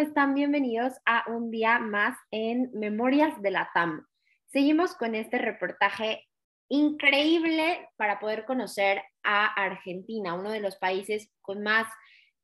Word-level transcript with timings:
¿Cómo 0.00 0.08
están? 0.08 0.34
Bienvenidos 0.34 0.94
a 1.04 1.30
un 1.30 1.50
día 1.50 1.78
más 1.78 2.16
en 2.30 2.70
Memorias 2.72 3.42
de 3.42 3.50
la 3.50 3.70
TAM. 3.74 4.06
Seguimos 4.46 4.94
con 4.94 5.14
este 5.14 5.36
reportaje 5.36 6.26
increíble 6.70 7.86
para 7.98 8.18
poder 8.18 8.46
conocer 8.46 9.02
a 9.22 9.44
Argentina, 9.62 10.32
uno 10.32 10.52
de 10.52 10.60
los 10.60 10.76
países 10.76 11.30
con 11.42 11.62
más 11.62 11.86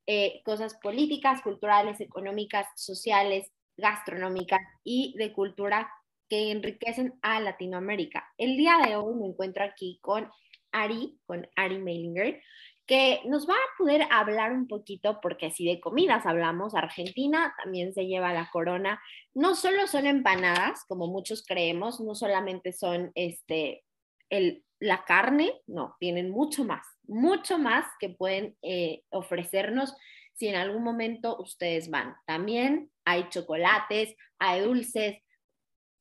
eh, 0.06 0.42
cosas 0.45 0.77
políticas, 0.82 1.41
culturales, 1.41 1.98
económicas, 2.02 2.66
sociales, 2.77 3.51
gastronómicas 3.79 4.60
y 4.84 5.15
de 5.16 5.32
cultura 5.32 5.91
que 6.29 6.51
enriquecen 6.51 7.15
a 7.23 7.41
Latinoamérica. 7.41 8.29
El 8.37 8.59
día 8.59 8.77
de 8.84 8.96
hoy 8.96 9.15
me 9.15 9.29
encuentro 9.29 9.65
aquí 9.65 9.98
con 10.02 10.30
Ari, 10.73 11.18
con 11.24 11.48
Ari 11.57 11.79
Meilinger, 11.79 12.43
que 12.86 13.20
nos 13.26 13.48
va 13.48 13.54
a 13.54 13.78
poder 13.78 14.06
hablar 14.10 14.52
un 14.52 14.68
poquito, 14.68 15.20
porque 15.20 15.50
si 15.50 15.66
de 15.66 15.80
comidas 15.80 16.24
hablamos, 16.24 16.74
Argentina 16.74 17.52
también 17.62 17.92
se 17.92 18.06
lleva 18.06 18.32
la 18.32 18.48
corona. 18.50 19.02
No 19.34 19.56
solo 19.56 19.88
son 19.88 20.06
empanadas, 20.06 20.84
como 20.86 21.09
muchos 21.09 21.45
creemos, 21.45 22.00
no 22.00 22.14
solamente 22.14 22.72
son 22.72 23.10
este, 23.16 23.84
el, 24.30 24.64
la 24.78 25.04
carne, 25.04 25.52
no, 25.66 25.96
tienen 25.98 26.30
mucho 26.30 26.65
más, 26.65 26.87
mucho 27.04 27.59
más 27.59 27.87
que 27.98 28.10
pueden 28.10 28.56
eh, 28.62 29.02
ofrecernos 29.10 29.95
si 30.34 30.48
en 30.48 30.56
algún 30.56 30.84
momento 30.84 31.38
ustedes 31.40 31.90
van. 31.90 32.15
También 32.24 32.90
hay 33.04 33.28
chocolates, 33.30 34.15
hay 34.38 34.60
dulces. 34.60 35.18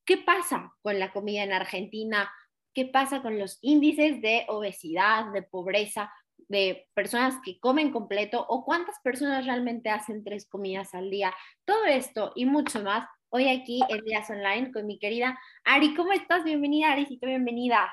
¿Qué 0.04 0.18
pasa 0.18 0.72
con 0.82 1.00
la 1.00 1.12
comida 1.12 1.42
en 1.42 1.52
Argentina? 1.52 2.30
¿Qué 2.74 2.84
pasa 2.84 3.22
con 3.22 3.38
los 3.38 3.58
índices 3.62 4.20
de 4.20 4.44
obesidad, 4.48 5.32
de 5.32 5.42
pobreza? 5.42 6.12
De 6.48 6.88
personas 6.94 7.34
que 7.44 7.58
comen 7.58 7.92
completo 7.92 8.44
o 8.48 8.64
cuántas 8.64 8.98
personas 9.00 9.46
realmente 9.46 9.90
hacen 9.90 10.24
tres 10.24 10.48
comidas 10.48 10.94
al 10.94 11.10
día. 11.10 11.34
Todo 11.64 11.84
esto 11.84 12.32
y 12.34 12.46
mucho 12.46 12.80
más 12.80 13.08
hoy 13.30 13.48
aquí 13.48 13.82
en 13.88 14.04
Días 14.04 14.30
Online 14.30 14.72
con 14.72 14.86
mi 14.86 14.98
querida 14.98 15.38
Ari. 15.64 15.94
¿Cómo 15.94 16.12
estás? 16.12 16.44
Bienvenida, 16.44 16.92
Arisito, 16.92 17.26
bienvenida. 17.26 17.92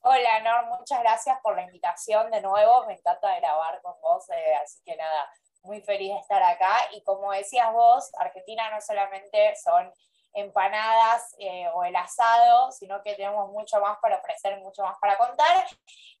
Hola, 0.00 0.40
Nor, 0.40 0.78
muchas 0.78 1.00
gracias 1.00 1.38
por 1.42 1.56
la 1.56 1.64
invitación 1.64 2.30
de 2.30 2.40
nuevo. 2.40 2.86
Me 2.86 2.94
encanta 2.94 3.38
grabar 3.40 3.80
con 3.82 3.94
vos, 4.00 4.24
eh, 4.30 4.54
así 4.62 4.80
que 4.84 4.96
nada, 4.96 5.28
muy 5.64 5.82
feliz 5.82 6.12
de 6.12 6.18
estar 6.20 6.42
acá. 6.42 6.88
Y 6.94 7.02
como 7.02 7.32
decías 7.32 7.72
vos, 7.72 8.10
Argentina 8.18 8.70
no 8.70 8.80
solamente 8.80 9.54
son 9.62 9.92
empanadas 10.34 11.34
eh, 11.38 11.68
o 11.74 11.84
el 11.84 11.94
asado, 11.96 12.70
sino 12.72 13.02
que 13.02 13.14
tenemos 13.14 13.50
mucho 13.50 13.80
más 13.80 13.98
para 13.98 14.18
ofrecer, 14.18 14.58
mucho 14.60 14.82
más 14.82 14.96
para 15.00 15.16
contar. 15.16 15.66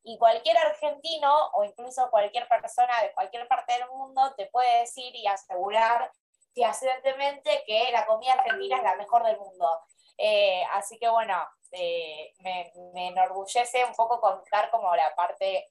Y 0.02 0.18
cualquier 0.18 0.56
argentino 0.58 1.50
o 1.52 1.64
incluso 1.64 2.10
cualquier 2.10 2.48
persona 2.48 3.02
de 3.02 3.12
cualquier 3.12 3.46
parte 3.48 3.74
del 3.74 3.88
mundo 3.90 4.34
te 4.36 4.46
puede 4.46 4.80
decir 4.80 5.14
y 5.14 5.26
asegurar 5.26 6.10
fehacientemente 6.54 7.62
que 7.66 7.90
la 7.92 8.06
comida 8.06 8.32
argentina 8.32 8.78
es 8.78 8.82
la 8.82 8.96
mejor 8.96 9.24
del 9.24 9.38
mundo. 9.38 9.68
Eh, 10.16 10.64
así 10.72 10.98
que 10.98 11.08
bueno, 11.08 11.36
eh, 11.72 12.32
me, 12.40 12.72
enorgullece 12.94 13.84
un 13.84 13.94
poco 13.94 14.20
contar 14.20 14.70
como 14.70 14.94
la 14.96 15.14
parte 15.14 15.68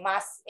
más 0.00 0.42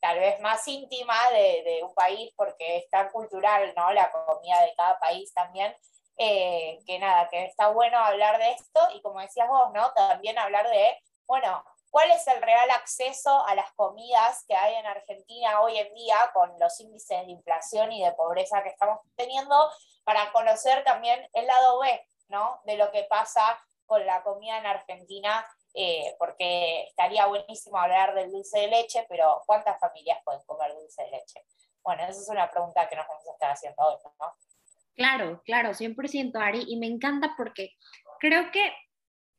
tal 0.00 0.18
vez 0.18 0.38
más 0.40 0.68
íntima 0.68 1.16
de, 1.30 1.62
de, 1.64 1.82
un 1.82 1.94
país 1.94 2.30
porque 2.36 2.76
es 2.76 2.90
tan 2.90 3.08
cultural, 3.08 3.72
¿no? 3.74 3.90
La 3.92 4.12
comida 4.12 4.60
de 4.60 4.74
cada 4.76 4.98
país 4.98 5.32
también. 5.32 5.74
Eh, 6.16 6.78
que 6.86 6.98
nada, 7.00 7.28
que 7.28 7.44
está 7.44 7.68
bueno 7.68 7.98
hablar 7.98 8.38
de 8.38 8.52
esto 8.52 8.80
y 8.94 9.02
como 9.02 9.20
decías 9.20 9.48
vos, 9.48 9.72
¿no? 9.72 9.92
También 9.94 10.38
hablar 10.38 10.68
de, 10.70 10.96
bueno, 11.26 11.64
cuál 11.90 12.10
es 12.12 12.26
el 12.28 12.40
real 12.40 12.70
acceso 12.70 13.44
a 13.46 13.54
las 13.54 13.72
comidas 13.72 14.44
que 14.46 14.54
hay 14.54 14.74
en 14.74 14.86
Argentina 14.86 15.60
hoy 15.60 15.78
en 15.78 15.92
día 15.94 16.16
con 16.32 16.56
los 16.58 16.78
índices 16.80 17.26
de 17.26 17.32
inflación 17.32 17.92
y 17.92 18.04
de 18.04 18.12
pobreza 18.12 18.62
que 18.62 18.68
estamos 18.68 19.00
teniendo, 19.16 19.70
para 20.04 20.30
conocer 20.32 20.84
también 20.84 21.28
el 21.32 21.46
lado 21.46 21.80
B, 21.80 22.08
¿no? 22.28 22.60
De 22.64 22.76
lo 22.76 22.90
que 22.92 23.04
pasa 23.04 23.60
con 23.86 24.06
la 24.06 24.22
comida 24.22 24.58
en 24.58 24.66
Argentina, 24.66 25.44
eh, 25.74 26.14
porque 26.18 26.84
estaría 26.84 27.26
buenísimo 27.26 27.78
hablar 27.78 28.14
del 28.14 28.30
dulce 28.30 28.60
de 28.60 28.68
leche, 28.68 29.04
pero 29.08 29.42
¿cuántas 29.46 29.78
familias 29.80 30.18
pueden 30.24 30.42
comer 30.44 30.74
dulce 30.74 31.02
de 31.02 31.10
leche? 31.10 31.44
Bueno, 31.82 32.02
esa 32.04 32.20
es 32.20 32.28
una 32.28 32.50
pregunta 32.50 32.88
que 32.88 32.96
nos 32.96 33.06
vamos 33.08 33.26
a 33.28 33.32
estar 33.32 33.50
haciendo 33.50 33.82
hoy, 33.84 33.96
¿no? 34.20 34.34
Claro, 34.96 35.42
claro, 35.44 35.74
100% 35.74 36.40
Ari, 36.40 36.64
y 36.68 36.76
me 36.76 36.86
encanta 36.86 37.34
porque 37.36 37.72
creo 38.20 38.50
que 38.52 38.72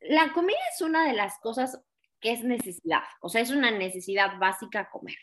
la 0.01 0.33
comida 0.33 0.57
es 0.73 0.81
una 0.81 1.07
de 1.07 1.13
las 1.13 1.39
cosas 1.39 1.81
que 2.19 2.31
es 2.31 2.43
necesidad, 2.43 3.03
o 3.21 3.29
sea, 3.29 3.41
es 3.41 3.51
una 3.51 3.71
necesidad 3.71 4.37
básica 4.37 4.89
comer, 4.89 5.17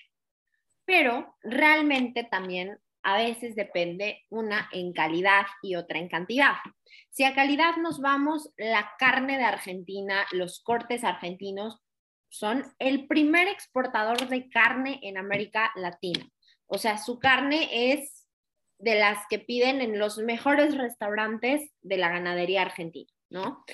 pero 0.85 1.37
realmente 1.43 2.25
también 2.25 2.79
a 3.03 3.17
veces 3.17 3.55
depende 3.57 4.23
una 4.31 4.69
en 4.73 4.93
calidad 4.93 5.47
y 5.61 5.75
otra 5.75 5.99
en 5.99 6.09
cantidad. 6.09 6.55
Si 7.11 7.25
a 7.25 7.35
calidad 7.35 7.77
nos 7.77 8.01
vamos, 8.01 8.51
la 8.57 8.93
carne 8.99 9.39
de 9.39 9.45
Argentina, 9.45 10.25
los 10.31 10.63
cortes 10.63 11.05
argentinos 11.05 11.81
son 12.29 12.65
el 12.79 13.07
primer 13.07 13.49
exportador 13.49 14.29
de 14.29 14.49
carne 14.49 15.01
en 15.03 15.19
América 15.19 15.73
Latina. 15.75 16.27
O 16.67 16.79
sea, 16.79 16.97
su 16.97 17.19
carne 17.19 17.93
es 17.93 18.22
de 18.83 18.97
las 18.97 19.25
que 19.31 19.39
piden 19.39 19.81
en 19.81 19.99
los 19.99 20.19
mejores 20.19 20.77
restaurantes 20.77 21.71
de 21.83 21.97
la 21.99 22.09
ganadería 22.09 22.63
argentina, 22.63 23.11
¿no? 23.31 23.65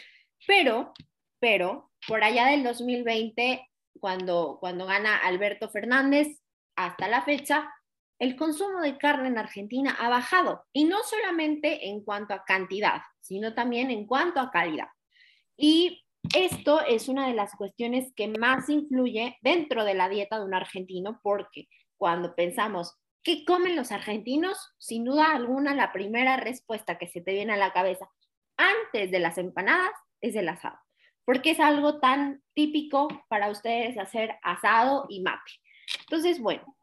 Pero, 0.47 0.93
pero, 1.41 1.91
por 2.07 2.23
allá 2.23 2.47
del 2.49 2.63
2020, 2.63 3.67
cuando, 3.99 4.59
cuando 4.61 4.85
gana 4.85 5.17
Alberto 5.17 5.71
Fernández, 5.71 6.29
hasta 6.77 7.09
la 7.09 7.23
fecha, 7.23 7.73
el 8.19 8.37
consumo 8.37 8.83
de 8.83 8.99
carne 8.99 9.29
en 9.29 9.39
Argentina 9.39 9.97
ha 9.99 10.11
bajado, 10.11 10.67
y 10.75 10.85
no 10.85 10.99
solamente 11.03 11.89
en 11.89 12.05
cuanto 12.05 12.35
a 12.35 12.45
cantidad, 12.45 13.01
sino 13.21 13.55
también 13.55 13.91
en 13.91 14.07
cuanto 14.07 14.41
a 14.41 14.51
calidad. 14.51 14.89
Y 15.57 16.05
esto 16.37 16.83
es 16.83 17.09
una 17.09 17.29
de 17.29 17.35
las 17.35 17.55
cuestiones 17.57 18.13
que 18.15 18.29
más 18.29 18.69
influye 18.69 19.39
dentro 19.41 19.85
de 19.85 19.95
la 19.95 20.11
dieta 20.11 20.39
de 20.39 20.45
un 20.45 20.55
argentino, 20.55 21.19
porque 21.23 21.67
cuando 21.97 22.35
pensamos 22.35 22.95
¿Qué 23.23 23.45
comen 23.45 23.77
los 23.77 23.93
argentinos? 23.93 24.73
Sin 24.79 25.05
duda 25.05 25.33
alguna, 25.33 25.75
la 25.75 25.93
primera 25.93 26.37
respuesta 26.37 26.99
que 26.99 27.09
se 27.09 27.21
te 27.21 27.33
viene 27.33 27.53
a 27.53 27.57
la 27.57 27.73
cabeza 27.73 28.11
antes 28.57 29.11
de 29.11 29.21
las 29.21 29.39
empanadas 29.39 29.93
es 30.21 30.35
el 30.35 30.49
asado, 30.49 30.79
porque 31.25 31.51
es 31.51 31.61
algo 31.61 32.01
tan 32.01 32.43
típico 32.55 33.09
para 33.29 33.51
ustedes 33.51 33.99
hacer 33.99 34.37
asado 34.43 35.07
y 35.09 35.21
mate. 35.21 35.53
Entonces, 36.01 36.41
bueno, 36.41 36.77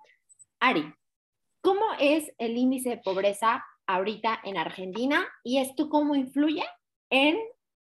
Ari, 0.59 0.93
¿cómo 1.61 1.85
es 1.99 2.31
el 2.37 2.57
índice 2.57 2.89
de 2.89 2.97
pobreza 2.97 3.63
ahorita 3.87 4.39
en 4.43 4.57
Argentina 4.57 5.27
y 5.43 5.59
esto 5.59 5.89
cómo 5.89 6.15
influye 6.15 6.63
en 7.09 7.37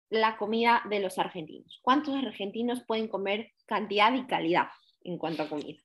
la 0.10 0.38
comida 0.38 0.82
de 0.90 1.00
los 1.00 1.18
argentinos? 1.18 1.80
¿Cuántos 1.82 2.16
argentinos 2.16 2.84
pueden 2.86 3.08
comer 3.08 3.52
cantidad 3.66 4.14
y 4.14 4.26
calidad 4.26 4.68
en 5.02 5.18
cuanto 5.18 5.44
a 5.44 5.50
comida? 5.50 5.82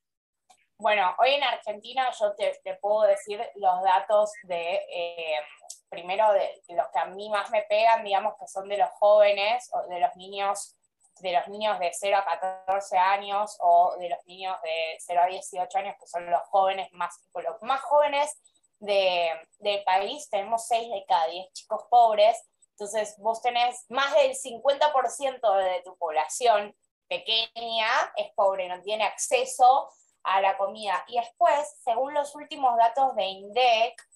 Bueno, 0.81 1.13
hoy 1.19 1.31
en 1.35 1.43
Argentina 1.43 2.09
yo 2.21 2.37
te, 2.37 2.75
puedo 2.81 3.03
decir 3.03 3.45
los 3.57 3.83
datos 3.83 4.31
de, 4.45 4.77
eh, 4.89 5.41
primero, 5.89 6.33
de, 6.33 6.63
los 6.69 6.87
que 6.93 6.99
a 7.01 7.07
mí 7.07 7.29
más 7.31 7.51
me 7.51 7.63
pegan, 7.63 8.05
digamos 8.05 8.35
que 8.39 8.47
son 8.47 8.69
de 8.69 8.79
los 8.79 8.89
jóvenes, 9.01 9.69
o 9.73 9.89
de 9.89 9.99
los 9.99 10.15
niños 10.17 10.77
de 11.21 11.33
los 11.33 11.49
niños 11.49 11.81
de 11.81 11.91
0 11.93 12.17
a 12.17 12.25
14 12.65 12.97
años 12.97 13.57
o 13.59 13.97
de 13.99 14.09
los 14.09 14.25
niños 14.27 14.57
de 14.63 14.97
0 15.01 15.21
a 15.21 15.27
18 15.27 15.79
años, 15.79 15.97
que 15.99 16.07
son 16.07 16.31
los 16.31 16.43
jóvenes 16.43 16.93
más, 16.93 17.13
los 17.35 17.61
más 17.63 17.81
jóvenes 17.81 18.39
de, 18.79 19.29
del 19.59 19.83
país, 19.83 20.31
tenemos 20.31 20.69
6 20.69 20.93
de 20.93 21.05
cada 21.09 21.27
10 21.27 21.53
chicos 21.55 21.83
pobres, 21.91 22.41
entonces 22.71 23.17
vos 23.19 23.43
tenés 23.43 23.85
más 23.89 24.15
del 24.15 24.33
50% 24.33 25.57
de 25.57 25.83
tu 25.83 25.97
población 25.99 26.73
pequeña 27.09 27.89
es 28.17 28.33
pobre, 28.37 28.69
no 28.69 28.81
tiene 28.83 29.03
acceso 29.03 29.91
a 30.23 30.41
la 30.41 30.57
comida. 30.57 31.05
Y 31.09 31.19
después, 31.19 31.77
según 31.83 32.15
los 32.15 32.35
últimos 32.35 32.77
datos 32.77 33.17
de 33.17 33.25
INDEC, 33.25 34.09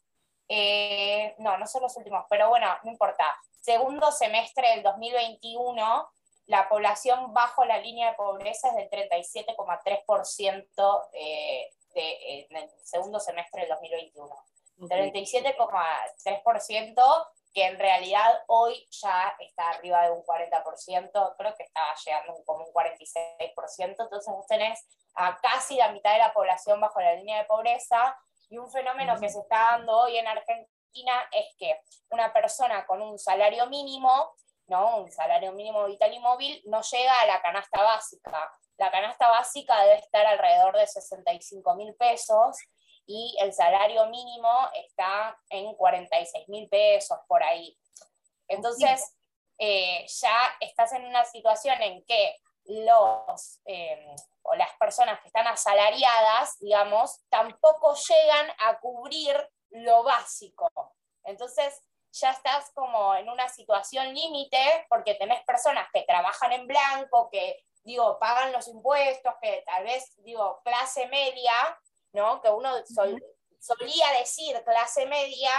eh, 0.49 1.35
no, 1.39 1.59
no 1.59 1.67
son 1.67 1.83
los 1.83 1.97
últimos, 1.97 2.25
pero 2.29 2.49
bueno, 2.49 2.69
no 2.83 2.91
importa. 2.91 3.25
Segundo 3.61 4.11
semestre 4.13 4.69
del 4.71 4.83
2021, 4.83 6.11
la 6.47 6.69
población 6.69 7.33
bajo 7.33 7.65
la 7.65 7.79
línea 7.79 8.11
de 8.11 8.17
pobreza 8.17 8.69
es 8.69 8.75
del 8.75 8.91
37,3% 8.91 11.09
eh, 11.13 11.73
de, 11.95 12.47
en 12.51 12.57
el 12.57 12.69
segundo 12.83 13.21
semestre 13.21 13.61
del 13.63 13.71
2021. 13.71 14.37
37,3% 14.81 17.27
que 17.53 17.67
en 17.67 17.79
realidad 17.79 18.43
hoy 18.47 18.87
ya 18.91 19.35
está 19.39 19.71
arriba 19.71 20.05
de 20.05 20.13
un 20.13 20.23
40%, 20.23 21.35
creo 21.37 21.55
que 21.55 21.63
estaba 21.63 21.95
llegando 22.05 22.35
como 22.45 22.65
un 22.65 22.73
46%, 22.73 23.55
entonces 23.79 24.33
vos 24.33 24.47
tenés 24.47 24.87
a 25.15 25.39
casi 25.41 25.77
la 25.77 25.93
mitad 25.93 26.13
de 26.13 26.19
la 26.19 26.33
población 26.33 26.81
bajo 26.81 27.01
la 27.01 27.15
línea 27.15 27.39
de 27.39 27.45
pobreza 27.45 28.17
y 28.49 28.59
un 28.59 28.71
fenómeno 28.71 29.19
que 29.19 29.29
se 29.29 29.41
está 29.41 29.73
dando 29.73 29.99
hoy 29.99 30.17
en 30.17 30.27
Argentina 30.27 31.29
es 31.33 31.55
que 31.59 31.81
una 32.11 32.33
persona 32.33 32.87
con 32.87 33.01
un 33.01 33.19
salario 33.19 33.67
mínimo, 33.67 34.35
¿no? 34.67 34.99
un 34.99 35.11
salario 35.11 35.53
mínimo 35.53 35.85
vital 35.87 36.13
y 36.13 36.19
móvil, 36.19 36.63
no 36.67 36.81
llega 36.83 37.21
a 37.21 37.27
la 37.27 37.41
canasta 37.41 37.83
básica. 37.83 38.51
La 38.79 38.91
canasta 38.91 39.29
básica 39.29 39.81
debe 39.83 39.99
estar 39.99 40.27
alrededor 40.27 40.77
de 40.77 40.87
65 40.87 41.75
mil 41.77 41.95
pesos 41.95 42.59
y 43.13 43.37
el 43.41 43.53
salario 43.53 44.07
mínimo 44.07 44.51
está 44.73 45.39
en 45.51 45.75
46 45.75 46.49
mil 46.49 46.67
pesos 46.69 47.19
por 47.29 47.43
ahí. 47.43 47.79
Entonces, 48.49 49.15
eh, 49.59 50.07
ya 50.09 50.57
estás 50.61 50.93
en 50.93 51.05
una 51.05 51.25
situación 51.27 51.81
en 51.83 52.03
que 52.05 52.37
los 52.65 53.61
eh, 53.67 54.15
o 54.43 54.55
las 54.55 54.73
personas 54.79 55.21
que 55.21 55.29
están 55.29 55.47
asalariadas, 55.47 56.59
digamos, 56.59 57.21
tampoco 57.29 57.95
llegan 57.95 58.51
a 58.59 58.79
cubrir 58.81 59.37
lo 59.71 60.03
básico. 60.05 60.71
Entonces, 61.25 61.81
ya 62.13 62.31
estás 62.31 62.71
como 62.75 63.15
en 63.15 63.29
una 63.29 63.49
situación 63.49 64.15
límite 64.15 64.87
porque 64.89 65.15
tenés 65.15 65.43
personas 65.45 65.87
que 65.93 66.03
trabajan 66.03 66.53
en 66.53 66.67
blanco, 66.67 67.29
que, 67.31 67.63
digo, 67.85 68.19
pagan 68.19 68.53
los 68.53 68.69
impuestos, 68.69 69.35
que 69.41 69.63
tal 69.67 69.85
vez, 69.85 70.15
digo, 70.25 70.61
clase 70.65 71.07
media, 71.09 71.53
¿no? 72.13 72.41
Que 72.41 72.51
uno 72.51 72.73
solía 72.87 74.13
decir 74.19 74.63
clase 74.65 75.07
media, 75.07 75.51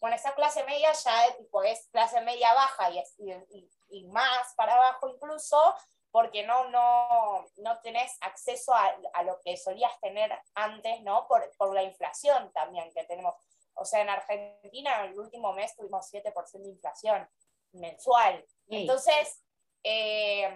bueno, 0.00 0.16
esa 0.16 0.34
clase 0.34 0.64
media 0.64 0.92
ya 0.92 1.26
es 1.64 1.88
clase 1.90 2.20
media 2.20 2.52
baja 2.54 2.90
y, 2.90 3.02
y, 3.50 3.70
y 3.90 4.06
más 4.08 4.54
para 4.54 4.74
abajo 4.74 5.08
incluso, 5.08 5.74
porque 6.10 6.46
no, 6.46 6.68
no, 6.70 7.46
no 7.56 7.80
tenés 7.80 8.16
acceso 8.20 8.72
a, 8.72 8.96
a, 9.12 9.22
lo 9.22 9.38
que 9.44 9.56
solías 9.56 9.92
tener 10.00 10.30
antes, 10.54 11.02
¿no? 11.02 11.26
Por, 11.28 11.50
por 11.56 11.74
la 11.74 11.82
inflación 11.82 12.50
también 12.52 12.92
que 12.94 13.04
tenemos. 13.04 13.34
O 13.74 13.84
sea, 13.84 14.00
en 14.00 14.08
Argentina 14.08 15.04
en 15.04 15.12
el 15.12 15.18
último 15.18 15.52
mes 15.52 15.76
tuvimos 15.76 16.10
7% 16.12 16.62
de 16.62 16.68
inflación 16.68 17.28
mensual. 17.72 18.44
Entonces, 18.68 19.42
eh, 19.82 20.54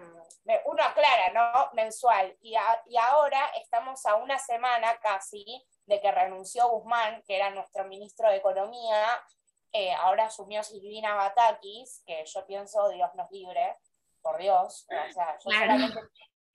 uno 0.65 0.83
aclara, 0.83 1.33
¿no? 1.33 1.71
Mensual. 1.75 2.37
Y, 2.41 2.55
y, 2.87 2.97
ahora 2.97 3.47
estamos 3.61 4.05
a 4.07 4.17
una 4.17 4.39
semana 4.39 4.99
casi 5.01 5.45
de 5.87 6.01
que 6.01 6.11
renunció 6.11 6.69
Guzmán, 6.69 7.23
que 7.27 7.37
era 7.37 7.51
nuestro 7.51 7.85
ministro 7.85 8.29
de 8.29 8.37
Economía. 8.37 9.23
Eh, 9.73 9.93
ahora 9.95 10.27
asumió 10.27 10.63
Silvina 10.63 11.15
Batakis, 11.15 12.03
que 12.07 12.25
yo 12.27 12.47
pienso, 12.47 12.89
Dios 12.91 13.11
nos 13.15 13.31
libre, 13.31 13.77
por 14.21 14.39
Dios. 14.39 14.87
O 14.89 15.13
sea, 15.13 15.39
yo 15.39 15.51
solamente 15.51 16.01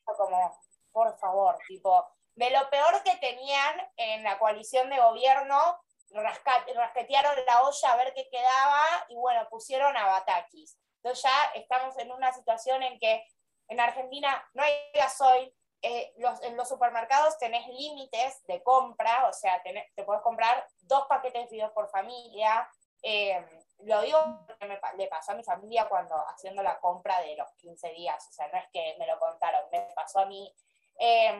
como, 0.06 0.60
por 0.92 1.18
favor, 1.18 1.58
tipo, 1.68 2.08
de 2.36 2.50
lo 2.52 2.70
peor 2.70 3.02
que 3.04 3.16
tenían 3.18 3.76
en 3.98 4.24
la 4.24 4.38
coalición 4.38 4.90
de 4.90 5.00
gobierno, 5.00 5.82
rasquetearon 6.12 7.36
la 7.46 7.64
olla 7.64 7.92
a 7.92 7.98
ver 7.98 8.14
qué 8.14 8.30
quedaba 8.30 8.86
y 9.10 9.16
bueno, 9.16 9.48
pusieron 9.50 9.96
a 9.98 10.06
Batakis. 10.06 10.78
Entonces 11.08 11.24
ya 11.24 11.52
estamos 11.62 11.98
en 12.00 12.12
una 12.12 12.34
situación 12.34 12.84
en 12.84 13.00
que 13.00 13.26
en 13.70 13.80
Argentina 13.80 14.46
no 14.54 14.62
hay 14.62 14.74
gasoil, 14.94 15.54
eh, 15.82 16.14
los, 16.18 16.42
en 16.44 16.58
los 16.58 16.68
supermercados 16.68 17.38
tenés 17.38 17.66
límites 17.68 18.46
de 18.46 18.62
compra, 18.62 19.26
o 19.30 19.34
sea, 19.34 19.62
te 19.64 20.04
puedes 20.04 20.22
comprar 20.22 20.68
dos 20.82 21.06
paquetes 21.08 21.44
de 21.44 21.48
fideos 21.48 21.72
por 21.72 21.90
familia. 21.90 22.70
Eh, 23.02 23.42
lo 23.86 24.02
digo 24.02 24.20
porque 24.46 24.66
me, 24.66 24.78
le 24.98 25.08
pasó 25.08 25.32
a 25.32 25.36
mi 25.36 25.46
familia 25.46 25.88
cuando 25.88 26.16
haciendo 26.28 26.62
la 26.62 26.78
compra 26.80 27.22
de 27.22 27.38
los 27.38 27.50
15 27.54 27.90
días, 27.92 28.28
o 28.30 28.34
sea, 28.34 28.50
no 28.50 28.58
es 28.58 28.68
que 28.74 28.98
me 29.00 29.08
lo 29.08 29.18
contaron, 29.18 29.62
me 29.72 29.88
pasó 29.96 30.20
a 30.20 30.26
mí. 30.26 30.54
Eh, 31.00 31.40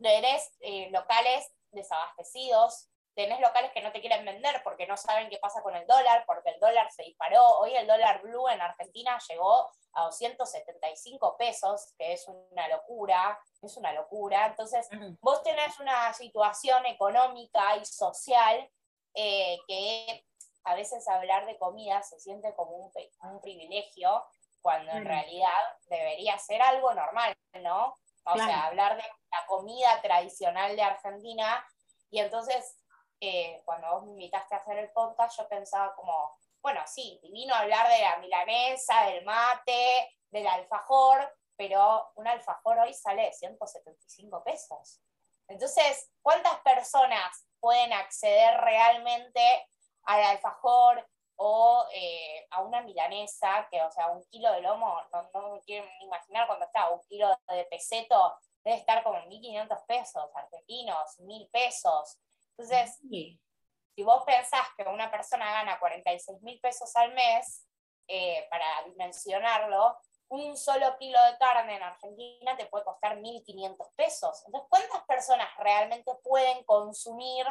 tenés 0.00 0.50
locales 0.90 1.52
desabastecidos, 1.70 2.88
tenés 3.20 3.40
locales 3.40 3.70
que 3.72 3.82
no 3.82 3.92
te 3.92 4.00
quieren 4.00 4.24
vender 4.24 4.62
porque 4.64 4.86
no 4.86 4.96
saben 4.96 5.28
qué 5.28 5.36
pasa 5.36 5.62
con 5.62 5.76
el 5.76 5.86
dólar, 5.86 6.24
porque 6.26 6.50
el 6.50 6.58
dólar 6.58 6.90
se 6.90 7.02
disparó. 7.02 7.58
Hoy 7.58 7.76
el 7.76 7.86
dólar 7.86 8.22
blue 8.22 8.48
en 8.48 8.62
Argentina 8.62 9.18
llegó 9.28 9.70
a 9.92 10.04
275 10.04 11.36
pesos, 11.36 11.92
que 11.98 12.14
es 12.14 12.26
una 12.28 12.66
locura, 12.68 13.38
es 13.60 13.76
una 13.76 13.92
locura. 13.92 14.46
Entonces, 14.46 14.88
vos 15.20 15.42
tenés 15.42 15.78
una 15.80 16.14
situación 16.14 16.86
económica 16.86 17.76
y 17.76 17.84
social 17.84 18.70
eh, 19.12 19.58
que 19.68 20.24
a 20.64 20.74
veces 20.74 21.06
hablar 21.06 21.44
de 21.44 21.58
comida 21.58 22.02
se 22.02 22.18
siente 22.20 22.54
como 22.54 22.70
un, 22.70 22.92
un 23.24 23.40
privilegio, 23.42 24.24
cuando 24.62 24.92
en 24.92 25.04
realidad 25.04 25.60
debería 25.88 26.38
ser 26.38 26.62
algo 26.62 26.94
normal, 26.94 27.34
¿no? 27.60 27.94
O 28.24 28.36
sea, 28.36 28.66
hablar 28.66 28.96
de 28.96 29.02
la 29.02 29.46
comida 29.46 30.00
tradicional 30.00 30.76
de 30.76 30.82
Argentina 30.82 31.66
y 32.10 32.20
entonces 32.20 32.79
eh, 33.20 33.60
cuando 33.64 33.90
vos 33.90 34.04
me 34.04 34.12
invitaste 34.12 34.54
a 34.54 34.58
hacer 34.58 34.78
el 34.78 34.90
podcast, 34.92 35.38
yo 35.38 35.48
pensaba 35.48 35.94
como, 35.94 36.36
bueno, 36.62 36.80
sí, 36.86 37.20
vino 37.30 37.54
a 37.54 37.60
hablar 37.60 37.88
de 37.88 38.00
la 38.00 38.18
milanesa, 38.18 39.04
del 39.06 39.24
mate, 39.24 40.16
del 40.30 40.46
alfajor, 40.46 41.36
pero 41.56 42.10
un 42.16 42.26
alfajor 42.26 42.78
hoy 42.78 42.94
sale 42.94 43.22
de 43.22 43.32
175 43.32 44.42
pesos. 44.44 45.00
Entonces, 45.48 46.10
¿cuántas 46.22 46.60
personas 46.60 47.46
pueden 47.60 47.92
acceder 47.92 48.58
realmente 48.60 49.68
al 50.04 50.22
alfajor 50.22 51.06
o 51.36 51.86
eh, 51.94 52.46
a 52.50 52.62
una 52.62 52.82
milanesa, 52.82 53.66
que, 53.70 53.80
o 53.82 53.90
sea, 53.90 54.08
un 54.08 54.22
kilo 54.24 54.52
de 54.52 54.60
lomo, 54.60 55.00
no, 55.12 55.30
no 55.32 55.54
me 55.54 55.60
quiero 55.62 55.86
imaginar 56.00 56.46
cuando 56.46 56.66
está, 56.66 56.90
un 56.90 57.00
kilo 57.08 57.28
de 57.48 57.64
peseto 57.64 58.36
debe 58.62 58.76
estar 58.76 59.02
como 59.02 59.18
1.500 59.20 59.86
pesos 59.86 60.24
argentinos, 60.34 61.18
1.000 61.18 61.50
pesos. 61.50 62.18
Entonces, 62.56 62.98
si 63.00 64.02
vos 64.02 64.22
pensás 64.24 64.66
que 64.76 64.82
una 64.84 65.10
persona 65.10 65.50
gana 65.50 65.78
46 65.78 66.42
mil 66.42 66.60
pesos 66.60 66.94
al 66.96 67.12
mes, 67.14 67.66
eh, 68.08 68.46
para 68.50 68.66
dimensionarlo, 68.86 69.96
un 70.30 70.56
solo 70.56 70.96
kilo 70.98 71.22
de 71.24 71.38
carne 71.38 71.76
en 71.76 71.82
Argentina 71.82 72.56
te 72.56 72.66
puede 72.66 72.84
costar 72.84 73.18
1.500 73.18 73.94
pesos. 73.96 74.42
Entonces, 74.46 74.68
¿cuántas 74.70 75.04
personas 75.04 75.48
realmente 75.58 76.12
pueden 76.22 76.64
consumir 76.64 77.46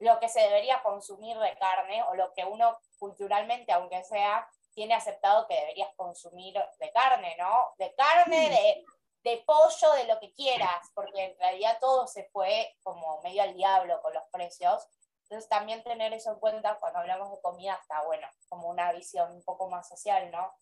lo 0.00 0.18
que 0.18 0.28
se 0.28 0.40
debería 0.40 0.82
consumir 0.82 1.38
de 1.38 1.56
carne 1.58 2.02
o 2.04 2.14
lo 2.14 2.32
que 2.32 2.44
uno 2.44 2.78
culturalmente, 2.98 3.72
aunque 3.72 4.02
sea, 4.04 4.48
tiene 4.74 4.94
aceptado 4.94 5.46
que 5.46 5.54
deberías 5.54 5.90
consumir 5.94 6.54
de 6.78 6.92
carne, 6.92 7.36
¿no? 7.38 7.74
De 7.78 7.94
carne, 7.94 8.48
de 8.48 8.84
de 9.22 9.42
pollo, 9.46 9.92
de 9.96 10.06
lo 10.06 10.18
que 10.18 10.32
quieras, 10.32 10.90
porque 10.94 11.24
en 11.24 11.38
realidad 11.38 11.78
todo 11.80 12.06
se 12.06 12.24
fue 12.32 12.74
como 12.82 13.20
medio 13.22 13.42
al 13.42 13.54
diablo 13.54 14.00
con 14.02 14.14
los 14.14 14.24
precios. 14.32 14.86
Entonces 15.24 15.48
también 15.48 15.82
tener 15.84 16.12
eso 16.12 16.32
en 16.32 16.40
cuenta 16.40 16.78
cuando 16.80 17.00
hablamos 17.00 17.30
de 17.30 17.40
comida 17.40 17.78
está 17.80 18.02
bueno, 18.04 18.26
como 18.48 18.68
una 18.68 18.92
visión 18.92 19.30
un 19.32 19.42
poco 19.42 19.68
más 19.68 19.88
social, 19.88 20.30
¿no? 20.30 20.52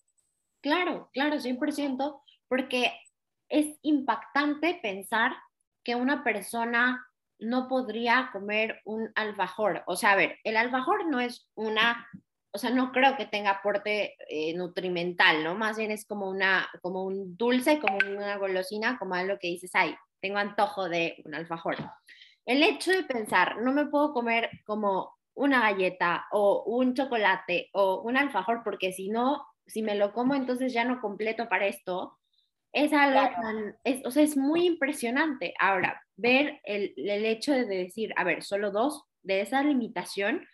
Claro, 0.60 1.08
claro, 1.12 1.36
100%, 1.36 2.22
porque 2.48 2.92
es 3.48 3.78
impactante 3.82 4.74
pensar 4.82 5.32
que 5.84 5.94
una 5.94 6.22
persona 6.22 7.06
no 7.38 7.68
podría 7.68 8.30
comer 8.32 8.82
un 8.84 9.10
alfajor. 9.14 9.84
O 9.86 9.96
sea, 9.96 10.12
a 10.12 10.16
ver, 10.16 10.38
el 10.44 10.56
alfajor 10.56 11.06
no 11.06 11.20
es 11.20 11.48
una 11.54 12.06
o 12.50 12.58
sea, 12.58 12.70
no 12.70 12.92
creo 12.92 13.16
que 13.16 13.26
tenga 13.26 13.50
aporte 13.50 14.16
eh, 14.28 14.54
nutrimental, 14.54 15.44
¿no? 15.44 15.54
Más 15.54 15.76
bien 15.76 15.90
es 15.90 16.06
como, 16.06 16.28
una, 16.28 16.68
como 16.80 17.04
un 17.04 17.36
dulce, 17.36 17.78
como 17.78 17.98
una 17.98 18.36
golosina, 18.36 18.98
como 18.98 19.14
algo 19.14 19.38
que 19.38 19.48
dices, 19.48 19.70
ay, 19.74 19.94
tengo 20.20 20.38
antojo 20.38 20.88
de 20.88 21.16
un 21.24 21.34
alfajor. 21.34 21.76
El 22.46 22.62
hecho 22.62 22.90
de 22.90 23.04
pensar, 23.04 23.60
no 23.60 23.72
me 23.72 23.86
puedo 23.86 24.12
comer 24.12 24.50
como 24.64 25.18
una 25.34 25.60
galleta 25.60 26.26
o 26.32 26.64
un 26.64 26.94
chocolate 26.94 27.68
o 27.72 28.00
un 28.00 28.16
alfajor, 28.16 28.62
porque 28.64 28.92
si 28.92 29.10
no, 29.10 29.46
si 29.66 29.82
me 29.82 29.94
lo 29.94 30.12
como, 30.12 30.34
entonces 30.34 30.72
ya 30.72 30.84
no 30.84 31.00
completo 31.00 31.48
para 31.48 31.66
esto, 31.66 32.18
es 32.72 32.92
algo 32.92 33.20
es, 33.84 34.04
o 34.04 34.10
sea, 34.10 34.22
es 34.22 34.36
muy 34.36 34.66
impresionante. 34.66 35.54
Ahora, 35.58 36.02
ver 36.16 36.60
el, 36.64 36.94
el 36.96 37.24
hecho 37.26 37.52
de 37.52 37.66
decir, 37.66 38.12
a 38.16 38.24
ver, 38.24 38.42
solo 38.42 38.70
dos 38.70 39.04
de 39.22 39.42
esa 39.42 39.62
limitación, 39.62 40.46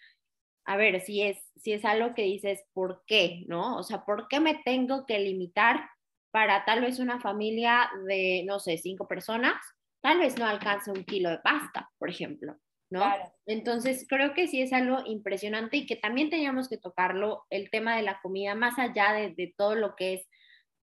a 0.64 0.76
ver, 0.76 1.00
si 1.00 1.23
es, 1.23 1.38
si 1.56 1.73
es 1.73 1.85
algo 1.85 2.14
que 2.14 2.23
dices, 2.23 2.64
¿por 2.73 3.02
qué? 3.06 3.44
¿No? 3.47 3.76
O 3.76 3.83
sea, 3.83 4.04
¿por 4.04 4.28
qué 4.28 4.40
me 4.40 4.61
tengo 4.64 5.06
que 5.06 5.18
limitar 5.18 5.88
para 6.30 6.64
tal 6.64 6.80
vez 6.80 6.99
una 6.99 7.21
familia 7.21 7.90
de, 8.06 8.44
no 8.47 8.59
sé, 8.61 8.78
cinco 8.78 9.06
personas? 9.06 9.54
Tal 10.02 10.18
vez 10.18 10.38
no 10.38 10.47
alcance 10.47 10.90
un 10.90 11.04
kilo 11.04 11.30
de 11.30 11.38
pasta, 11.38 11.90
por 11.99 12.11
ejemplo, 12.11 12.56
¿no? 12.90 13.04
Entonces, 13.47 14.06
creo 14.09 14.35
que 14.35 14.49
sí 14.49 14.61
es 14.61 14.73
algo 14.73 14.99
impresionante 15.06 15.78
y 15.78 15.87
que 15.87 15.97
también 15.97 16.30
teníamos 16.30 16.68
que 16.68 16.78
tocarlo, 16.78 17.44
el 17.50 17.71
tema 17.71 17.97
de 17.97 18.02
la 18.02 18.21
comida, 18.21 18.54
más 18.54 18.78
allá 18.78 19.12
de, 19.12 19.35
de 19.35 19.54
todo 19.56 19.75
lo 19.75 19.94
que 19.97 20.14
es 20.14 20.28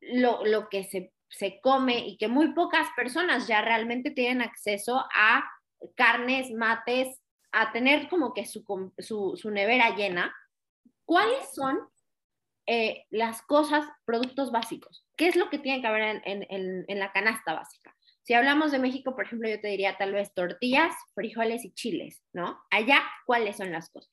lo, 0.01 0.45
lo 0.45 0.69
que 0.69 0.85
se, 0.85 1.13
se 1.29 1.61
come 1.61 1.99
y 1.99 2.17
que 2.19 2.29
muy 2.29 2.53
pocas 2.55 2.89
personas 2.97 3.47
ya 3.47 3.63
realmente 3.63 4.11
tienen 4.11 4.43
acceso 4.43 5.05
a 5.15 5.45
carnes, 5.95 6.51
mates, 6.53 7.21
a 7.59 7.73
tener 7.73 8.09
como 8.09 8.35
que 8.35 8.45
su, 8.45 8.63
su, 8.99 9.51
nevera 9.51 9.97
llena, 9.97 10.37
¿cuáles 11.07 11.55
son 11.55 11.89
eh, 12.67 13.07
las 13.09 13.41
cosas, 13.43 13.87
productos 14.05 14.53
básicos? 14.53 15.07
¿Qué 15.17 15.29
es 15.29 15.37
lo 15.37 15.49
que 15.49 15.59
tiene 15.59 15.81
que 15.81 15.87
haber 15.87 16.03
en, 16.03 16.47
en, 16.51 16.85
en, 16.87 16.99
la 16.99 17.13
canasta 17.13 17.55
básica? 17.55 17.97
Si 18.23 18.35
hablamos 18.35 18.73
de 18.73 18.79
México, 18.79 19.15
por 19.15 19.25
ejemplo, 19.25 19.49
yo 19.49 19.59
te 19.59 19.69
diría 19.69 19.97
tal 19.97 20.13
vez 20.13 20.35
tortillas, 20.35 20.95
frijoles 21.15 21.65
y 21.65 21.73
chiles, 21.73 22.23
¿no? 22.35 22.61
Allá, 22.71 23.03
¿cuáles 23.25 23.57
son 23.57 23.73
las 23.73 23.89
cosas? 23.89 24.13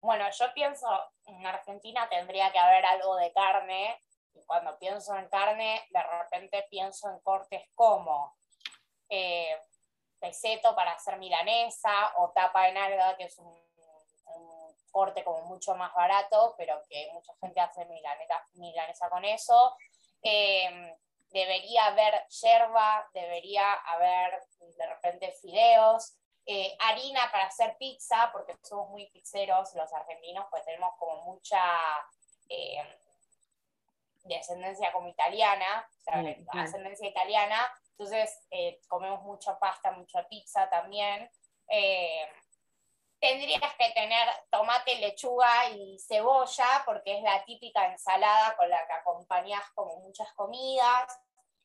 Bueno, 0.00 0.24
yo 0.38 0.46
pienso, 0.54 0.86
en 1.26 1.44
Argentina 1.44 2.08
tendría 2.08 2.50
que 2.52 2.58
haber 2.58 2.86
algo 2.86 3.16
de 3.16 3.32
carne, 3.34 3.98
y 4.32 4.42
cuando 4.46 4.78
pienso 4.78 5.14
en 5.14 5.28
carne, 5.28 5.82
de 5.90 6.02
repente 6.02 6.64
pienso 6.70 7.10
en 7.10 7.20
cortes 7.20 7.62
como 7.74 8.34
eh, 9.14 9.41
peseto 10.32 10.74
para 10.74 10.92
hacer 10.92 11.18
milanesa, 11.18 12.14
o 12.16 12.30
tapa 12.30 12.68
en 12.68 12.78
alga, 12.78 13.16
que 13.16 13.24
es 13.24 13.38
un, 13.38 13.52
corte 14.90 15.24
como 15.24 15.40
mucho 15.46 15.74
más 15.74 15.90
barato, 15.94 16.54
pero 16.58 16.82
que 16.86 17.08
mucha 17.14 17.32
gente 17.40 17.58
hace 17.60 17.86
milanesa, 17.86 18.46
milanesa 18.52 19.08
con 19.08 19.24
eso. 19.24 19.74
Em, 20.20 20.94
debería 21.30 21.86
haber 21.86 22.26
yerba, 22.28 23.08
debería 23.14 23.72
haber 23.72 24.42
de 24.76 24.86
repente 24.86 25.32
fideos, 25.40 26.12
eh, 26.44 26.76
harina 26.78 27.30
para 27.32 27.46
hacer 27.46 27.74
pizza, 27.78 28.28
porque 28.32 28.54
somos 28.62 28.90
muy 28.90 29.06
pizzeros 29.12 29.74
los 29.74 29.90
argentinos, 29.94 30.44
pues 30.50 30.62
tenemos 30.66 30.94
como 30.98 31.22
mucha 31.22 31.62
em, 32.50 32.86
descendencia 34.24 34.92
como 34.92 35.08
italiana, 35.08 35.88
o 35.88 36.02
sea, 36.02 36.62
ascendencia 36.62 37.08
italiana, 37.08 37.72
entonces 38.02 38.36
eh, 38.50 38.80
comemos 38.88 39.22
mucha 39.22 39.58
pasta, 39.58 39.92
mucha 39.92 40.26
pizza 40.28 40.68
también. 40.68 41.30
Eh, 41.68 42.26
tendrías 43.20 43.74
que 43.78 43.90
tener 43.90 44.28
tomate, 44.50 44.96
lechuga 44.96 45.68
y 45.70 45.98
cebolla, 46.00 46.82
porque 46.84 47.18
es 47.18 47.22
la 47.22 47.44
típica 47.44 47.86
ensalada 47.86 48.56
con 48.56 48.68
la 48.68 48.84
que 48.86 48.92
acompañas 48.92 49.62
como 49.74 50.00
muchas 50.00 50.32
comidas. 50.34 51.16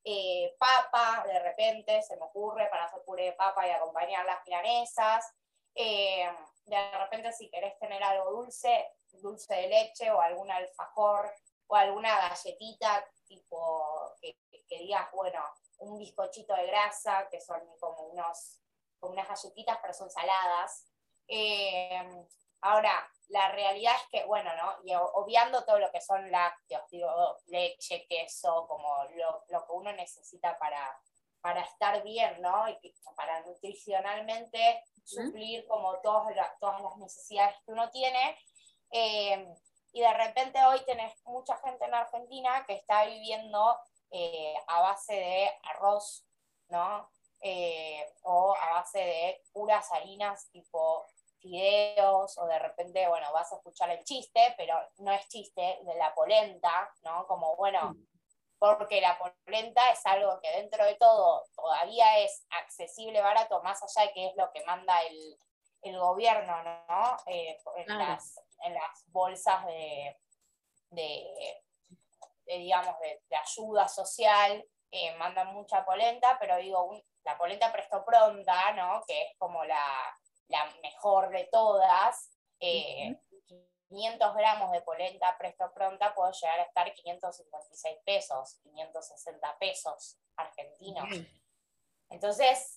Eh, 0.04 0.56
papa, 0.60 1.26
de 1.26 1.40
repente, 1.40 2.02
se 2.04 2.16
me 2.18 2.26
ocurre 2.26 2.68
para 2.70 2.86
hacer 2.86 3.02
puré 3.04 3.26
de 3.26 3.34
papa 3.34 3.68
y 3.68 3.72
acompañar 3.72 4.24
las 4.26 4.44
milanesas. 4.46 5.34
de 5.74 6.98
repente, 7.00 7.32
si 7.34 7.50
querés 7.50 7.78
tener 7.80 8.04
algo 8.04 8.32
dulce, 8.32 8.92
dulce 9.22 9.56
de 9.56 9.68
leche 9.70 10.12
o 10.12 10.22
algún 10.22 10.52
alfajor 10.52 11.34
o 11.68 11.76
alguna 11.76 12.16
galletita, 12.30 13.04
tipo 13.28 14.16
que 14.22 14.78
digas, 14.80 15.10
bueno, 15.12 15.42
un 15.80 15.98
bizcochito 15.98 16.56
de 16.56 16.68
grasa, 16.68 17.28
que 17.30 17.40
son 17.42 17.62
como, 17.80 18.04
unos, 18.08 18.60
como 19.00 19.14
unas 19.14 19.28
galletitas, 19.28 19.78
pero 19.82 19.94
son 19.94 20.10
saladas. 20.10 20.88
Eh, 21.28 22.26
ahora, 22.62 23.10
la 23.30 23.52
realidad 23.52 23.94
es 23.96 24.10
que, 24.10 24.26
bueno, 24.26 24.52
¿no? 24.56 24.78
Y 24.84 24.94
obviando 24.96 25.66
todo 25.66 25.80
lo 25.80 25.92
que 25.92 26.02
son 26.02 26.32
lácteos, 26.32 26.90
digo, 26.90 27.38
leche, 27.48 28.06
queso, 28.08 28.66
como 28.68 29.04
lo, 29.16 29.44
lo 29.50 29.66
que 29.66 29.74
uno 29.74 29.92
necesita 29.92 30.58
para, 30.58 30.98
para 31.42 31.62
estar 31.62 32.02
bien, 32.04 32.42
¿no? 32.42 32.68
Y 32.70 32.96
para 33.16 33.42
nutricionalmente 33.42 34.84
suplir 35.04 35.66
como 35.68 36.00
todas, 36.00 36.36
todas 36.60 36.82
las 36.82 36.98
necesidades 36.98 37.56
que 37.66 37.72
uno 37.72 37.90
tiene. 37.90 38.38
Eh, 38.92 39.48
y 39.94 40.02
de 40.02 40.14
repente 40.14 40.64
hoy 40.66 40.80
tenés 40.86 41.14
mucha 41.26 41.58
gente 41.58 41.86
en 41.86 41.94
Argentina 41.94 42.64
que 42.68 42.76
está 42.76 43.06
viviendo 43.06 43.78
eh, 44.12 44.54
a 44.68 44.82
base 44.82 45.14
de 45.14 45.52
arroz, 45.64 46.26
¿no? 46.70 47.10
Eh, 47.42 48.04
o 48.24 48.56
a 48.56 48.74
base 48.74 49.00
de 49.00 49.42
puras 49.54 49.92
harinas 49.92 50.50
tipo 50.50 51.06
fideos, 51.40 52.38
o 52.38 52.48
de 52.48 52.60
repente, 52.60 53.08
bueno, 53.08 53.32
vas 53.32 53.52
a 53.54 53.58
escuchar 53.58 53.90
el 53.92 54.04
chiste, 54.04 54.54
pero 54.58 54.76
no 54.98 55.12
es 55.12 55.28
chiste 55.28 55.80
de 55.84 55.96
la 55.96 56.14
polenta, 56.16 56.92
¿no? 57.04 57.28
Como, 57.28 57.56
bueno, 57.56 57.96
porque 58.60 59.02
la 59.02 59.18
polenta 59.18 59.92
es 59.92 60.04
algo 60.06 60.40
que 60.42 60.52
dentro 60.52 60.84
de 60.86 60.96
todo 60.96 61.46
todavía 61.56 62.20
es 62.20 62.46
accesible, 62.50 63.22
barato, 63.22 63.62
más 63.62 63.82
allá 63.84 64.08
de 64.08 64.14
que 64.14 64.28
es 64.28 64.36
lo 64.36 64.52
que 64.52 64.66
manda 64.66 65.00
el, 65.02 65.38
gobierno, 66.00 66.64
¿no? 66.64 67.18
Eh, 67.28 67.58
en, 67.78 67.98
las, 67.98 68.42
en, 68.64 68.74
las, 68.74 69.06
bolsas 69.08 69.66
de, 69.68 70.18
de 70.90 71.64
digamos, 72.48 72.96
de, 73.00 73.36
ayuda 73.36 73.88
social, 73.88 74.66
eh, 74.92 75.16
mandan 75.18 75.54
mucha 75.54 75.84
polenta, 75.86 76.38
pero 76.40 76.58
digo, 76.58 77.02
la 77.24 77.38
polenta 77.38 77.72
presto 77.72 78.04
pronta, 78.06 78.74
¿no? 78.74 79.04
Que 79.06 79.24
es 79.24 79.38
como 79.38 79.64
la, 79.66 80.16
mejor 80.82 81.30
de 81.30 81.50
todas. 81.52 82.32
500 82.60 82.60
eh, 82.60 84.34
gramos 84.36 84.72
de 84.72 84.82
polenta 84.82 85.38
presto 85.38 85.72
pronta 85.74 86.16
puede 86.16 86.34
llegar 86.34 86.60
a 86.60 86.64
estar 86.64 86.92
556 86.92 87.98
pesos, 88.06 88.60
560 88.64 89.58
pesos 89.60 90.18
argentinos. 90.36 91.10
Entonces, 92.10 92.77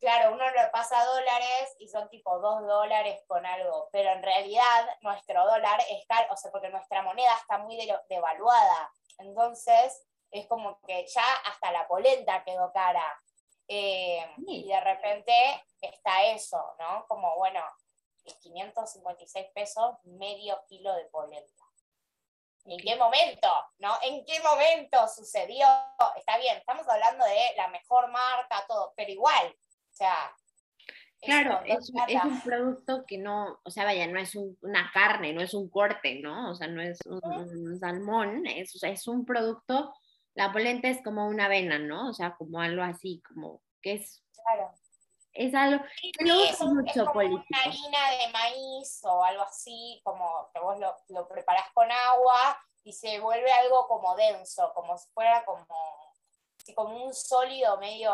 claro, 0.00 0.32
uno 0.32 0.50
le 0.50 0.66
pasa 0.68 1.04
dólares 1.04 1.76
y 1.78 1.88
son 1.88 2.08
tipo 2.08 2.38
2 2.38 2.66
dólares 2.66 3.22
con 3.26 3.44
algo, 3.46 3.88
pero 3.92 4.10
en 4.10 4.22
realidad 4.22 4.88
nuestro 5.02 5.46
dólar 5.46 5.80
es 5.90 6.06
caro, 6.06 6.26
o 6.32 6.36
sea, 6.36 6.50
porque 6.50 6.70
nuestra 6.70 7.02
moneda 7.02 7.34
está 7.36 7.58
muy 7.58 7.78
devaluada. 8.08 8.92
Entonces, 9.18 10.06
es 10.30 10.46
como 10.46 10.80
que 10.80 11.06
ya 11.06 11.24
hasta 11.46 11.72
la 11.72 11.86
polenta 11.86 12.42
quedó 12.44 12.72
cara. 12.72 13.20
Eh, 13.68 14.26
y 14.48 14.66
de 14.66 14.80
repente 14.80 15.32
está 15.80 16.24
eso, 16.24 16.74
¿no? 16.78 17.06
Como, 17.06 17.36
bueno, 17.36 17.62
556 18.40 19.46
pesos, 19.54 19.94
medio 20.04 20.60
kilo 20.68 20.92
de 20.94 21.04
polenta. 21.06 21.64
¿En 22.64 22.78
qué 22.78 22.96
momento? 22.96 23.48
¿No? 23.78 23.96
¿En 24.02 24.24
qué 24.24 24.40
momento 24.40 25.08
sucedió? 25.08 25.66
Está 26.16 26.36
bien, 26.38 26.58
estamos 26.58 26.86
hablando 26.88 27.24
de 27.24 27.54
la 27.56 27.68
mejor 27.68 28.08
marca, 28.08 28.64
todo, 28.68 28.92
pero 28.96 29.10
igual, 29.10 29.56
sea, 30.04 30.34
Claro, 31.22 31.60
es, 31.66 31.92
es, 32.08 32.24
un 32.24 32.40
producto 32.40 33.04
que 33.06 33.18
no, 33.18 33.60
o 33.62 33.70
sea, 33.70 33.84
vaya, 33.84 34.06
no 34.06 34.18
es 34.18 34.34
una 34.62 34.90
carne, 34.92 35.34
no 35.34 35.42
es 35.42 35.52
un 35.52 35.68
corte, 35.68 36.18
¿no? 36.22 36.50
O 36.50 36.54
sea, 36.54 36.66
no 36.66 36.80
es 36.80 36.98
un, 37.04 37.78
salmón, 37.78 38.46
es, 38.46 38.82
es 38.82 39.06
un 39.06 39.26
producto, 39.26 39.92
la 40.34 40.50
polenta 40.50 40.88
es 40.88 41.02
como 41.04 41.28
una 41.28 41.44
avena, 41.44 41.78
¿no? 41.78 42.08
O 42.08 42.14
sea, 42.14 42.34
como 42.36 42.60
algo 42.60 42.82
así, 42.82 43.22
como 43.28 43.60
que 43.82 43.94
es... 43.94 44.24
Claro. 44.32 44.72
Es 45.32 45.54
algo 45.54 45.84
que 46.00 46.24
no 46.24 46.42
es, 46.42 46.60
mucho 46.60 47.06
como 47.06 47.20
una 47.20 47.44
harina 47.64 48.10
de 48.10 48.32
maíz 48.32 49.00
o 49.04 49.22
algo 49.22 49.42
así, 49.42 50.00
como 50.02 50.50
que 50.52 50.60
vos 50.60 50.78
lo, 50.80 50.96
lo 51.08 51.28
preparás 51.28 51.70
con 51.72 51.88
agua 51.92 52.58
y 52.82 52.92
se 52.92 53.20
vuelve 53.20 53.52
algo 53.52 53.86
como 53.86 54.16
denso, 54.16 54.72
como 54.74 54.98
si 54.98 55.08
fuera 55.12 55.44
como 55.44 55.66
como 56.74 57.04
un 57.04 57.14
sólido 57.14 57.78
medio, 57.78 58.10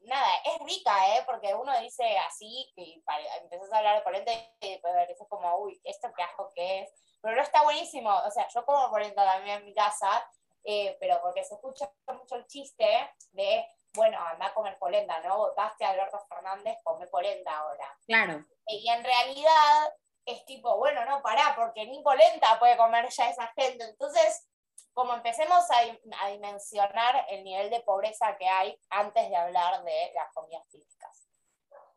nada, 0.00 0.28
es 0.44 0.58
rica, 0.64 1.16
¿eh? 1.16 1.22
Porque 1.26 1.54
uno 1.54 1.78
dice 1.80 2.18
así, 2.18 2.72
y 2.76 3.02
empezás 3.42 3.72
a 3.72 3.78
hablar 3.78 3.96
de 3.96 4.02
polenta 4.02 4.32
y 4.60 4.70
después 4.70 4.94
es 5.08 5.28
como, 5.28 5.56
uy, 5.58 5.80
esto 5.84 6.08
qué 6.16 6.22
asco 6.22 6.50
que 6.54 6.80
es, 6.80 6.90
pero 7.20 7.36
no 7.36 7.42
está 7.42 7.62
buenísimo, 7.62 8.14
o 8.14 8.30
sea, 8.30 8.46
yo 8.48 8.64
como 8.64 8.90
polenta 8.90 9.24
también 9.24 9.58
en 9.58 9.64
mi 9.64 9.74
casa, 9.74 10.28
eh, 10.64 10.96
pero 11.00 11.20
porque 11.22 11.44
se 11.44 11.54
escucha 11.54 11.90
mucho 12.08 12.36
el 12.36 12.46
chiste 12.46 12.86
de, 13.32 13.66
bueno, 13.94 14.18
anda 14.20 14.46
a 14.46 14.54
comer 14.54 14.78
polenta, 14.78 15.20
¿no? 15.20 15.38
Votaste 15.38 15.84
a 15.84 15.90
Alberto 15.90 16.18
Fernández, 16.28 16.76
come 16.82 17.06
polenta 17.06 17.56
ahora. 17.56 17.98
Claro. 18.06 18.44
Y 18.66 18.88
en 18.90 19.04
realidad 19.04 19.94
es 20.24 20.44
tipo, 20.44 20.76
bueno, 20.76 21.04
no, 21.04 21.22
pará, 21.22 21.54
porque 21.56 21.86
ni 21.86 22.02
polenta 22.02 22.58
puede 22.58 22.76
comer 22.76 23.08
ya 23.08 23.30
esa 23.30 23.46
gente, 23.56 23.84
entonces 23.84 24.48
como 24.96 25.12
empecemos 25.12 25.62
a, 25.70 26.30
dimensionar 26.30 27.26
el 27.28 27.44
nivel 27.44 27.68
de 27.68 27.80
pobreza 27.80 28.34
que 28.38 28.48
hay 28.48 28.74
antes 28.88 29.28
de 29.28 29.36
hablar 29.36 29.84
de 29.84 29.92
las 30.14 30.32
comidas 30.32 30.66
típicas. 30.70 31.28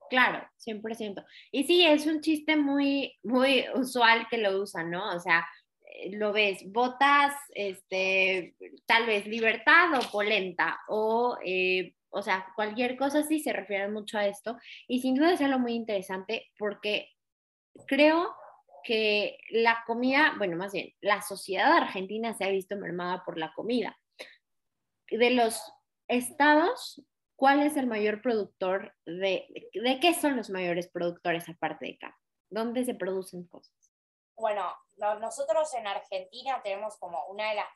Claro, 0.10 0.46
100%. 0.58 1.26
Y 1.50 1.64
sí, 1.64 1.86
es 1.86 2.06
un 2.08 2.20
chiste 2.20 2.58
muy, 2.58 3.18
muy 3.24 3.66
usual 3.74 4.28
que 4.30 4.40
lo 4.40 4.62
usan, 4.62 4.92
¿no? 4.92 5.16
O 5.16 5.20
sea, 5.22 5.48
eh, 5.86 6.12
lo 6.18 6.34
ves, 6.34 6.70
botas, 6.74 7.34
este, 7.54 8.58
tal 8.86 9.06
vez 9.06 9.26
libertad 9.28 9.94
o 9.98 10.12
polenta, 10.12 10.82
o, 10.90 11.38
eh, 11.42 11.96
o 12.10 12.22
sea, 12.22 12.48
cualquier 12.54 12.98
cosa 12.98 13.20
así 13.20 13.40
se 13.40 13.54
refiere 13.54 13.88
mucho 13.88 14.18
a 14.18 14.28
esto. 14.28 14.58
Y 14.90 15.00
sin 15.00 15.16
duda 15.16 15.32
es 15.32 15.42
algo 15.42 15.60
muy 15.60 15.74
interesante 15.74 16.52
porque 16.58 17.14
creo 17.88 18.36
que 18.84 19.38
la 19.50 19.84
comida, 19.86 20.34
bueno, 20.38 20.58
más 20.58 20.74
bien, 20.74 20.94
la 21.02 21.22
sociedad 21.22 21.72
argentina 21.72 22.34
se 22.34 22.46
ha 22.46 22.50
visto 22.50 22.76
mermada 22.76 23.24
por 23.26 23.38
la 23.38 23.54
comida. 23.54 24.00
De 25.10 25.32
los 25.32 25.62
estados, 26.08 27.04
¿cuál 27.36 27.62
es 27.62 27.78
el 27.78 27.88
mayor 27.88 28.22
productor 28.22 28.96
de, 29.06 29.48
de 29.74 30.00
qué 30.00 30.14
son 30.14 30.38
los 30.38 30.50
mayores 30.50 30.90
productores 30.90 31.48
aparte 31.50 31.86
de 31.86 31.94
acá? 31.96 32.18
¿Dónde 32.50 32.84
se 32.86 32.96
producen 32.96 33.48
cosas? 33.48 33.74
Bueno, 34.36 34.74
nosotros 35.20 35.74
en 35.74 35.86
Argentina 35.88 36.62
tenemos 36.64 36.98
como 36.98 37.26
una 37.28 37.50
de 37.50 37.56
las 37.56 37.68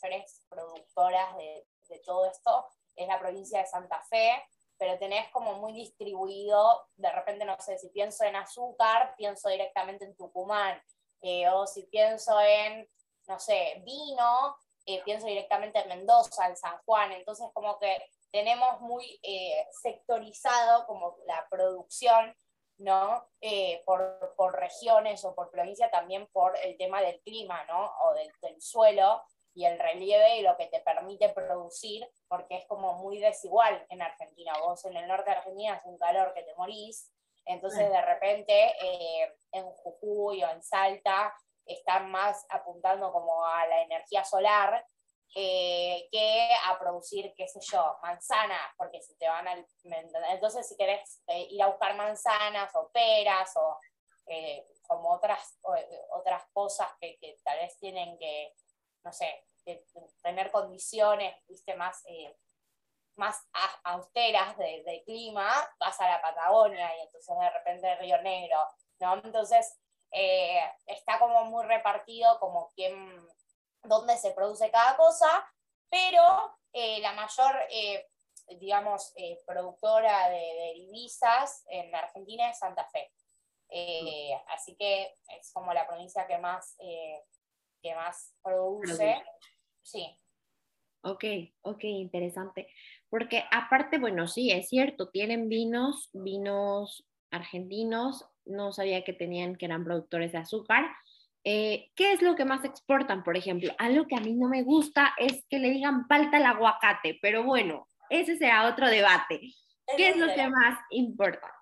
mayores 0.00 0.46
productoras 0.48 1.36
de, 1.36 1.66
de 1.88 1.98
todo 2.00 2.30
esto, 2.30 2.66
es 2.96 3.08
la 3.08 3.18
provincia 3.18 3.60
de 3.60 3.66
Santa 3.66 4.00
Fe, 4.08 4.42
pero 4.84 4.98
tenés 4.98 5.30
como 5.30 5.54
muy 5.54 5.72
distribuido, 5.72 6.90
de 6.96 7.10
repente, 7.10 7.46
no 7.46 7.58
sé, 7.58 7.78
si 7.78 7.88
pienso 7.88 8.22
en 8.24 8.36
azúcar, 8.36 9.14
pienso 9.16 9.48
directamente 9.48 10.04
en 10.04 10.14
Tucumán, 10.14 10.78
eh, 11.22 11.48
o 11.48 11.66
si 11.66 11.84
pienso 11.84 12.38
en, 12.38 12.86
no 13.26 13.38
sé, 13.38 13.82
vino, 13.86 14.54
eh, 14.84 15.00
pienso 15.02 15.26
directamente 15.26 15.78
en 15.78 15.88
Mendoza, 15.88 16.48
en 16.48 16.56
San 16.58 16.76
Juan, 16.84 17.12
entonces 17.12 17.46
como 17.54 17.78
que 17.78 17.96
tenemos 18.30 18.78
muy 18.82 19.18
eh, 19.22 19.66
sectorizado 19.82 20.86
como 20.86 21.16
la 21.26 21.46
producción, 21.48 22.36
¿no? 22.76 23.26
Por, 23.86 24.34
por, 24.36 24.54
regiones 24.60 25.24
o 25.24 25.34
por 25.34 25.50
provincia, 25.50 25.90
también 25.90 26.26
por 26.30 26.58
el 26.58 26.76
tema 26.76 27.00
del 27.00 27.22
clima, 27.22 27.64
¿no? 27.64 27.90
O 28.02 28.12
del, 28.12 28.30
del 28.42 28.60
suelo. 28.60 29.22
Y 29.54 29.64
el 29.64 29.78
relieve 29.78 30.38
y 30.38 30.42
lo 30.42 30.56
que 30.56 30.66
te 30.66 30.80
permite 30.80 31.28
producir, 31.28 32.06
porque 32.28 32.56
es 32.56 32.66
como 32.66 32.94
muy 32.94 33.20
desigual 33.20 33.86
en 33.88 34.02
Argentina. 34.02 34.52
Vos 34.60 34.84
en 34.84 34.96
el 34.96 35.06
norte 35.06 35.30
de 35.30 35.36
Argentina 35.36 35.76
es 35.76 35.84
un 35.84 35.96
calor 35.96 36.34
que 36.34 36.42
te 36.42 36.54
morís, 36.56 37.12
entonces 37.46 37.88
de 37.88 38.02
repente 38.02 38.74
eh, 38.80 39.32
en 39.52 39.64
Jujuy 39.64 40.42
o 40.42 40.50
en 40.50 40.62
Salta 40.62 41.32
están 41.66 42.10
más 42.10 42.44
apuntando 42.50 43.12
como 43.12 43.44
a 43.46 43.66
la 43.66 43.82
energía 43.82 44.24
solar 44.24 44.84
eh, 45.36 46.08
que 46.10 46.48
a 46.66 46.78
producir, 46.78 47.32
qué 47.36 47.46
sé 47.48 47.60
yo, 47.60 47.96
manzanas, 48.02 48.72
porque 48.76 49.00
si 49.02 49.16
te 49.16 49.28
van 49.28 49.46
al... 49.46 49.66
Entonces 50.30 50.68
si 50.68 50.76
querés 50.76 51.22
eh, 51.28 51.46
ir 51.50 51.62
a 51.62 51.68
buscar 51.68 51.96
manzanas 51.96 52.74
o 52.74 52.90
peras 52.92 53.52
o 53.56 53.78
como 54.86 55.12
otras, 55.12 55.58
otras 56.10 56.42
cosas 56.52 56.88
que, 56.98 57.18
que 57.18 57.36
tal 57.42 57.58
vez 57.58 57.76
tienen 57.78 58.18
que 58.18 58.54
no 59.04 59.12
sé, 59.12 59.44
tener 60.22 60.50
condiciones, 60.50 61.34
viste, 61.48 61.74
más, 61.74 62.02
eh, 62.06 62.36
más 63.16 63.38
austeras 63.84 64.56
de, 64.58 65.02
clima, 65.04 65.48
vas 65.78 66.00
a 66.00 66.08
la 66.08 66.20
Patagonia 66.20 66.96
y 66.96 67.00
entonces 67.02 67.36
de 67.38 67.50
repente 67.50 67.96
Río 67.96 68.20
Negro, 68.22 68.58
¿no? 69.00 69.14
Entonces 69.22 69.78
eh, 70.10 70.60
está 70.86 71.18
como 71.18 71.44
muy 71.44 71.64
repartido 71.66 72.38
como 72.40 72.70
quién, 72.74 73.26
dónde 73.82 74.16
se 74.16 74.32
produce 74.32 74.70
cada 74.70 74.96
cosa, 74.96 75.46
pero 75.90 76.56
eh, 76.72 77.00
la 77.00 77.12
mayor, 77.12 77.54
digamos, 78.48 79.14
productora 79.46 80.28
de, 80.30 80.72
divisas 80.74 81.64
en 81.68 81.94
Argentina 81.94 82.50
es 82.50 82.58
Santa 82.58 82.84
Fe. 82.88 83.12
así 84.48 84.76
que 84.76 85.14
es 85.28 85.52
como 85.52 85.72
la 85.72 85.86
provincia 85.86 86.26
que 86.26 86.38
más 86.38 86.76
que 87.84 87.94
más 87.94 88.34
produce. 88.42 89.22
Sí. 89.82 90.18
Ok, 91.02 91.24
ok, 91.60 91.84
interesante. 91.84 92.66
Porque 93.10 93.44
aparte, 93.52 93.98
bueno, 93.98 94.26
sí, 94.26 94.50
es 94.50 94.70
cierto, 94.70 95.10
tienen 95.10 95.50
vinos, 95.50 96.08
vinos 96.14 97.06
argentinos, 97.30 98.26
no 98.46 98.72
sabía 98.72 99.04
que 99.04 99.12
tenían, 99.12 99.56
que 99.56 99.66
eran 99.66 99.84
productores 99.84 100.32
de 100.32 100.38
azúcar. 100.38 100.84
Eh, 101.44 101.90
¿Qué 101.94 102.14
es 102.14 102.22
lo 102.22 102.36
que 102.36 102.46
más 102.46 102.64
exportan, 102.64 103.22
por 103.22 103.36
ejemplo? 103.36 103.74
Algo 103.76 104.06
que 104.06 104.16
a 104.16 104.20
mí 104.20 104.32
no 104.32 104.48
me 104.48 104.62
gusta 104.62 105.12
es 105.18 105.44
que 105.50 105.58
le 105.58 105.68
digan 105.68 106.06
falta 106.08 106.38
el 106.38 106.46
aguacate, 106.46 107.18
pero 107.20 107.44
bueno, 107.44 107.86
ese 108.08 108.38
será 108.38 108.66
otro 108.66 108.88
debate. 108.88 109.40
¿Qué 109.98 110.08
es 110.08 110.16
lo 110.16 110.32
que 110.34 110.48
más 110.48 110.78
importa? 110.88 111.52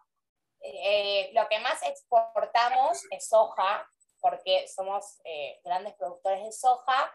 Eh, 0.60 1.32
lo 1.34 1.48
que 1.48 1.58
más 1.58 1.82
exportamos 1.82 3.02
es 3.10 3.28
soja, 3.28 3.84
porque 4.22 4.68
somos 4.68 5.20
eh, 5.24 5.60
grandes 5.64 5.94
productores 5.94 6.44
de 6.44 6.52
soja, 6.52 7.12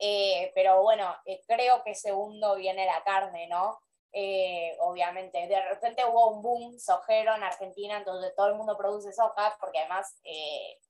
eh, 0.00 0.52
pero 0.54 0.82
bueno, 0.82 1.16
eh, 1.24 1.42
creo 1.46 1.82
que 1.84 1.94
segundo 1.94 2.56
viene 2.56 2.84
la 2.84 3.02
carne, 3.04 3.46
¿no? 3.46 3.80
obviamente, 4.80 5.46
de 5.46 5.60
repente 5.68 6.04
hubo 6.04 6.30
un 6.30 6.42
boom 6.42 6.80
sojero 6.80 7.36
en 7.36 7.44
Argentina, 7.44 8.02
donde 8.02 8.32
todo 8.32 8.48
el 8.48 8.56
mundo 8.56 8.76
produce 8.76 9.12
soja, 9.12 9.56
porque 9.60 9.78
además, 9.78 10.20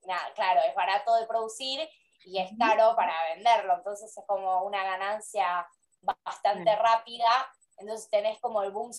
nada, 0.07 0.33
claro, 0.35 0.61
es 0.67 0.75
barato 0.75 1.15
de 1.17 1.27
producir 1.27 1.87
y 2.25 2.39
es 2.39 2.51
caro 2.59 2.97
para 2.97 3.13
venderlo, 3.35 3.75
entonces 3.75 4.17
es 4.17 4.25
como 4.27 4.63
una 4.63 4.83
ganancia 4.83 5.69
bastante 6.01 6.75
rápida, 6.77 7.29
entonces 7.77 8.09
tenés 8.09 8.41
como 8.41 8.63
el 8.63 8.71
boom 8.71 8.93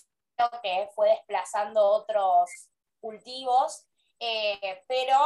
que 0.61 0.89
fue 0.93 1.09
desplazando 1.09 1.83
otros 1.83 2.69
cultivos, 2.99 3.87
pero 4.87 5.17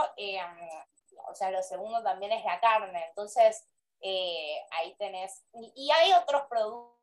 o 1.34 1.36
sea, 1.36 1.50
lo 1.50 1.64
segundo 1.64 2.04
también 2.04 2.32
es 2.32 2.46
la 2.46 2.60
carne, 2.60 3.06
entonces 3.10 3.68
eh, 4.02 4.62
ahí 4.72 4.96
tenés, 4.98 5.44
y, 5.54 5.90
hay 5.92 6.14
otros 6.14 6.44
productos 6.48 6.94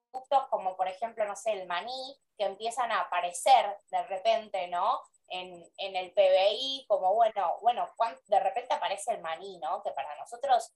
como 0.51 0.77
por 0.77 0.89
ejemplo, 0.89 1.25
no 1.25 1.37
sé, 1.37 1.53
el 1.53 1.67
maní, 1.67 2.19
que 2.39 2.45
empiezan 2.45 2.91
a 2.93 3.03
aparecer 3.03 3.77
de 3.91 4.03
repente, 4.05 4.69
¿no? 4.69 5.01
En, 5.29 5.65
el 5.79 6.13
PBI, 6.13 6.87
como 6.89 7.15
bueno, 7.15 7.59
bueno, 7.61 7.89
de 8.27 8.41
repente 8.41 8.75
aparece 8.75 9.13
el 9.13 9.21
maní, 9.21 9.59
¿no? 9.59 9.83
Que 9.83 9.93
para 9.93 10.17
nosotros, 10.17 10.73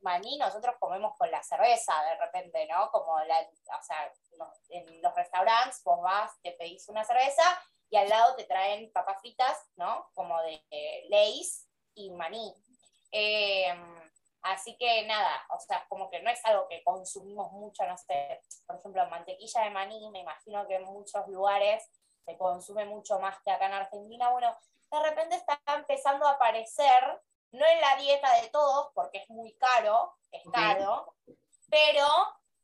maní 0.00 0.38
nosotros 0.38 0.74
comemos 0.80 1.16
con 1.16 1.30
la 1.30 1.42
cerveza 1.42 1.92
de 2.04 2.16
repente, 2.16 2.66
¿no? 2.66 2.90
Como 2.90 3.18
la, 3.20 3.40
o 3.40 3.82
sea, 3.82 4.12
en 4.70 5.02
los 5.02 5.14
restaurantes 5.14 5.82
vos 5.84 6.00
vas, 6.02 6.32
te 6.42 6.52
pedís 6.52 6.88
una 6.88 7.04
cerveza 7.04 7.42
y 7.90 7.96
al 7.96 8.08
lado 8.08 8.36
te 8.36 8.44
traen 8.44 8.90
papas 8.92 9.20
fritas, 9.20 9.70
¿no? 9.76 10.10
Como 10.14 10.40
de 10.42 10.64
eh, 10.70 11.06
y 11.94 12.10
maní. 12.10 12.54
Em, 13.12 14.10
así 14.42 14.76
que 14.76 15.06
nada, 15.06 15.44
o 15.50 15.60
sea, 15.60 15.84
como 15.88 16.10
que 16.10 16.20
no 16.22 16.30
es 16.30 16.44
algo 16.44 16.68
que 16.68 16.82
consumimos 16.82 17.52
mucho, 17.52 17.86
no 17.86 17.96
sé, 17.96 18.40
por 18.66 18.76
ejemplo, 18.76 19.06
mantequilla 19.08 19.62
de 19.62 19.70
maní, 19.70 20.10
me 20.10 20.20
imagino 20.20 20.66
que 20.66 20.76
en 20.76 20.84
muchos 20.84 21.26
lugares 21.28 21.88
se 22.24 22.36
consume 22.36 22.84
mucho 22.84 23.18
más 23.18 23.38
que 23.42 23.50
acá 23.50 23.66
en 23.66 23.74
Argentina. 23.74 24.30
Bueno, 24.30 24.56
de 24.90 25.02
repente 25.02 25.36
está 25.36 25.60
empezando 25.76 26.26
a 26.26 26.32
aparecer, 26.32 27.20
no 27.52 27.66
en 27.66 27.80
la 27.80 27.96
dieta 27.96 28.40
de 28.40 28.48
todos, 28.48 28.90
porque 28.94 29.18
es 29.18 29.30
muy 29.30 29.54
caro, 29.54 30.14
es 30.30 30.42
caro, 30.52 31.14
pero 31.68 32.06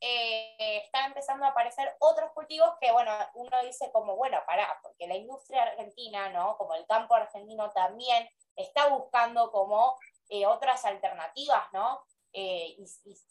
eh, 0.01 0.83
está 0.85 1.07
empezando 1.07 1.47
a 1.47 1.49
aparecer 1.49 1.97
otros 2.01 2.31
cultivos 2.33 2.71
que, 2.81 2.93
bueno, 2.93 3.13
uno 3.35 3.57
dice 3.63 3.91
como, 3.93 4.17
bueno, 4.17 4.39
pará, 4.47 4.79
porque 4.83 5.07
la 5.07 5.17
industria 5.17 5.63
argentina, 5.63 6.29
¿no? 6.31 6.57
Como 6.59 6.75
el 6.75 6.87
campo 6.87 7.15
argentino 7.15 7.71
también 7.73 8.29
está 8.57 8.89
buscando 8.89 9.51
como 9.51 9.97
eh, 10.29 10.47
otras 10.47 10.85
alternativas, 10.85 11.73
¿no? 11.73 12.03
Eh, 12.33 12.77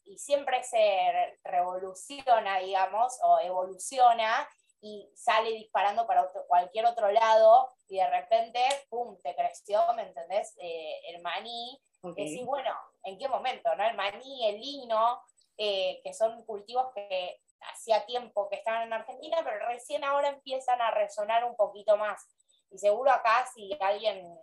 y, 0.06 0.18
siempre 0.18 0.64
se 0.64 1.38
revoluciona, 1.44 2.60
digamos, 2.60 3.20
o 3.24 3.40
evoluciona 3.40 4.48
y 4.82 5.12
sale 5.16 5.52
disparando 5.52 6.08
para 6.08 6.32
cualquier 6.48 6.86
otro 6.86 7.12
lado 7.12 7.74
y 7.88 7.98
de 7.98 8.10
repente, 8.10 8.60
¡pum!, 8.90 9.18
te 9.22 9.36
creció, 9.36 9.82
¿me 9.96 10.04
entendés? 10.04 10.56
Eh, 10.60 11.02
el 11.10 11.22
maní. 11.22 11.80
Okay. 12.02 12.30
Decís, 12.30 12.46
bueno, 12.46 12.74
¿en 13.04 13.18
qué 13.18 13.28
momento? 13.28 13.76
¿no? 13.76 13.84
El 13.84 13.96
maní, 13.96 14.48
el 14.48 14.62
lino, 14.62 15.22
que 15.58 16.14
son 16.14 16.46
cultivos 16.46 16.94
que 16.94 17.42
hacía 17.72 18.06
tiempo 18.06 18.50
que 18.50 18.58
estaban 18.58 18.84
en 18.84 18.94
Argentina, 18.94 19.38
pero 19.44 19.66
recién 19.68 20.04
ahora 20.04 20.30
empiezan 20.30 20.82
a 20.82 20.92
resonar 20.92 21.44
un 21.46 21.56
poquito 21.56 21.98
más. 21.98 22.28
Y 22.70 22.78
seguro 22.78 23.12
acá 23.12 23.48
si 23.54 23.76
alguien 23.80 24.38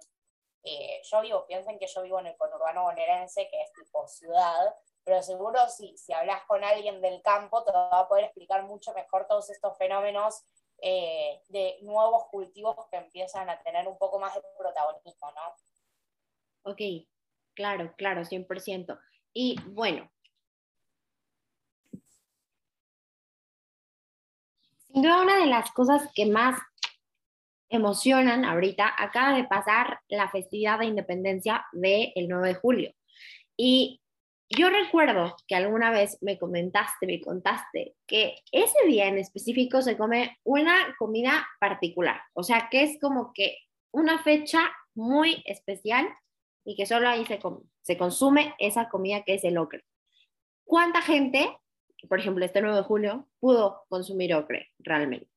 eh, 0.65 1.01
yo 1.11 1.21
vivo, 1.23 1.47
piensen 1.47 1.79
que 1.79 1.87
yo 1.87 2.03
vivo 2.03 2.21
en 2.21 2.27
el 2.29 2.37
conurbano 2.37 2.85
bonaerense, 2.85 3.49
que 3.51 3.61
es 3.61 3.73
tipo 3.73 4.07
ciudad, 4.07 4.75
pero 5.05 5.23
seguro 5.23 5.59
si, 5.69 5.97
si 5.97 6.13
hablas 6.13 6.45
con 6.47 6.63
alguien 6.63 7.01
del 7.01 7.21
campo 7.23 7.65
te 7.65 7.73
va 7.73 8.01
a 8.01 8.09
poder 8.09 8.25
explicar 8.25 8.63
mucho 8.65 8.93
mejor 8.95 9.27
todos 9.27 9.51
estos 9.51 9.77
fenómenos 9.77 10.45
eh, 10.81 11.43
de 11.49 11.79
nuevos 11.83 12.27
cultivos 12.29 12.77
que 12.91 12.97
empiezan 12.97 13.49
a 13.51 13.61
tener 13.63 13.87
un 13.87 13.99
poco 13.99 14.19
más 14.19 14.35
de 14.35 14.43
protagonismo, 14.59 15.33
¿no? 15.33 16.71
Ok, 16.73 16.81
claro, 17.55 17.93
claro, 17.97 18.23
100%. 18.23 18.99
Y 19.33 19.57
bueno, 19.67 20.11
sin 24.87 25.07
una 25.07 25.39
de 25.39 25.47
las 25.47 25.71
cosas 25.73 26.11
que 26.15 26.27
más 26.27 26.61
emocionan 27.73 28.45
ahorita. 28.45 28.93
Acaba 28.97 29.37
de 29.37 29.45
pasar 29.45 30.01
la 30.09 30.29
festividad 30.31 30.79
de 30.79 30.87
independencia 30.87 31.67
del 31.73 32.29
9 32.29 32.49
de 32.49 32.55
julio. 32.55 32.95
Y 33.57 34.03
yo 34.49 34.69
recuerdo 34.69 35.35
que 35.47 35.55
alguna 35.55 35.91
vez 35.91 36.19
me 36.21 36.39
comentaste, 36.39 37.07
me 37.07 37.21
contaste 37.21 37.97
que 38.07 38.37
ese 38.53 38.87
día 38.87 39.07
en 39.07 39.19
específico 39.19 39.81
se 39.81 39.97
come 39.97 40.39
una 40.45 40.95
comida 40.99 41.47
particular. 41.59 42.21
O 42.35 42.43
sea, 42.43 42.69
que 42.71 42.83
es 42.83 43.01
como 43.01 43.33
que 43.33 43.57
una 43.93 44.23
fecha 44.23 44.61
muy 44.95 45.43
especial 45.47 46.09
y 46.65 46.77
que 46.77 46.87
solo 46.87 47.09
ahí 47.09 47.25
se, 47.25 47.41
se 47.83 47.97
consume 47.97 48.55
esa 48.59 48.89
comida 48.89 49.23
que 49.23 49.35
es 49.35 49.45
el 49.45 49.57
ocre. 49.59 49.85
¿Cuánta 50.65 51.01
gente, 51.01 51.59
por 52.09 52.21
ejemplo, 52.21 52.45
este 52.45 52.61
9 52.61 52.77
de 52.77 52.83
julio, 52.83 53.29
pudo 53.41 53.85
consumir 53.89 54.35
ocre 54.35 54.71
realmente? 54.79 55.32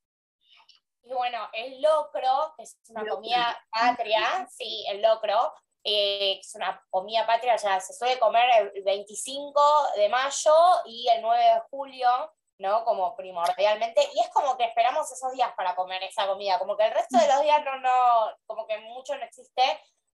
Y 1.05 1.13
bueno, 1.13 1.47
el 1.53 1.81
locro, 1.81 2.53
que 2.57 2.63
es 2.63 2.77
una 2.89 3.07
comida 3.07 3.55
patria, 3.69 4.47
sí, 4.49 4.83
el 4.89 5.03
locro, 5.03 5.53
eh, 5.83 6.39
es 6.39 6.55
una 6.55 6.83
comida 6.89 7.27
patria, 7.27 7.55
ya 7.57 7.79
se 7.79 7.93
suele 7.93 8.17
comer 8.17 8.71
el 8.73 8.83
25 8.83 9.61
de 9.97 10.09
mayo 10.09 10.55
y 10.85 11.07
el 11.09 11.21
9 11.21 11.43
de 11.43 11.61
julio, 11.69 12.09
¿no? 12.57 12.83
Como 12.83 13.15
primordialmente, 13.15 14.01
y 14.15 14.19
es 14.19 14.29
como 14.29 14.57
que 14.57 14.63
esperamos 14.65 15.11
esos 15.11 15.31
días 15.33 15.53
para 15.55 15.75
comer 15.75 16.01
esa 16.01 16.25
comida, 16.25 16.57
como 16.57 16.75
que 16.75 16.85
el 16.85 16.93
resto 16.93 17.19
de 17.19 17.27
los 17.27 17.41
días 17.41 17.63
no, 17.63 17.79
no, 17.79 18.35
como 18.47 18.65
que 18.65 18.79
mucho 18.79 19.15
no 19.15 19.23
existe, 19.23 19.61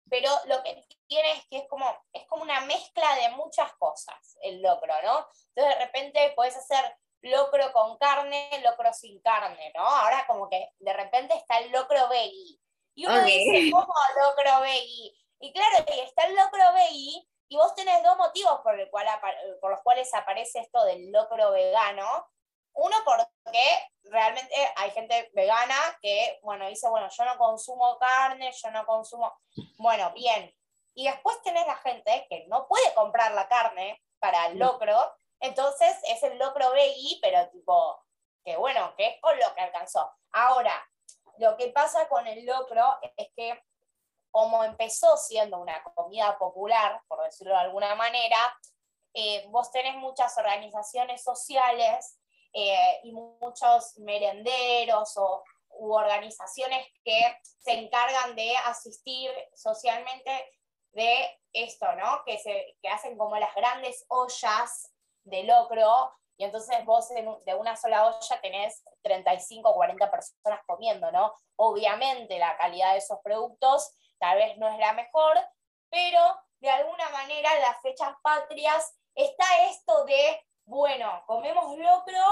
pero 0.09 0.31
lo 0.45 0.63
que 0.63 0.83
tiene 1.05 1.33
es 1.33 1.45
que 1.49 1.57
es 1.57 1.67
como, 1.67 1.85
es 2.13 2.25
como 2.25 2.41
una 2.41 2.61
mezcla 2.61 3.15
de 3.17 3.29
muchas 3.35 3.71
cosas, 3.73 4.37
el 4.41 4.63
locro, 4.63 4.93
¿no? 5.03 5.27
Entonces 5.49 5.77
de 5.77 5.85
repente 5.85 6.33
puedes 6.35 6.57
hacer 6.57 6.97
locro 7.21 7.71
con 7.73 7.97
carne, 7.97 8.49
locro 8.63 8.93
sin 8.93 9.21
carne, 9.21 9.71
¿no? 9.75 9.81
Ahora 9.81 10.25
como 10.27 10.49
que 10.49 10.71
de 10.79 10.93
repente 10.93 11.35
está 11.35 11.59
el 11.59 11.71
locro 11.71 12.07
veggie. 12.09 12.59
Y 12.95 13.05
uno 13.05 13.23
dice, 13.23 13.71
¿cómo 13.71 13.93
locro 14.21 14.61
veggie? 14.61 15.13
Y 15.39 15.53
claro, 15.53 15.85
está 15.87 16.25
el 16.25 16.35
locro 16.35 16.73
veggie, 16.73 17.25
Y 17.47 17.55
vos 17.55 17.73
tenés 17.75 18.03
dos 18.03 18.17
motivos 18.17 18.59
por, 18.61 18.79
el 18.79 18.89
cual, 18.89 19.07
por 19.61 19.71
los 19.71 19.81
cuales 19.81 20.13
aparece 20.13 20.59
esto 20.59 20.83
del 20.85 21.11
locro 21.11 21.51
vegano. 21.51 22.27
Uno, 22.73 22.95
porque 23.03 23.63
realmente 24.03 24.53
hay 24.75 24.91
gente 24.91 25.29
vegana 25.33 25.75
que, 26.01 26.39
bueno, 26.43 26.67
dice, 26.67 26.87
bueno, 26.87 27.09
yo 27.09 27.25
no 27.25 27.37
consumo 27.37 27.97
carne, 27.97 28.51
yo 28.51 28.71
no 28.71 28.85
consumo... 28.85 29.33
Bueno, 29.77 30.11
bien. 30.13 30.53
Y 30.93 31.05
después 31.05 31.41
tenés 31.41 31.65
la 31.65 31.77
gente 31.77 32.27
que 32.29 32.45
no 32.47 32.67
puede 32.67 32.93
comprar 32.93 33.31
la 33.33 33.47
carne 33.47 34.01
para 34.19 34.47
el 34.47 34.59
locro, 34.59 34.97
entonces 35.39 35.95
es 36.07 36.21
el 36.23 36.37
locro 36.37 36.71
veggie, 36.71 37.19
pero 37.21 37.49
tipo, 37.49 38.05
que 38.43 38.57
bueno, 38.57 38.93
que 38.97 39.07
es 39.07 39.21
con 39.21 39.37
lo 39.37 39.53
que 39.53 39.61
alcanzó. 39.61 40.11
Ahora, 40.31 40.73
lo 41.37 41.55
que 41.57 41.69
pasa 41.69 42.07
con 42.07 42.27
el 42.27 42.45
locro 42.45 42.97
es 43.17 43.29
que 43.35 43.61
como 44.31 44.63
empezó 44.63 45.17
siendo 45.17 45.59
una 45.59 45.81
comida 45.83 46.37
popular, 46.37 47.01
por 47.07 47.23
decirlo 47.23 47.53
de 47.53 47.61
alguna 47.61 47.95
manera, 47.95 48.37
eh, 49.13 49.45
vos 49.49 49.71
tenés 49.71 49.95
muchas 49.95 50.37
organizaciones 50.37 51.23
sociales 51.23 52.19
eh, 52.53 52.99
y 53.03 53.11
muchos 53.11 53.97
merenderos 53.97 55.17
o, 55.17 55.43
u 55.71 55.93
organizaciones 55.93 56.85
que 57.03 57.37
se 57.59 57.71
encargan 57.73 58.35
de 58.35 58.55
asistir 58.65 59.31
socialmente 59.55 60.51
de 60.91 61.39
esto, 61.53 61.91
¿no? 61.95 62.23
Que, 62.25 62.37
se, 62.37 62.77
que 62.81 62.89
hacen 62.89 63.17
como 63.17 63.37
las 63.37 63.53
grandes 63.55 64.05
ollas 64.09 64.91
de 65.29 65.43
locro 65.43 66.11
y 66.39 66.45
entonces 66.45 66.85
vos 66.85 67.09
de 67.09 67.53
una 67.55 67.75
sola 67.75 68.07
olla 68.07 68.41
tenés 68.41 68.81
35 69.01 69.69
o 69.69 69.75
40 69.75 70.09
personas 70.09 70.61
comiendo, 70.65 71.11
¿no? 71.11 71.33
Obviamente 71.57 72.39
la 72.39 72.55
calidad 72.57 72.93
de 72.93 72.99
esos 72.99 73.19
productos 73.21 73.93
tal 74.19 74.37
vez 74.37 74.57
no 74.57 74.69
es 74.69 74.79
la 74.79 74.93
mejor, 74.93 75.37
pero 75.89 76.21
de 76.61 76.69
alguna 76.69 77.09
manera 77.09 77.53
en 77.55 77.61
las 77.61 77.81
fechas 77.81 78.13
patrias 78.21 78.97
está 79.15 79.45
esto 79.69 80.05
de, 80.05 80.41
bueno, 80.63 81.23
comemos 81.27 81.77
locro, 81.77 82.23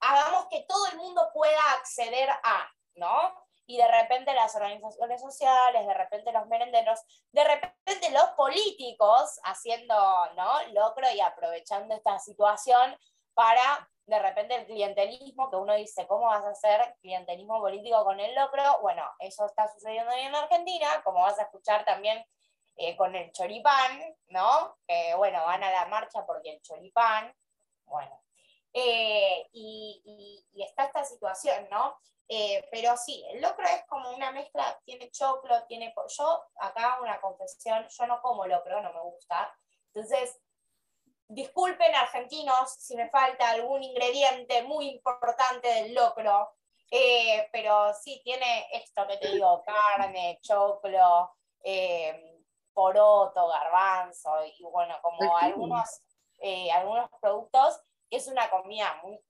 hagamos 0.00 0.46
que 0.46 0.64
todo 0.68 0.86
el 0.88 0.96
mundo 0.96 1.30
pueda 1.32 1.74
acceder 1.74 2.28
a, 2.30 2.68
¿no? 2.96 3.47
Y 3.68 3.76
de 3.76 3.86
repente 3.86 4.32
las 4.32 4.54
organizaciones 4.56 5.20
sociales, 5.20 5.86
de 5.86 5.94
repente 5.94 6.32
los 6.32 6.46
merenderos, 6.46 7.00
de 7.32 7.44
repente 7.44 8.10
los 8.10 8.30
políticos 8.30 9.38
haciendo, 9.44 9.94
¿no? 10.34 10.62
Locro 10.72 11.06
y 11.12 11.20
aprovechando 11.20 11.94
esta 11.94 12.18
situación 12.18 12.96
para 13.34 13.88
de 14.06 14.18
repente 14.18 14.54
el 14.54 14.66
clientelismo, 14.66 15.50
que 15.50 15.56
uno 15.56 15.74
dice, 15.74 16.06
¿cómo 16.06 16.26
vas 16.26 16.44
a 16.44 16.50
hacer 16.50 16.96
clientelismo 17.02 17.60
político 17.60 18.02
con 18.04 18.18
el 18.18 18.34
locro? 18.34 18.80
Bueno, 18.80 19.04
eso 19.18 19.44
está 19.44 19.68
sucediendo 19.68 20.12
hoy 20.14 20.20
en 20.20 20.34
Argentina, 20.34 21.02
como 21.04 21.20
vas 21.20 21.38
a 21.38 21.42
escuchar 21.42 21.84
también 21.84 22.24
eh, 22.76 22.96
con 22.96 23.14
el 23.14 23.30
choripán, 23.32 24.02
¿no? 24.28 24.76
Bueno, 25.18 25.44
van 25.44 25.62
a 25.62 25.70
la 25.70 25.86
marcha 25.86 26.24
porque 26.24 26.54
el 26.54 26.62
choripán, 26.62 27.34
bueno. 27.84 28.18
Eh, 28.72 29.48
y, 29.52 30.44
está 30.54 30.84
esta 30.84 31.04
situación, 31.04 31.68
¿no? 31.70 31.98
Eh, 32.30 32.68
pero 32.70 32.94
sí, 32.96 33.24
el 33.30 33.40
locro 33.40 33.64
es 33.66 33.84
como 33.86 34.10
una 34.10 34.30
mezcla, 34.32 34.78
tiene 34.84 35.10
choclo, 35.10 35.64
tiene... 35.66 35.94
Yo, 36.08 36.44
acá 36.60 36.98
una 37.00 37.20
confesión, 37.20 37.86
yo 37.88 38.06
no 38.06 38.20
como 38.20 38.46
locro, 38.46 38.82
no 38.82 38.92
me 38.92 39.00
gusta. 39.00 39.52
Entonces, 39.94 40.38
Disculpen 41.30 41.94
argentinos 41.94 42.72
si 42.78 42.96
me 42.96 43.10
falta 43.10 43.50
algún 43.50 43.82
ingrediente 43.82 44.62
muy 44.62 44.88
importante 44.88 45.68
del 45.68 45.92
locro, 45.92 46.54
eh, 46.90 47.46
pero 47.52 47.92
sí 47.92 48.22
tiene 48.24 48.66
esto 48.72 49.06
que 49.06 49.18
te 49.18 49.32
digo, 49.32 49.62
carne, 49.62 50.38
choclo, 50.40 51.30
eh, 51.62 52.42
poroto, 52.72 53.46
garbanzo 53.46 54.42
y 54.46 54.64
bueno, 54.64 54.96
como 55.02 55.36
algunos, 55.36 56.00
algunos 56.72 57.10
productos. 57.20 57.78
Es 58.08 58.26
una 58.26 58.48
comida 58.48 58.98
muy 59.02 59.20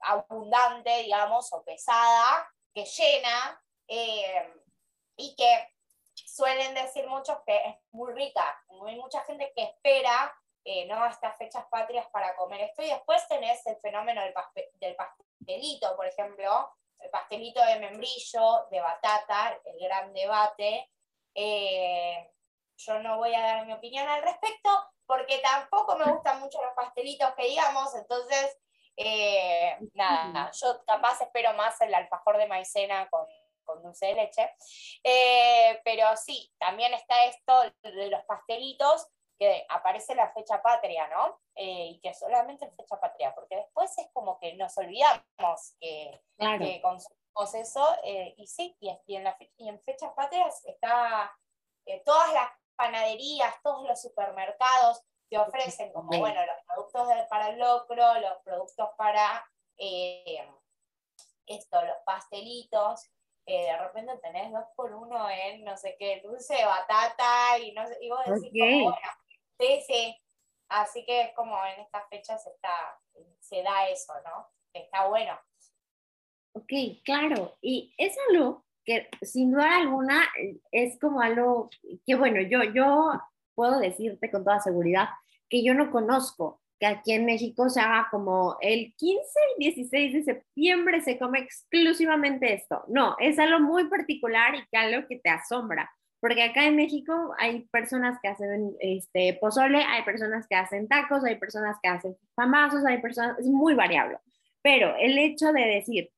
abundante, 0.00 1.02
digamos, 1.02 1.52
o 1.52 1.62
pesada, 1.64 2.48
que 2.74 2.84
llena 2.84 3.62
y 3.86 5.34
que 5.36 5.74
suelen 6.14 6.74
decir 6.74 7.06
muchos 7.08 7.38
que 7.46 7.56
es 7.56 7.76
muy 7.90 8.12
rica. 8.12 8.62
Hay 8.86 8.96
mucha 8.96 9.22
gente 9.24 9.52
que 9.54 9.64
espera 9.64 10.34
eh, 10.64 10.86
¿no? 10.86 11.06
estas 11.06 11.36
fechas 11.38 11.64
patrias 11.70 12.06
para 12.12 12.36
comer 12.36 12.60
esto. 12.62 12.82
Y 12.82 12.88
después 12.88 13.26
tenés 13.28 13.66
el 13.66 13.76
fenómeno 13.78 14.22
del, 14.22 14.34
del 14.74 14.96
pastelito, 14.96 15.96
por 15.96 16.06
ejemplo, 16.06 16.70
el 16.98 17.10
pastelito 17.10 17.64
de 17.64 17.80
membrillo, 17.80 18.66
de 18.70 18.80
batata, 18.80 19.58
el 19.64 19.78
gran 19.80 20.12
debate. 20.12 20.90
Eh, 21.34 22.30
yo 22.76 22.98
no 23.00 23.18
voy 23.18 23.34
a 23.34 23.40
dar 23.40 23.66
mi 23.66 23.72
opinión 23.72 24.08
al 24.08 24.22
respecto 24.22 24.70
porque 25.06 25.38
tampoco 25.38 25.96
me 25.96 26.10
gustan 26.12 26.40
mucho 26.40 26.62
los 26.62 26.74
pastelitos 26.74 27.34
que 27.34 27.46
digamos, 27.46 27.94
entonces, 27.94 28.58
eh, 29.02 29.78
nada, 29.94 30.50
yo 30.52 30.84
capaz 30.86 31.20
espero 31.20 31.52
más 31.54 31.80
el 31.80 31.94
alfajor 31.94 32.38
de 32.38 32.46
maicena 32.46 33.08
con, 33.10 33.26
con 33.64 33.82
dulce 33.82 34.06
de 34.06 34.14
leche. 34.14 34.54
pero 35.84 36.16
sí, 36.16 36.52
también 36.58 36.92
está 36.94 37.24
esto 37.24 37.62
de 37.82 38.08
los 38.08 38.22
pastelitos, 38.24 39.08
que 39.40 39.64
aparece 39.70 40.14
la 40.14 40.30
fecha 40.34 40.60
patria, 40.60 41.08
¿no? 41.08 41.40
Eh, 41.54 41.92
y 41.92 42.00
que 42.00 42.12
solamente 42.12 42.66
es 42.66 42.76
fecha 42.76 43.00
patria, 43.00 43.34
porque 43.34 43.56
después 43.56 43.96
es 43.96 44.06
como 44.12 44.38
que 44.38 44.54
nos 44.54 44.76
olvidamos 44.76 45.76
que, 45.80 46.20
consumimos 46.82 47.54
eso, 47.54 47.96
eh, 48.04 48.34
y 48.36 48.46
sí, 48.46 48.76
y, 48.80 48.90
en 49.16 49.26
y, 49.56 49.68
en 49.68 49.80
fechas 49.80 50.12
patrias 50.12 50.62
está 50.66 51.34
eh, 51.86 52.02
todas 52.04 52.30
las 52.34 52.50
panaderías, 52.76 53.54
todos 53.62 53.88
los 53.88 54.02
supermercados 54.02 55.02
te 55.30 55.38
ofrecen 55.38 55.92
como, 55.92 56.08
bueno, 56.18 56.40
los 56.44 56.56
productos 56.66 57.08
para 57.30 57.48
el 57.48 57.58
locro, 57.58 58.20
los 58.20 58.42
productos 58.44 58.90
para 58.98 59.46
esto, 61.46 61.84
los 61.84 61.96
pastelitos, 62.04 63.10
de 63.46 63.76
repente 63.78 64.18
tenés 64.18 64.52
dos 64.52 64.64
por 64.76 64.92
uno 64.92 65.28
en 65.30 65.64
no 65.64 65.76
sé 65.76 65.96
qué, 65.98 66.20
dulce 66.22 66.54
de 66.54 66.64
batata 66.64 67.58
y 67.58 67.72
no 67.72 67.86
sé, 67.86 67.96
y 68.00 68.10
vos 68.10 68.20
decís 68.26 68.50
como, 68.52 68.90
bueno, 68.90 68.96
Sí, 69.60 69.82
sí. 69.86 70.16
Así 70.68 71.04
que 71.04 71.22
es 71.22 71.34
como 71.34 71.54
en 71.66 71.80
estas 71.80 72.08
fechas 72.08 72.46
está, 72.46 72.98
se 73.40 73.62
da 73.62 73.88
eso, 73.88 74.14
¿no? 74.24 74.48
Está 74.72 75.08
bueno. 75.08 75.38
Ok, 76.52 76.72
claro. 77.04 77.58
Y 77.60 77.92
es 77.98 78.16
algo 78.30 78.64
que 78.84 79.08
sin 79.20 79.52
duda 79.52 79.76
alguna 79.76 80.28
es 80.70 80.98
como 80.98 81.20
algo 81.20 81.68
que, 82.06 82.14
bueno, 82.14 82.40
yo, 82.40 82.62
yo 82.72 83.12
puedo 83.54 83.78
decirte 83.78 84.30
con 84.30 84.44
toda 84.44 84.60
seguridad 84.60 85.08
que 85.50 85.62
yo 85.62 85.74
no 85.74 85.90
conozco 85.90 86.60
que 86.78 86.86
aquí 86.86 87.12
en 87.12 87.26
México 87.26 87.68
se 87.68 87.80
haga 87.80 88.08
como 88.10 88.56
el 88.62 88.94
15 88.96 89.22
y 89.58 89.64
16 89.64 90.12
de 90.14 90.22
septiembre 90.22 91.02
se 91.02 91.18
come 91.18 91.40
exclusivamente 91.40 92.54
esto. 92.54 92.84
No, 92.88 93.16
es 93.18 93.38
algo 93.38 93.60
muy 93.60 93.88
particular 93.88 94.54
y 94.54 94.76
algo 94.76 95.06
que 95.06 95.18
te 95.18 95.28
asombra 95.28 95.90
porque 96.20 96.42
acá 96.42 96.66
en 96.66 96.76
México 96.76 97.34
hay 97.38 97.62
personas 97.68 98.18
que 98.20 98.28
hacen 98.28 98.76
este, 98.80 99.38
pozole, 99.40 99.82
hay 99.82 100.02
personas 100.04 100.46
que 100.46 100.54
hacen 100.54 100.86
tacos, 100.86 101.24
hay 101.24 101.36
personas 101.36 101.78
que 101.82 101.88
hacen 101.88 102.16
famazos, 102.34 102.84
hay 102.84 103.00
personas, 103.00 103.38
es 103.38 103.46
muy 103.46 103.74
variable. 103.74 104.18
Pero 104.62 104.94
el 104.96 105.18
hecho 105.18 105.52
de 105.52 105.62
decir, 105.62 106.10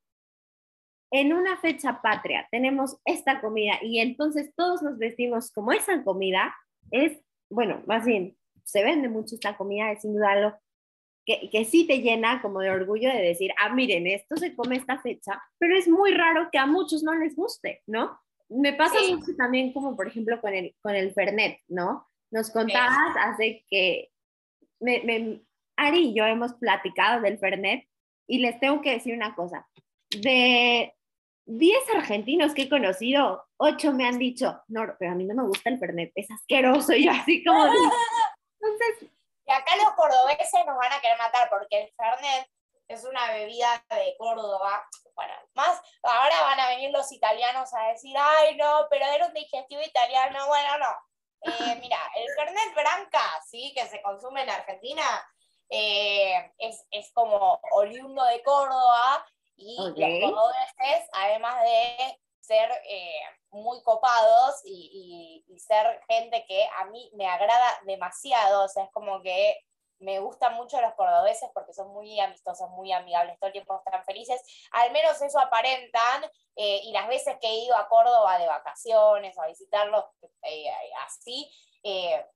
en 1.12 1.32
una 1.32 1.56
fecha 1.58 2.02
patria 2.02 2.48
tenemos 2.50 2.98
esta 3.04 3.40
comida 3.40 3.74
y 3.80 4.00
entonces 4.00 4.52
todos 4.56 4.82
nos 4.82 4.98
vestimos 4.98 5.52
como 5.52 5.70
esa 5.72 6.02
comida, 6.02 6.52
es, 6.90 7.20
bueno, 7.48 7.82
más 7.86 8.04
bien, 8.04 8.36
se 8.72 8.82
vende 8.82 9.08
mucho 9.08 9.34
esta 9.34 9.56
comida, 9.56 9.92
es 9.92 10.00
sin 10.00 10.14
duda 10.14 10.34
lo 10.36 10.58
que, 11.26 11.50
que 11.50 11.64
sí 11.64 11.86
te 11.86 11.98
llena 11.98 12.40
como 12.40 12.60
de 12.60 12.70
orgullo 12.70 13.08
de 13.08 13.22
decir, 13.22 13.52
ah, 13.58 13.74
miren, 13.74 14.06
esto 14.06 14.36
se 14.36 14.56
come 14.56 14.76
esta 14.76 14.98
fecha, 15.00 15.40
pero 15.58 15.76
es 15.76 15.86
muy 15.86 16.12
raro 16.12 16.48
que 16.50 16.58
a 16.58 16.66
muchos 16.66 17.02
no 17.02 17.14
les 17.14 17.36
guste, 17.36 17.82
¿no? 17.86 18.18
Me 18.48 18.72
pasa 18.72 18.96
mucho 19.08 19.34
también 19.36 19.72
como 19.72 19.94
por 19.96 20.08
ejemplo 20.08 20.40
con 20.40 20.52
el, 20.52 20.74
con 20.82 20.94
el 20.94 21.12
Fernet, 21.12 21.60
¿no? 21.68 22.08
Nos 22.30 22.50
contabas 22.50 23.14
hace 23.18 23.64
que 23.68 24.10
me, 24.80 25.42
Ari 25.76 26.08
y 26.08 26.14
yo 26.14 26.24
hemos 26.24 26.54
platicado 26.54 27.20
del 27.20 27.38
Fernet 27.38 27.86
y 28.26 28.38
les 28.38 28.58
tengo 28.58 28.80
que 28.80 28.92
decir 28.92 29.14
una 29.14 29.34
cosa. 29.34 29.66
De 30.10 30.94
10 31.46 31.78
argentinos 31.96 32.54
que 32.54 32.62
he 32.62 32.68
conocido, 32.68 33.44
8 33.58 33.92
me 33.92 34.06
han 34.06 34.18
dicho, 34.18 34.60
no, 34.68 34.82
pero 34.98 35.12
a 35.12 35.14
mí 35.14 35.24
no 35.24 35.34
me 35.34 35.46
gusta 35.46 35.70
el 35.70 35.78
Fernet, 35.78 36.12
es 36.14 36.30
asqueroso. 36.30 36.94
Y 36.94 37.04
yo 37.04 37.10
así 37.10 37.44
como... 37.44 37.64
Entonces... 38.62 39.10
Y 39.44 39.52
acá 39.52 39.74
los 39.76 39.92
cordobeses 39.94 40.64
nos 40.64 40.76
van 40.76 40.92
a 40.92 41.00
querer 41.00 41.18
matar 41.18 41.48
porque 41.50 41.82
el 41.82 41.92
Fernet 41.96 42.48
es 42.88 43.04
una 43.04 43.32
bebida 43.32 43.84
de 43.90 44.14
Córdoba. 44.16 44.86
Bueno, 45.14 45.34
más 45.54 45.80
ahora 46.02 46.42
van 46.42 46.60
a 46.60 46.68
venir 46.68 46.90
los 46.90 47.10
italianos 47.10 47.72
a 47.74 47.88
decir, 47.88 48.14
ay, 48.16 48.56
no, 48.56 48.86
pero 48.88 49.04
era 49.04 49.26
un 49.26 49.34
digestivo 49.34 49.82
italiano. 49.82 50.46
Bueno, 50.46 50.78
no. 50.78 50.96
Eh, 51.42 51.76
mira, 51.80 51.98
el 52.14 52.26
Fernet 52.36 52.74
Branca, 52.74 53.42
¿sí? 53.44 53.72
que 53.74 53.86
se 53.88 54.00
consume 54.00 54.42
en 54.42 54.50
Argentina, 54.50 55.02
eh, 55.68 56.52
es, 56.58 56.86
es, 56.90 57.10
como 57.12 57.60
oriundo 57.72 58.22
de 58.24 58.42
Córdoba 58.42 59.26
y 59.56 59.76
los 59.76 59.94
cordobeses, 59.94 61.08
además 61.12 61.62
de 61.64 62.20
ser 62.40 62.70
eh, 62.84 63.22
muy 63.52 63.82
copados 63.82 64.62
y, 64.64 65.44
ser 65.58 66.00
gente 66.08 66.44
que 66.48 66.66
a 66.78 66.86
mí 66.86 67.10
me 67.14 67.28
agrada 67.28 67.78
demasiado, 67.84 68.64
o 68.64 68.68
sea, 68.68 68.84
es 68.84 68.90
como 68.90 69.22
que 69.22 69.56
me 70.00 70.18
gustan 70.18 70.54
mucho 70.54 70.80
los 70.80 70.94
cordobeses 70.94 71.48
porque 71.54 71.72
son 71.72 71.92
muy 71.92 72.18
amistosos, 72.18 72.68
muy 72.70 72.90
amigables, 72.90 73.38
todo 73.38 73.46
el 73.46 73.52
tiempo 73.52 73.76
están 73.76 74.04
felices, 74.04 74.42
al 74.72 74.90
menos 74.90 75.22
eso 75.22 75.38
aparentan, 75.38 76.24
eh, 76.56 76.80
y 76.82 76.92
las 76.92 77.06
veces 77.06 77.36
que 77.40 77.46
he 77.46 77.64
ido 77.64 77.76
a 77.76 77.88
Córdoba 77.88 78.38
de 78.38 78.48
vacaciones, 78.48 79.38
a 79.38 79.46
visitarlos 79.46 80.04
eh, 80.42 80.66
así, 81.06 81.48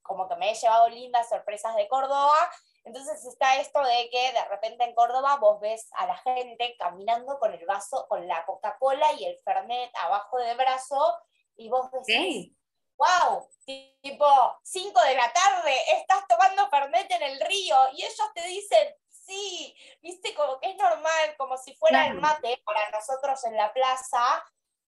como 0.02 0.28
que 0.28 0.36
me 0.36 0.52
he 0.52 0.54
llevado 0.54 0.88
lindas 0.88 1.28
sorpresas 1.28 1.74
de 1.74 1.88
Córdoba, 1.88 2.38
entonces 2.86 3.24
está 3.24 3.56
esto 3.56 3.82
de 3.82 4.08
que 4.10 4.32
de 4.32 4.44
repente 4.44 4.84
en 4.84 4.94
Córdoba 4.94 5.38
vos 5.38 5.58
ves 5.60 5.88
a 5.96 6.06
la 6.06 6.16
gente 6.18 6.76
caminando 6.78 7.36
con 7.40 7.52
el 7.52 7.66
vaso, 7.66 8.06
con 8.08 8.28
la 8.28 8.46
Coca-Cola 8.46 9.12
y 9.14 9.24
el 9.24 9.36
Fernet 9.40 9.90
abajo 9.96 10.38
del 10.38 10.56
brazo 10.56 11.18
y 11.56 11.68
vos 11.68 11.90
decís, 11.90 12.52
wow, 12.96 13.50
tipo 13.64 14.28
5 14.62 15.00
de 15.02 15.14
la 15.16 15.32
tarde, 15.32 15.74
estás 15.96 16.28
tomando 16.28 16.70
Fernet 16.70 17.10
en 17.10 17.22
el 17.24 17.40
río 17.40 17.76
y 17.92 18.04
ellos 18.04 18.30
te 18.32 18.46
dicen, 18.46 18.94
sí, 19.08 19.76
viste, 20.00 20.32
como 20.36 20.60
que 20.60 20.70
es 20.70 20.76
normal, 20.76 21.34
como 21.36 21.58
si 21.58 21.74
fuera 21.74 22.06
el 22.06 22.14
mate 22.20 22.62
para 22.64 22.88
nosotros 22.90 23.42
en 23.46 23.56
la 23.56 23.72
plaza, 23.72 24.44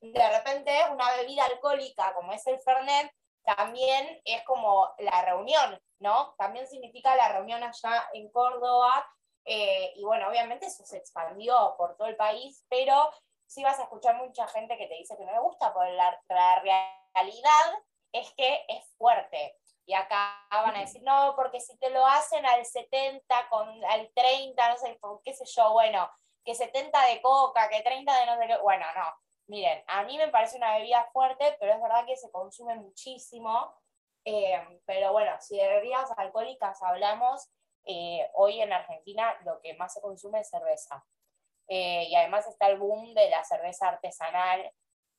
de 0.02 0.30
repente 0.32 0.72
una 0.92 1.16
bebida 1.18 1.46
alcohólica 1.46 2.12
como 2.16 2.34
es 2.34 2.48
el 2.48 2.60
Fernet, 2.60 3.12
también 3.44 4.22
es 4.26 4.44
como 4.44 4.94
la 5.00 5.22
reunión, 5.24 5.80
¿no? 6.00 6.34
También 6.38 6.68
significa 6.68 7.16
la 7.16 7.30
reunión 7.30 7.64
allá 7.64 8.10
en 8.14 8.32
Córdoba, 8.32 9.06
eh, 9.46 9.94
y 9.96 10.04
bueno, 10.04 10.30
obviamente 10.30 10.68
eso 10.68 10.86
se 10.86 10.98
expandió 10.98 11.76
por 11.78 11.98
todo 11.98 12.08
el 12.08 12.16
país, 12.16 12.66
pero 12.70 13.12
sí 13.46 13.64
vas 13.64 13.80
a 13.80 13.84
escuchar 13.84 14.16
mucha 14.16 14.48
gente 14.48 14.78
que 14.78 14.88
te 14.88 14.96
dice 14.96 15.18
que 15.18 15.26
no 15.26 15.34
le 15.34 15.40
gusta, 15.40 15.74
porque 15.74 15.92
la, 15.92 16.20
realidad 17.14 17.84
es 18.12 18.32
que 18.34 18.66
es 18.68 18.86
fuerte. 18.98 19.58
Y 19.86 19.94
acá 19.94 20.40
van 20.50 20.78
a 20.78 20.80
decir, 20.80 21.04
no, 21.04 21.34
porque 21.36 21.60
si 21.60 21.78
te 21.78 21.90
lo 21.90 22.06
hacen 22.08 22.46
al 22.46 22.66
70, 22.66 23.50
con, 23.50 23.84
al 23.86 24.10
30, 24.16 24.70
no 24.70 24.78
sé, 24.78 24.98
qué 25.24 25.34
sé 25.34 25.44
yo, 25.46 25.74
bueno, 25.74 26.10
que 26.46 26.56
70 26.56 27.06
de 27.08 27.22
coca, 27.22 27.68
que 27.70 27.82
30 27.82 28.20
de 28.20 28.26
no 28.26 28.38
sé 28.38 28.48
qué, 28.48 28.58
bueno, 28.58 28.86
no. 28.96 29.23
Miren, 29.48 29.84
a 29.88 30.04
mí 30.04 30.18
me 30.18 30.30
parece 30.30 30.58
una 30.58 30.78
bebida 30.78 31.06
fuerte, 31.12 31.58
pero 31.60 31.74
es 31.74 31.82
verdad 31.82 32.06
que 32.06 32.16
se 32.16 32.32
consume 32.32 32.76
muchísimo. 32.76 33.74
Eh, 34.26 34.82
pero 34.86 35.12
bueno, 35.12 35.32
si 35.42 35.58
de 35.58 35.68
bebidas 35.68 36.10
alcohólicas 36.18 36.82
hablamos, 36.82 37.50
eh, 37.86 38.26
hoy 38.36 38.62
en 38.62 38.72
Argentina 38.72 39.36
lo 39.44 39.60
que 39.62 39.74
más 39.74 39.94
se 39.94 40.02
consume 40.02 40.40
es 40.40 40.50
cerveza. 40.50 41.06
Eh, 41.68 42.06
y 42.10 42.16
además 42.16 42.48
está 42.48 42.68
el 42.68 42.78
boom 42.78 43.14
de 43.14 43.30
la 43.30 43.44
cerveza 43.44 43.90
artesanal, 43.90 44.72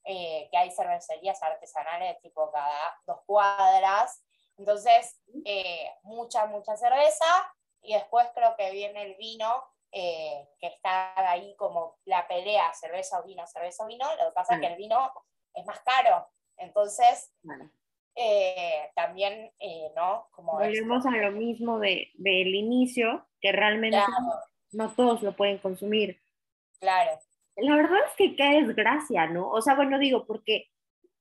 que 0.06 0.50
hay 0.52 0.70
cervecerías 0.70 1.42
artesanales 1.42 2.20
tipo 2.20 2.50
cada 2.52 2.94
dos 3.06 3.20
cuadras. 3.24 4.22
Entonces, 4.58 5.18
mucha, 6.02 6.44
mucha 6.46 6.76
cerveza. 6.76 7.24
Y 7.80 7.94
después 7.94 8.28
creo 8.34 8.54
que 8.56 8.70
viene 8.70 9.02
el 9.02 9.14
vino, 9.14 9.64
que 9.94 10.66
está 10.66 11.30
ahí 11.30 11.54
como 11.56 11.98
la 12.04 12.26
pelea 12.26 12.72
cerveza 12.74 13.20
o 13.20 13.24
vino, 13.24 13.46
cerveza 13.46 13.84
o 13.84 13.86
vino. 13.86 14.04
Lo 14.16 14.30
que 14.30 14.34
pasa 14.34 14.54
es 14.54 14.60
que 14.60 14.66
el 14.66 14.76
vino 14.76 15.12
es 15.54 15.64
más 15.66 15.80
caro. 15.80 16.26
Entonces, 16.56 17.32
eh, 18.16 18.90
también, 18.94 19.50
eh, 19.58 19.90
¿no? 19.96 20.28
Como 20.32 20.52
Volvemos 20.52 21.04
a 21.06 21.10
lo 21.10 21.32
mismo 21.32 21.78
de, 21.78 22.10
del 22.14 22.54
inicio, 22.54 23.26
que 23.40 23.52
realmente 23.52 23.98
no 24.72 24.92
todos 24.94 25.22
lo 25.22 25.32
pueden 25.32 25.58
consumir. 25.58 26.20
Claro. 26.80 27.18
La 27.56 27.76
verdad 27.76 27.98
es 28.06 28.12
que 28.16 28.36
qué 28.36 28.62
desgracia, 28.62 29.26
¿no? 29.26 29.48
O 29.50 29.60
sea, 29.62 29.74
bueno, 29.74 29.98
digo, 29.98 30.26
porque 30.26 30.68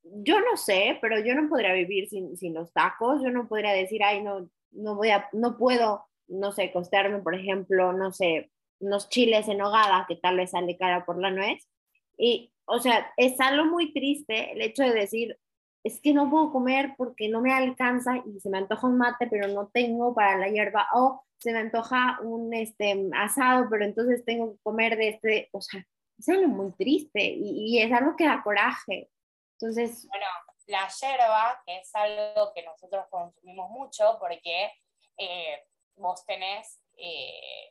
yo 0.04 0.40
no 0.40 0.58
sé, 0.58 0.98
pero 1.02 1.20
yo 1.20 1.34
no 1.36 1.50
podría 1.50 1.74
vivir 1.74 2.10
sin, 2.10 2.36
sin 2.38 2.54
los 2.54 2.74
tacos, 2.74 3.22
yo 3.24 3.30
no 3.30 3.48
podría 3.48 3.72
decir, 3.72 4.04
ay, 4.04 4.22
no, 4.22 4.50
no 4.72 4.96
voy 4.96 5.10
a, 5.10 5.30
no 5.32 5.58
puedo, 5.58 6.06
no 6.28 6.52
sé, 6.52 6.72
costearme, 6.72 7.20
por 7.20 7.36
ejemplo, 7.36 7.94
no 7.94 8.12
sé, 8.12 8.52
unos 8.84 9.10
chiles 9.10 9.48
en 9.48 9.62
hogada, 9.62 10.06
que 10.08 10.15
tal 10.15 10.38
vez 10.38 10.52
sale 10.52 10.78
cara 10.78 11.06
por 11.06 11.19
la 11.19 11.32
nuez. 11.32 11.67
Y, 12.17 12.52
o 12.65 12.80
sea, 12.80 13.12
es 13.17 13.39
algo 13.39 13.65
muy 13.65 13.93
triste 13.93 14.52
el 14.52 14.62
hecho 14.62 14.84
de 14.84 14.93
decir, 14.93 15.38
es 15.84 16.00
que 16.00 16.13
no 16.13 16.30
puedo 16.30 16.52
comer 16.52 16.93
porque 16.98 17.28
no 17.28 17.41
me 17.41 17.54
alcanza 17.54 18.17
y 18.26 18.39
se 18.39 18.50
me 18.50 18.58
antoja 18.58 18.88
un 18.88 18.98
mate, 18.98 19.28
pero 19.28 19.48
no 19.48 19.67
tengo 19.67 20.15
para 20.15 20.38
la 20.38 20.48
hierba, 20.48 20.88
o 20.93 21.26
se 21.38 21.52
me 21.52 21.60
antoja 21.60 22.19
un 22.22 22.54
este, 22.54 23.10
asado, 23.13 23.67
pero 23.69 23.84
entonces 23.84 24.24
tengo 24.24 24.54
que 24.54 24.60
comer 24.63 24.98
de 24.98 25.10
este, 25.10 25.50
o 25.52 25.60
sea, 25.60 25.86
es 26.17 26.30
algo 26.30 26.48
muy 26.48 26.72
triste 26.74 27.22
y, 27.22 27.80
es 27.82 27.91
algo 27.91 28.15
que 28.15 28.26
da 28.26 28.41
coraje. 28.43 29.10
Entonces... 29.60 30.08
Bueno, 30.08 30.26
la 30.67 30.88
hierba, 30.88 31.62
que 31.65 31.80
es 31.80 31.93
algo 31.96 32.54
que 32.54 32.63
nosotros 32.63 33.06
consumimos 33.10 33.69
mucho 33.72 34.17
porque 34.19 34.72
eh, 35.17 35.65
vos 35.98 36.26
tenés, 36.26 36.80
eh, 36.98 37.69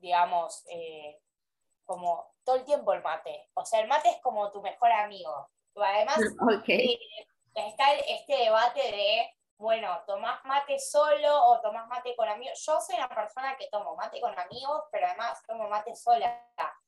digamos, 0.00 0.64
eh, 0.68 1.20
como 1.84 2.34
todo 2.44 2.56
el 2.56 2.64
tiempo 2.64 2.92
el 2.92 3.02
mate. 3.02 3.48
O 3.54 3.64
sea, 3.64 3.80
el 3.80 3.88
mate 3.88 4.10
es 4.10 4.20
como 4.20 4.50
tu 4.50 4.60
mejor 4.60 4.90
amigo. 4.92 5.50
Además, 5.76 6.18
okay 6.58 6.98
está 7.54 7.92
este 7.94 8.36
debate 8.36 8.80
de, 8.80 9.34
bueno, 9.58 10.02
tomás 10.06 10.44
mate 10.44 10.78
solo 10.78 11.46
o 11.46 11.60
tomás 11.60 11.86
mate 11.88 12.14
con 12.16 12.28
amigos. 12.28 12.62
Yo 12.64 12.80
soy 12.80 12.96
una 12.96 13.08
persona 13.08 13.56
que 13.56 13.68
tomo 13.68 13.96
mate 13.96 14.20
con 14.20 14.36
amigos, 14.38 14.84
pero 14.90 15.06
además 15.06 15.42
tomo 15.46 15.68
mate 15.68 15.94
sola. 15.94 16.46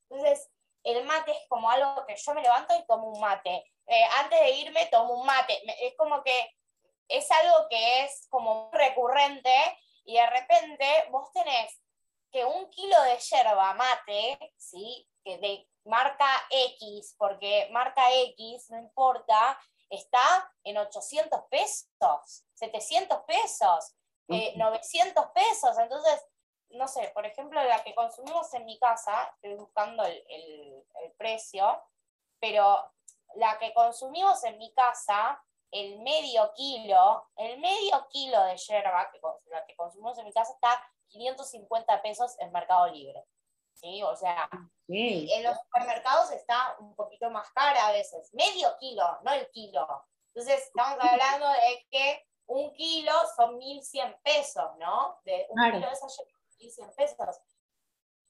Entonces, 0.09 0.51
el 0.85 1.05
mate 1.05 1.33
es 1.33 1.49
como 1.49 1.71
algo 1.71 2.07
que 2.07 2.17
yo 2.17 2.35
me 2.35 2.43
levanto 2.43 2.75
y 2.77 2.87
tomo 2.87 3.09
un 3.11 3.21
mate. 3.21 3.65
Eh, 3.87 4.05
antes 4.21 4.41
de 4.41 4.51
irme 4.51 4.87
tomo 4.87 5.15
un 5.15 5.27
mate. 5.27 5.61
Es 5.81 5.95
como 5.97 6.23
que 6.23 6.57
es 7.09 7.31
algo 7.31 7.69
que 7.69 8.05
es 8.05 8.27
como 8.31 8.71
recurrente 8.73 9.53
y 10.05 10.17
de 10.17 10.27
repente 10.27 10.87
vos 11.11 11.31
tenés 11.33 11.82
que 12.33 12.45
un 12.45 12.69
kilo 12.71 13.01
de 13.03 13.19
yerba 13.19 13.75
mate, 13.75 14.55
¿sí? 14.57 15.07
que 15.23 15.39
de 15.39 15.69
marca 15.85 16.29
X, 16.51 17.15
porque 17.19 17.69
marca 17.71 18.13
X, 18.13 18.71
no 18.71 18.79
importa, 18.79 19.59
está 19.91 20.53
en 20.65 20.79
800 20.79 21.43
pesos, 21.51 22.45
700 22.55 23.23
pesos, 23.25 23.95
900 24.29 25.25
eh, 25.25 25.29
pesos. 25.35 25.79
Entonces, 25.79 26.25
no 26.71 26.89
sé, 26.89 27.11
por 27.15 27.27
ejemplo, 27.27 27.63
la 27.63 27.85
que 27.85 27.95
consumimos 27.95 28.53
en 28.55 28.65
mi 28.65 28.79
casa, 28.79 29.31
estoy 29.35 29.55
buscando 29.55 30.05
el, 30.05 30.85
precio, 31.19 31.81
pero 32.41 32.91
la 33.35 33.57
que 33.59 33.73
consumimos 33.75 34.43
en 34.45 34.59
mi 34.59 34.73
casa, 34.73 35.41
el 35.71 36.01
medio 36.01 36.53
kilo, 36.55 37.29
el 37.37 37.61
medio 37.61 38.09
kilo 38.09 38.43
de 38.45 38.57
yerba, 38.57 39.11
que, 39.13 39.21
la 39.51 39.65
que 39.67 39.77
consumimos 39.77 40.19
en 40.19 40.25
mi 40.25 40.33
casa, 40.33 40.53
está 40.53 40.92
550 41.13 42.03
pesos 42.03 42.35
en 42.41 42.51
Mercado 42.51 42.89
Libre. 42.89 43.25
¿sí? 43.75 44.03
O 44.03 44.17
sea, 44.17 44.49
en 44.89 45.43
los 45.43 45.57
supermercados 45.59 46.31
está 46.33 46.77
un 46.79 46.95
poquito 46.95 47.31
más 47.31 47.51
cara 47.53 47.89
a 47.89 47.93
veces, 47.93 48.33
medio 48.33 48.77
kilo, 48.79 49.05
no 49.23 49.33
el 49.33 49.49
kilo. 49.51 49.87
Entonces, 50.35 50.67
estamos 50.67 50.99
hablando 51.01 51.49
de 51.49 51.87
que 51.91 52.27
un 52.47 52.73
kilo 52.75 53.13
son 53.37 53.59
1.100 53.59 54.21
pesos, 54.23 54.77
¿no? 54.79 55.19
De 55.25 55.47
un 55.51 55.73
kilo 55.73 55.87
de 55.87 55.93
esos 55.93 56.23
1.100 56.59 56.95
pesos. 56.95 57.39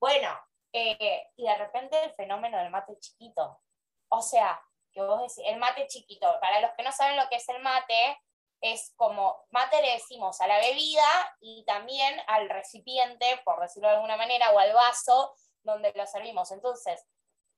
Bueno, 0.00 0.28
eh, 0.72 1.28
y 1.36 1.44
de 1.46 1.56
repente 1.56 2.02
el 2.04 2.12
fenómeno 2.12 2.58
del 2.58 2.70
mate 2.70 2.98
chiquito. 2.98 3.60
O 4.08 4.20
sea, 4.20 4.60
que 4.92 5.00
vos 5.00 5.20
decís, 5.20 5.44
el 5.46 5.58
mate 5.58 5.86
chiquito, 5.86 6.28
para 6.40 6.60
los 6.60 6.72
que 6.72 6.82
no 6.82 6.92
saben 6.92 7.16
lo 7.16 7.28
que 7.28 7.36
es 7.36 7.48
el 7.48 7.62
mate, 7.62 8.18
es 8.62 8.94
como 8.96 9.44
mate 9.50 9.82
le 9.82 9.94
decimos 9.94 10.40
a 10.40 10.46
la 10.46 10.58
bebida 10.58 11.04
y 11.40 11.64
también 11.66 12.18
al 12.28 12.48
recipiente, 12.48 13.40
por 13.44 13.60
decirlo 13.60 13.88
de 13.88 13.96
alguna 13.96 14.16
manera, 14.16 14.52
o 14.52 14.58
al 14.58 14.72
vaso 14.72 15.34
donde 15.62 15.92
lo 15.94 16.06
servimos. 16.06 16.50
Entonces, 16.52 17.04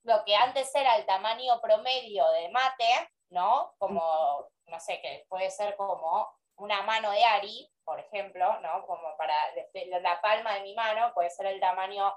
lo 0.03 0.25
que 0.25 0.35
antes 0.35 0.75
era 0.75 0.97
el 0.97 1.07
tamaño 1.07 1.61
promedio 1.61 2.29
de 2.31 2.49
mate, 2.49 3.11
¿no? 3.31 3.75
Como, 3.79 4.49
no 4.67 4.81
sé, 4.81 5.01
que 5.01 5.27
puede 5.29 5.51
ser 5.51 5.77
como 5.77 6.29
una 6.57 6.83
mano 6.83 7.11
de 7.11 7.25
Ari, 7.25 7.71
por 7.85 8.01
ejemplo, 8.01 8.61
¿no? 8.61 8.87
Como 8.87 9.17
para 9.17 9.35
la 10.01 10.21
palma 10.21 10.55
de 10.55 10.63
mi 10.63 10.75
mano, 10.75 11.13
puede 11.15 11.31
ser 11.31 11.47
el 11.47 11.61
tamaño 11.61 12.15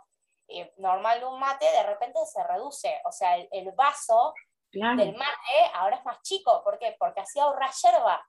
eh, 0.47 0.73
normal 0.77 1.19
de 1.19 1.25
un 1.25 1.39
mate, 1.39 1.65
de 1.65 1.83
repente 1.83 2.19
se 2.25 2.43
reduce. 2.43 3.01
O 3.05 3.11
sea, 3.11 3.35
el, 3.37 3.71
vaso 3.73 4.33
del 4.71 5.15
mate 5.15 5.71
ahora 5.73 5.97
es 5.97 6.05
más 6.05 6.21
chico. 6.21 6.61
¿Por 6.63 6.79
qué? 6.79 6.95
Porque 6.97 7.21
así 7.21 7.39
ahorra 7.39 7.69
yerba. 7.83 8.25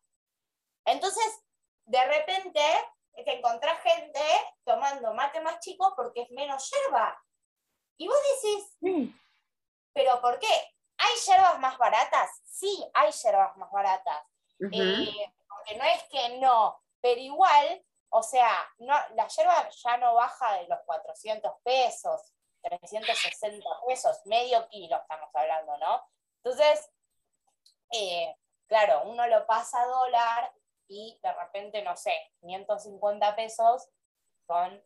Entonces, 0.90 1.44
de 1.84 2.04
repente, 2.04 2.60
te 3.24 3.32
encontrás 3.38 3.80
gente 3.82 4.20
tomando 4.64 5.14
mate 5.14 5.40
más 5.40 5.60
chico 5.60 5.92
porque 5.96 6.22
es 6.22 6.30
menos 6.30 6.70
yerba. 6.70 7.18
Y 7.96 8.06
vos 8.06 8.18
decís, 8.34 9.12
¿pero 9.92 10.20
por 10.20 10.38
qué? 10.38 10.74
¿Hay 10.98 11.14
yerbas 11.26 11.58
más 11.58 11.78
baratas? 11.78 12.30
Sí, 12.44 12.84
hay 12.94 13.10
yerbas 13.10 13.56
más 13.56 13.70
baratas. 13.70 14.24
Eh, 14.60 15.32
porque 15.48 15.76
no 15.76 15.84
es 15.84 16.02
que 16.04 16.38
no, 16.38 16.80
pero 17.00 17.20
igual, 17.20 17.84
o 18.10 18.22
sea, 18.22 18.50
no, 18.78 18.94
la 19.14 19.28
yerba 19.28 19.68
ya 19.70 19.96
no 19.98 20.14
baja 20.14 20.54
de 20.54 20.66
los 20.66 20.80
400 20.84 21.52
pesos, 21.62 22.32
360 22.62 23.64
pesos, 23.86 24.20
medio 24.24 24.68
kilo 24.68 24.96
estamos 24.96 25.28
hablando, 25.32 25.78
¿no? 25.78 26.02
Entonces, 26.42 26.90
eh, 27.92 28.36
claro, 28.66 29.02
uno 29.04 29.26
lo 29.28 29.46
pasa 29.46 29.80
a 29.80 29.86
dólar 29.86 30.52
y 30.88 31.18
de 31.22 31.32
repente, 31.32 31.82
no 31.82 31.96
sé, 31.96 32.12
550 32.40 33.36
pesos 33.36 33.88
son, 34.46 34.82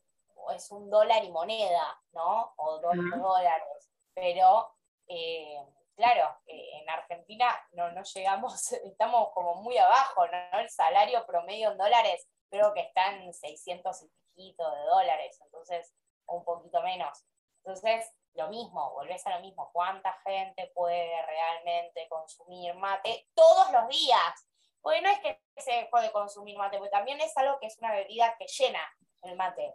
es 0.55 0.71
un 0.71 0.91
dólar 0.91 1.25
y 1.25 1.31
moneda, 1.31 2.01
¿no? 2.13 2.53
O 2.57 2.79
dos 2.81 2.97
dólares. 3.17 3.91
Pero, 4.13 4.75
eh, 5.07 5.59
claro, 5.95 6.37
eh, 6.47 6.81
en 6.81 6.91
Argentina 6.91 7.49
no, 7.73 7.91
no 7.93 8.03
llegamos, 8.03 8.73
estamos 8.85 9.31
como 9.33 9.57
muy 9.57 9.79
abajo, 9.79 10.27
¿no? 10.27 10.59
El 10.59 10.69
salario 10.69 11.25
promedio 11.25 11.71
en 11.71 11.79
dólares 11.79 12.29
creo 12.51 12.75
que 12.75 12.81
está 12.81 13.15
en 13.15 13.33
600 13.33 14.03
y 14.03 14.09
piquito 14.35 14.71
de 14.71 14.83
dólares, 14.85 15.41
entonces, 15.41 15.95
un 16.27 16.45
poquito 16.45 16.83
menos. 16.83 17.25
Entonces, 17.65 18.13
lo 18.35 18.49
mismo, 18.49 18.93
volvés 18.93 19.27
a 19.27 19.37
lo 19.37 19.41
mismo, 19.41 19.71
¿cuánta 19.73 20.13
gente 20.25 20.71
puede 20.75 21.11
realmente 21.27 22.09
consumir 22.09 22.75
mate 22.75 23.29
todos 23.35 23.73
los 23.73 23.89
días? 23.89 24.47
Porque 24.83 25.01
no 25.01 25.09
es 25.09 25.21
que 25.21 25.41
se 25.57 25.89
puede 25.91 26.11
consumir 26.13 26.59
mate, 26.59 26.79
porque 26.79 26.91
también 26.91 27.21
es 27.21 27.37
algo 27.37 27.59
que 27.61 27.69
es 27.69 27.79
una 27.79 27.93
bebida 27.93 28.37
que 28.39 28.47
llena 28.47 28.81
el 29.23 29.37
mate. 29.37 29.75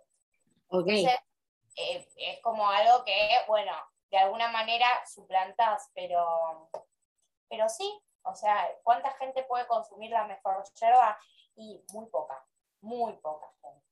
Entonces, 0.69 1.17
eh, 1.77 2.07
es 2.17 2.41
como 2.41 2.69
algo 2.69 3.03
que, 3.05 3.15
bueno, 3.47 3.71
de 4.11 4.17
alguna 4.17 4.51
manera 4.51 4.87
suplantas, 5.11 5.89
pero, 5.93 6.69
pero 7.49 7.69
sí, 7.69 7.89
o 8.23 8.35
sea, 8.35 8.67
¿cuánta 8.83 9.11
gente 9.11 9.43
puede 9.43 9.65
consumir 9.67 10.11
la 10.11 10.27
mejor 10.27 10.63
yerba? 10.79 11.17
Y 11.55 11.81
muy 11.93 12.05
poca, 12.07 12.43
muy 12.81 13.13
poca 13.17 13.47
gente. 13.61 13.85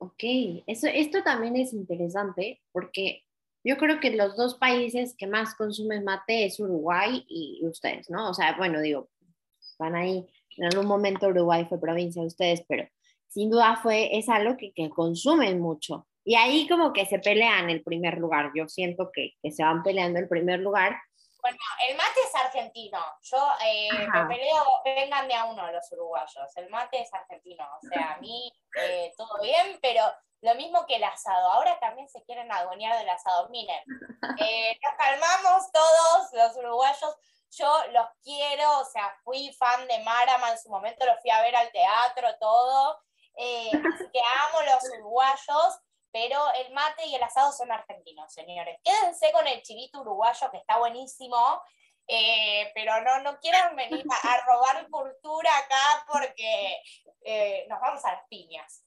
Ok, 0.00 0.64
Eso, 0.66 0.86
esto 0.88 1.22
también 1.22 1.56
es 1.56 1.72
interesante 1.72 2.62
porque 2.72 3.24
yo 3.64 3.76
creo 3.76 4.00
que 4.00 4.10
los 4.10 4.36
dos 4.36 4.54
países 4.56 5.16
que 5.16 5.26
más 5.26 5.54
consumen 5.54 6.04
mate 6.04 6.44
es 6.44 6.60
Uruguay 6.60 7.24
y 7.28 7.64
ustedes, 7.66 8.08
¿no? 8.08 8.30
O 8.30 8.34
sea, 8.34 8.56
bueno, 8.56 8.80
digo, 8.80 9.08
van 9.78 9.96
ahí, 9.96 10.28
en 10.58 10.64
algún 10.64 10.86
momento 10.86 11.28
Uruguay 11.28 11.64
fue 11.68 11.80
provincia 11.80 12.22
de 12.22 12.28
ustedes, 12.28 12.64
pero 12.68 12.86
sin 13.28 13.50
duda 13.50 13.78
fue, 13.82 14.16
es 14.18 14.28
algo 14.28 14.56
que, 14.56 14.72
que 14.72 14.90
consumen 14.90 15.60
mucho. 15.60 16.06
Y 16.24 16.34
ahí 16.34 16.68
como 16.68 16.92
que 16.92 17.06
se 17.06 17.18
pelean 17.18 17.70
el 17.70 17.82
primer 17.82 18.18
lugar. 18.18 18.50
Yo 18.54 18.68
siento 18.68 19.10
que, 19.12 19.32
que 19.42 19.50
se 19.50 19.64
van 19.64 19.82
peleando 19.82 20.18
el 20.18 20.28
primer 20.28 20.60
lugar. 20.60 20.94
Bueno, 21.40 21.58
el 21.88 21.96
mate 21.96 22.20
es 22.22 22.34
argentino. 22.34 22.98
Yo 23.22 23.38
eh, 23.64 23.88
me 24.12 24.26
peleo, 24.26 24.64
vengan 24.84 25.26
de 25.26 25.34
a 25.34 25.44
uno 25.44 25.72
los 25.72 25.92
uruguayos. 25.92 26.56
El 26.56 26.68
mate 26.68 27.00
es 27.00 27.14
argentino. 27.14 27.64
O 27.64 27.88
sea, 27.88 28.12
a 28.12 28.18
mí 28.18 28.52
eh, 28.78 29.12
todo 29.16 29.40
bien, 29.40 29.78
pero 29.80 30.02
lo 30.42 30.54
mismo 30.56 30.84
que 30.86 30.96
el 30.96 31.04
asado. 31.04 31.50
Ahora 31.50 31.78
también 31.80 32.08
se 32.08 32.22
quieren 32.24 32.52
adueñar 32.52 32.98
del 32.98 33.08
asado. 33.08 33.48
Miren, 33.48 33.82
eh, 34.38 34.78
nos 34.82 34.94
calmamos 34.98 35.72
todos 35.72 36.28
los 36.34 36.56
uruguayos. 36.56 37.16
Yo 37.50 37.86
los 37.92 38.06
quiero, 38.22 38.80
o 38.80 38.84
sea, 38.84 39.16
fui 39.24 39.52
fan 39.54 39.86
de 39.88 39.98
Marama 40.00 40.50
en 40.50 40.58
su 40.58 40.68
momento, 40.68 41.06
lo 41.06 41.16
fui 41.18 41.30
a 41.30 41.42
ver 41.42 41.56
al 41.56 41.70
teatro, 41.72 42.36
todo. 42.38 43.00
así 43.38 44.10
que 44.12 44.20
amo 44.20 44.62
los 44.62 44.82
uruguayos 44.98 45.78
pero 46.10 46.40
el 46.54 46.72
mate 46.72 47.06
y 47.06 47.14
el 47.14 47.22
asado 47.22 47.52
son 47.52 47.70
argentinos, 47.70 48.32
señores. 48.32 48.78
Quédense 48.82 49.30
con 49.32 49.46
el 49.46 49.62
chivito 49.62 50.00
uruguayo, 50.00 50.50
que 50.50 50.58
está 50.58 50.78
buenísimo, 50.78 51.62
eh, 52.06 52.70
pero 52.74 53.02
no, 53.02 53.20
no 53.20 53.38
quieran 53.38 53.76
venir 53.76 54.04
a, 54.22 54.40
robar 54.46 54.88
cultura 54.88 55.50
acá 55.58 56.04
porque 56.10 56.82
eh, 57.22 57.66
nos 57.68 57.80
vamos 57.80 58.04
a 58.04 58.12
las 58.12 58.26
piñas. 58.28 58.84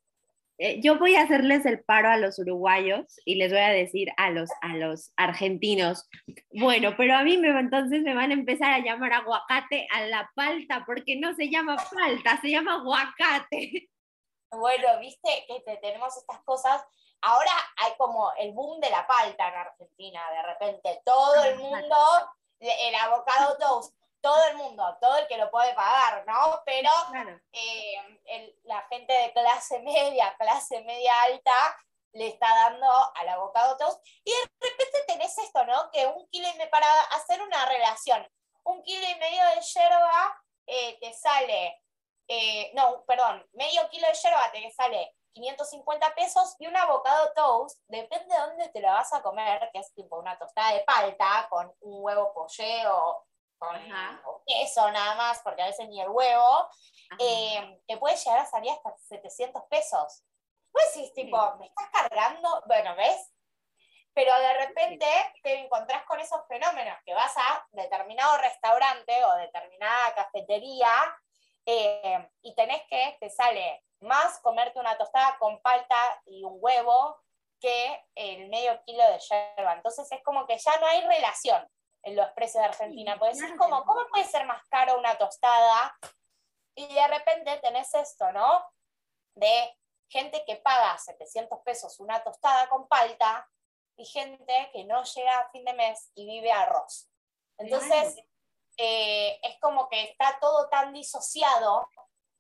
Eh, 0.64 0.80
yo 0.80 1.00
voy 1.00 1.16
a 1.16 1.24
hacerles 1.24 1.66
el 1.66 1.84
paro 1.84 2.10
a 2.10 2.18
los 2.18 2.38
uruguayos 2.38 3.20
y 3.26 3.34
les 3.34 3.52
voy 3.52 3.62
a 3.62 3.70
decir 3.70 4.10
a 4.18 4.30
los, 4.30 4.48
a 4.62 4.76
los 4.76 5.12
argentinos, 5.18 6.08
bueno, 6.52 6.94
pero 6.96 7.16
a 7.16 7.24
mí 7.24 7.40
me, 7.40 7.50
entonces 7.50 8.04
me 8.04 8.14
van 8.14 8.30
a 8.30 8.36
empezar 8.36 8.72
a 8.72 8.78
llamar 8.78 9.12
aguacate 9.12 9.88
a 9.92 10.02
la 10.02 10.30
palta, 10.36 10.84
porque 10.86 11.20
no 11.20 11.34
se 11.34 11.50
llama 11.50 11.78
palta, 11.92 12.40
se 12.42 12.52
llama 12.52 12.76
aguacate. 12.76 13.90
Bueno, 14.54 15.00
viste 15.00 15.46
que 15.48 15.78
tenemos 15.78 16.18
estas 16.18 16.44
cosas 16.44 16.84
ahora 17.22 17.52
hay 17.78 17.94
como 17.98 18.32
el 18.38 18.52
boom 18.52 18.82
de 18.82 18.90
la 18.90 19.08
palta 19.08 19.48
en 19.48 19.56
Argentina, 19.56 20.22
de 20.32 20.42
repente, 20.44 21.02
todo 21.06 21.44
el 21.44 21.58
mundo, 21.58 21.96
el 22.60 22.96
avocado 22.96 23.58
toast, 23.58 23.96
todo 24.22 24.44
el 24.48 24.58
mundo, 24.58 24.98
todo 25.02 25.18
el 25.18 25.28
que 25.28 25.38
lo 25.38 25.50
puede 25.50 25.74
pagar, 25.74 26.24
¿no? 26.28 26.62
Pero 26.66 26.90
eh, 27.52 28.56
la 28.64 28.82
gente 28.84 29.14
de 29.14 29.34
clase 29.34 29.80
media, 29.80 30.36
clase 30.38 30.82
media 30.82 31.14
alta, 31.24 31.78
le 32.14 32.28
está 32.28 32.48
dando 32.48 32.88
al 33.16 33.30
avocado 33.30 33.78
toast. 33.78 34.06
Y 34.24 34.32
de 34.32 34.52
repente 34.60 35.04
tenés 35.08 35.38
esto, 35.38 35.66
¿no? 35.66 35.90
Que 35.92 36.06
un 36.08 36.28
kilo 36.30 36.48
y 36.48 36.54
medio, 36.58 36.70
para 36.70 36.88
hacer 37.12 37.42
una 37.42 37.66
relación, 37.66 38.28
un 38.64 38.84
kilo 38.84 39.08
y 39.08 39.16
medio 39.16 39.44
de 39.56 39.62
yerba 39.62 40.44
eh, 40.68 40.98
te 41.00 41.14
sale, 41.14 41.82
eh, 42.28 42.72
no, 42.76 43.04
perdón, 43.06 43.48
medio 43.54 43.90
kilo 43.90 44.08
de 44.08 44.14
yerba 44.14 44.52
te 44.52 44.72
sale 44.72 45.16
550 45.34 46.14
pesos 46.16 46.56
y 46.60 46.68
un 46.68 46.76
avocado 46.76 47.32
toast, 47.34 47.80
depende 47.88 48.34
de 48.34 48.42
dónde 48.42 48.70
te 48.70 48.82
lo 48.82 48.90
vas 48.90 49.12
a 49.14 49.22
comer, 49.22 49.70
que 49.74 49.80
es 49.80 49.94
tipo 49.94 50.18
una 50.18 50.38
tostada 50.38 50.74
de 50.74 50.82
palta 50.82 51.48
con 51.50 51.74
un 51.82 52.04
huevo 52.04 52.34
o 53.62 54.24
con 54.24 54.42
queso 54.46 54.92
nada 54.92 55.16
más, 55.16 55.40
porque 55.44 55.62
a 55.62 55.68
veces 55.68 55.88
ni 55.88 56.02
el 56.02 56.10
huevo, 56.10 56.68
eh, 57.20 57.82
te 57.88 57.98
puede 57.98 58.16
llegar 58.16 58.40
a 58.40 58.46
salir 58.46 58.72
hasta 58.72 58.96
700 58.98 59.64
pesos. 59.70 60.24
Pues 60.72 60.86
sí, 60.94 61.12
tipo, 61.14 61.56
me 61.58 61.68
estás 61.68 61.90
cargando, 61.92 62.64
bueno, 62.66 62.96
¿ves? 62.96 63.32
Pero 64.14 64.38
de 64.40 64.54
repente 64.66 65.06
te 65.44 65.60
encontrás 65.60 66.04
con 66.04 66.20
esos 66.20 66.42
fenómenos 66.48 66.98
que 67.06 67.14
vas 67.14 67.34
a 67.38 67.68
determinado 67.72 68.38
restaurante 68.40 69.24
o 69.24 69.36
determinada 69.36 70.14
cafetería 70.16 70.92
eh, 71.66 72.30
y 72.42 72.56
tenés 72.56 72.82
que, 72.90 73.18
te 73.20 73.30
sale 73.30 73.86
más 74.02 74.40
comerte 74.40 74.80
una 74.80 74.98
tostada 74.98 75.38
con 75.38 75.62
palta 75.62 76.22
y 76.26 76.44
un 76.44 76.58
huevo 76.60 77.22
que 77.60 78.06
el 78.16 78.50
medio 78.50 78.82
kilo 78.86 79.04
de 79.12 79.20
yerba. 79.20 79.74
Entonces 79.74 80.12
es 80.12 80.24
como 80.24 80.46
que 80.46 80.58
ya 80.58 80.78
no 80.80 80.88
hay 80.88 81.02
relación 81.02 81.70
en 82.04 82.16
los 82.16 82.30
precios 82.32 82.62
de 82.62 82.70
Argentina. 82.70 83.18
Pues 83.20 83.42
es 83.42 83.58
como, 83.58 83.84
¿cómo 83.86 84.08
puede 84.10 84.26
ser 84.26 84.46
más 84.46 84.64
caro 84.68 84.98
una 84.98 85.18
tostada? 85.18 85.96
Y 86.76 86.94
de 86.94 87.08
repente 87.08 87.58
tenés 87.58 87.94
esto, 87.94 88.32
¿no? 88.32 88.66
De 89.36 89.78
gente 90.10 90.44
que 90.46 90.58
paga 90.58 90.98
700 90.98 91.60
pesos 91.62 92.00
una 92.00 92.24
tostada 92.24 92.68
con 92.70 92.88
palta 92.88 93.48
y 93.96 94.06
gente 94.06 94.70
que 94.74 94.84
no 94.84 95.04
llega 95.04 95.40
a 95.40 95.50
fin 95.52 95.64
de 95.64 95.74
mes 95.74 96.12
y 96.16 96.26
vive 96.26 96.52
arroz. 96.52 97.10
Entonces, 97.58 98.18
eh, 98.78 99.40
es 99.44 99.60
como 99.60 99.88
que 99.90 100.04
está 100.04 100.38
todo 100.40 100.70
tan 100.70 100.94
disociado. 100.94 101.88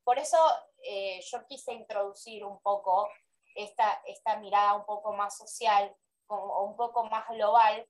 Por 0.03 0.17
eso 0.17 0.37
eh, 0.83 1.21
yo 1.21 1.45
quise 1.45 1.73
introducir 1.73 2.43
un 2.43 2.59
poco 2.61 3.09
esta, 3.55 4.01
esta 4.05 4.37
mirada 4.37 4.73
un 4.73 4.85
poco 4.85 5.13
más 5.13 5.37
social 5.37 5.95
o 6.27 6.63
un 6.63 6.75
poco 6.75 7.03
más 7.05 7.27
global, 7.29 7.87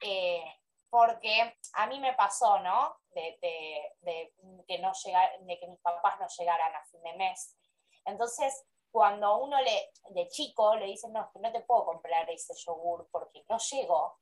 eh, 0.00 0.44
porque 0.90 1.56
a 1.74 1.86
mí 1.86 2.00
me 2.00 2.14
pasó, 2.14 2.58
¿no? 2.60 2.96
De, 3.10 3.38
que 3.40 4.78
no 4.78 4.92
de 5.40 5.58
que 5.58 5.68
mis 5.68 5.80
papás 5.80 6.20
no 6.20 6.26
llegaran 6.28 6.74
a 6.74 6.84
fin 6.84 7.02
de 7.02 7.14
mes. 7.14 7.56
Entonces, 8.04 8.64
cuando 8.90 9.38
uno 9.38 9.60
le, 9.60 9.90
de 10.10 10.28
chico 10.28 10.76
le 10.76 10.86
dicen, 10.86 11.12
no, 11.12 11.30
no 11.34 11.52
te 11.52 11.60
puedo 11.62 11.84
comprar 11.84 12.28
ese 12.30 12.54
yogur 12.54 13.08
porque 13.10 13.44
no 13.48 13.58
llego, 13.58 14.18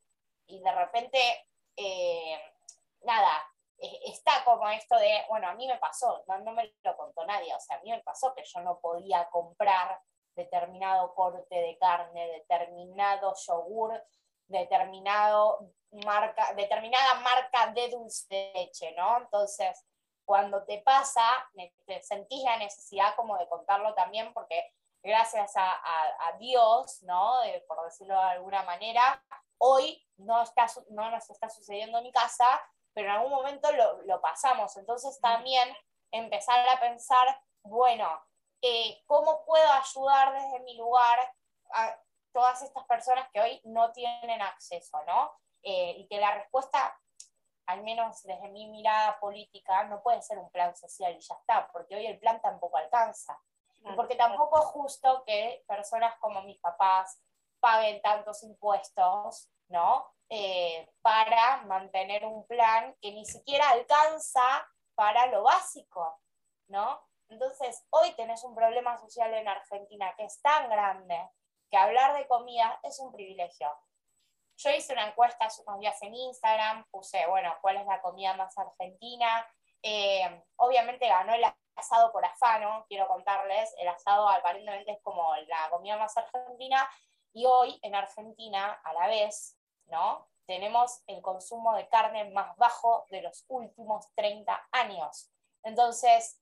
y 0.46 0.60
de 0.60 0.72
repente, 0.72 1.18
eh, 1.76 2.38
nada, 3.02 3.50
está 3.78 4.44
como 4.44 4.68
esto 4.68 4.96
de, 4.98 5.24
bueno, 5.28 5.48
a 5.48 5.54
mí 5.54 5.66
me 5.66 5.78
pasó, 5.78 6.24
no, 6.26 6.52
me 6.52 6.74
lo 6.82 6.96
contó 6.96 7.24
nadie, 7.26 7.54
o 7.54 7.60
sea, 7.60 7.76
a 7.76 7.80
mí 7.80 7.90
me 7.90 8.02
pasó 8.02 8.34
que 8.34 8.44
yo 8.44 8.60
no 8.60 8.78
podía 8.80 9.28
comprar 9.30 10.00
determinado 10.34 11.14
corte 11.14 11.54
de 11.54 11.78
carne, 11.78 12.26
determinado 12.28 13.34
yogur, 13.46 14.02
determinado 14.46 15.70
marca, 16.04 16.52
determinada 16.54 17.14
marca 17.16 17.68
de 17.72 17.88
dulce 17.90 18.26
de 18.28 18.52
leche, 18.54 18.92
¿no? 18.96 19.18
Entonces, 19.18 19.84
cuando 20.24 20.64
te 20.64 20.78
pasa, 20.78 21.22
te 21.86 22.02
sentís 22.02 22.42
la 22.42 22.56
necesidad 22.56 23.14
como 23.14 23.36
de 23.38 23.48
contarlo 23.48 23.94
también, 23.94 24.32
porque 24.32 24.72
gracias 25.02 25.52
a, 25.56 26.36
Dios, 26.38 27.02
¿no? 27.02 27.34
por 27.68 27.84
decirlo 27.84 28.14
de 28.14 28.30
alguna 28.30 28.62
manera, 28.64 29.22
hoy 29.58 30.04
no, 30.16 30.42
está, 30.42 30.66
no 30.90 31.10
nos 31.10 31.28
está 31.30 31.48
sucediendo 31.48 31.98
en 31.98 32.04
mi 32.04 32.12
casa, 32.12 32.46
pero 32.92 33.08
en 33.08 33.14
algún 33.14 33.30
momento 33.30 33.68
lo, 33.72 34.20
pasamos. 34.20 34.76
Entonces 34.76 35.20
también 35.20 35.76
empezar 36.10 36.66
a 36.68 36.80
pensar, 36.80 37.40
bueno, 37.62 38.08
eh, 38.62 39.02
¿cómo 39.06 39.44
puedo 39.44 39.70
ayudar 39.70 40.32
desde 40.32 40.60
mi 40.60 40.76
lugar 40.76 41.18
a 41.72 42.00
todas 42.34 42.60
estas 42.62 42.84
personas 42.84 43.28
que 43.32 43.40
hoy 43.40 43.60
no 43.64 43.92
tienen 43.92 44.42
acceso, 44.42 45.02
¿no? 45.06 45.32
Eh, 45.62 45.94
y 45.98 46.08
que 46.08 46.18
la 46.18 46.34
respuesta, 46.34 47.00
al 47.66 47.82
menos 47.84 48.22
desde 48.24 48.48
mi 48.48 48.68
mirada 48.68 49.18
política, 49.20 49.84
no 49.84 50.02
puede 50.02 50.20
ser 50.20 50.38
un 50.38 50.50
plan 50.50 50.74
social 50.76 51.14
y 51.16 51.20
ya 51.20 51.34
está, 51.36 51.70
porque 51.72 51.94
hoy 51.94 52.06
el 52.06 52.18
plan 52.18 52.42
tampoco 52.42 52.76
alcanza. 52.76 53.40
Y 53.86 53.92
porque 53.94 54.16
tampoco 54.16 54.58
es 54.58 54.64
justo 54.66 55.22
que 55.26 55.62
personas 55.68 56.14
como 56.18 56.42
mis 56.42 56.58
papás 56.58 57.22
paguen 57.60 58.00
tantos 58.02 58.42
impuestos, 58.42 59.50
¿no? 59.68 60.10
Eh, 60.28 60.90
para 61.02 61.62
mantener 61.66 62.24
un 62.24 62.46
plan 62.46 62.96
que 63.00 63.12
ni 63.12 63.26
siquiera 63.26 63.70
alcanza 63.70 64.66
para 64.94 65.26
lo 65.26 65.42
básico, 65.44 66.18
¿no? 66.68 67.00
Entonces, 67.28 67.86
hoy 67.90 68.12
tenés 68.14 68.42
un 68.42 68.54
problema 68.54 68.98
social 68.98 69.32
en 69.34 69.46
Argentina 69.46 70.14
que 70.16 70.24
es 70.24 70.40
tan 70.40 70.68
grande 70.68 71.30
que 71.74 71.78
hablar 71.78 72.16
de 72.16 72.28
comida 72.28 72.78
es 72.84 73.00
un 73.00 73.10
privilegio. 73.10 73.68
Yo 74.58 74.70
hice 74.70 74.92
una 74.92 75.08
encuesta 75.08 75.46
hace 75.46 75.60
unos 75.66 75.80
días 75.80 76.00
en 76.02 76.14
Instagram, 76.14 76.86
puse, 76.92 77.26
bueno, 77.26 77.52
¿cuál 77.60 77.78
es 77.78 77.86
la 77.86 78.00
comida 78.00 78.32
más 78.34 78.56
argentina? 78.56 79.44
Eh, 79.82 80.44
obviamente 80.54 81.08
ganó 81.08 81.34
el 81.34 81.44
asado 81.74 82.12
por 82.12 82.24
afano, 82.24 82.86
quiero 82.88 83.08
contarles, 83.08 83.74
el 83.78 83.88
asado 83.88 84.28
aparentemente 84.28 84.92
es 84.92 85.02
como 85.02 85.34
la 85.48 85.68
comida 85.68 85.96
más 85.96 86.16
argentina 86.16 86.88
y 87.32 87.44
hoy 87.44 87.76
en 87.82 87.96
Argentina 87.96 88.80
a 88.84 88.92
la 88.92 89.08
vez, 89.08 89.58
¿no? 89.86 90.28
Tenemos 90.46 91.02
el 91.08 91.20
consumo 91.22 91.74
de 91.74 91.88
carne 91.88 92.30
más 92.30 92.56
bajo 92.56 93.04
de 93.10 93.20
los 93.20 93.44
últimos 93.48 94.06
30 94.14 94.68
años. 94.70 95.28
Entonces, 95.64 96.40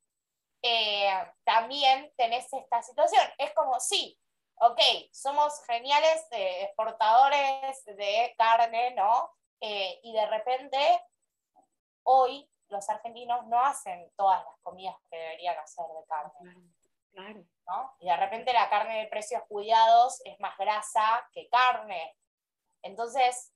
eh, 0.61 1.11
también 1.45 2.13
tenés 2.19 2.53
esta 2.53 2.83
situación. 2.83 3.25
Es 3.39 3.55
como, 3.55 3.81
sí, 3.81 4.19
ok, 4.57 4.81
somos 5.13 5.65
geniales 5.67 6.27
exportadores 6.31 7.85
de 7.85 8.35
carne, 8.37 8.95
¿no? 8.95 9.31
Eh, 9.61 10.01
y 10.03 10.13
de 10.13 10.27
repente, 10.27 10.79
hoy 12.05 12.49
los 12.69 12.89
argentinos 12.89 13.47
no 13.47 13.65
hacen 13.65 14.11
todas 14.17 14.45
las 14.45 14.59
comidas 14.63 14.97
que 15.11 15.17
deberían 15.17 15.59
hacer 15.59 15.85
de 15.87 16.07
carne. 16.07 16.73
Claro. 17.13 17.45
¿no? 17.67 17.95
Y 18.01 18.07
de 18.07 18.17
repente 18.17 18.53
la 18.53 18.71
carne 18.71 19.01
de 19.01 19.09
precios 19.09 19.43
cuidados 19.49 20.21
es 20.25 20.39
más 20.41 20.57
grasa 20.57 21.29
que 21.33 21.49
carne. 21.49 22.17
Entonces, 22.83 23.53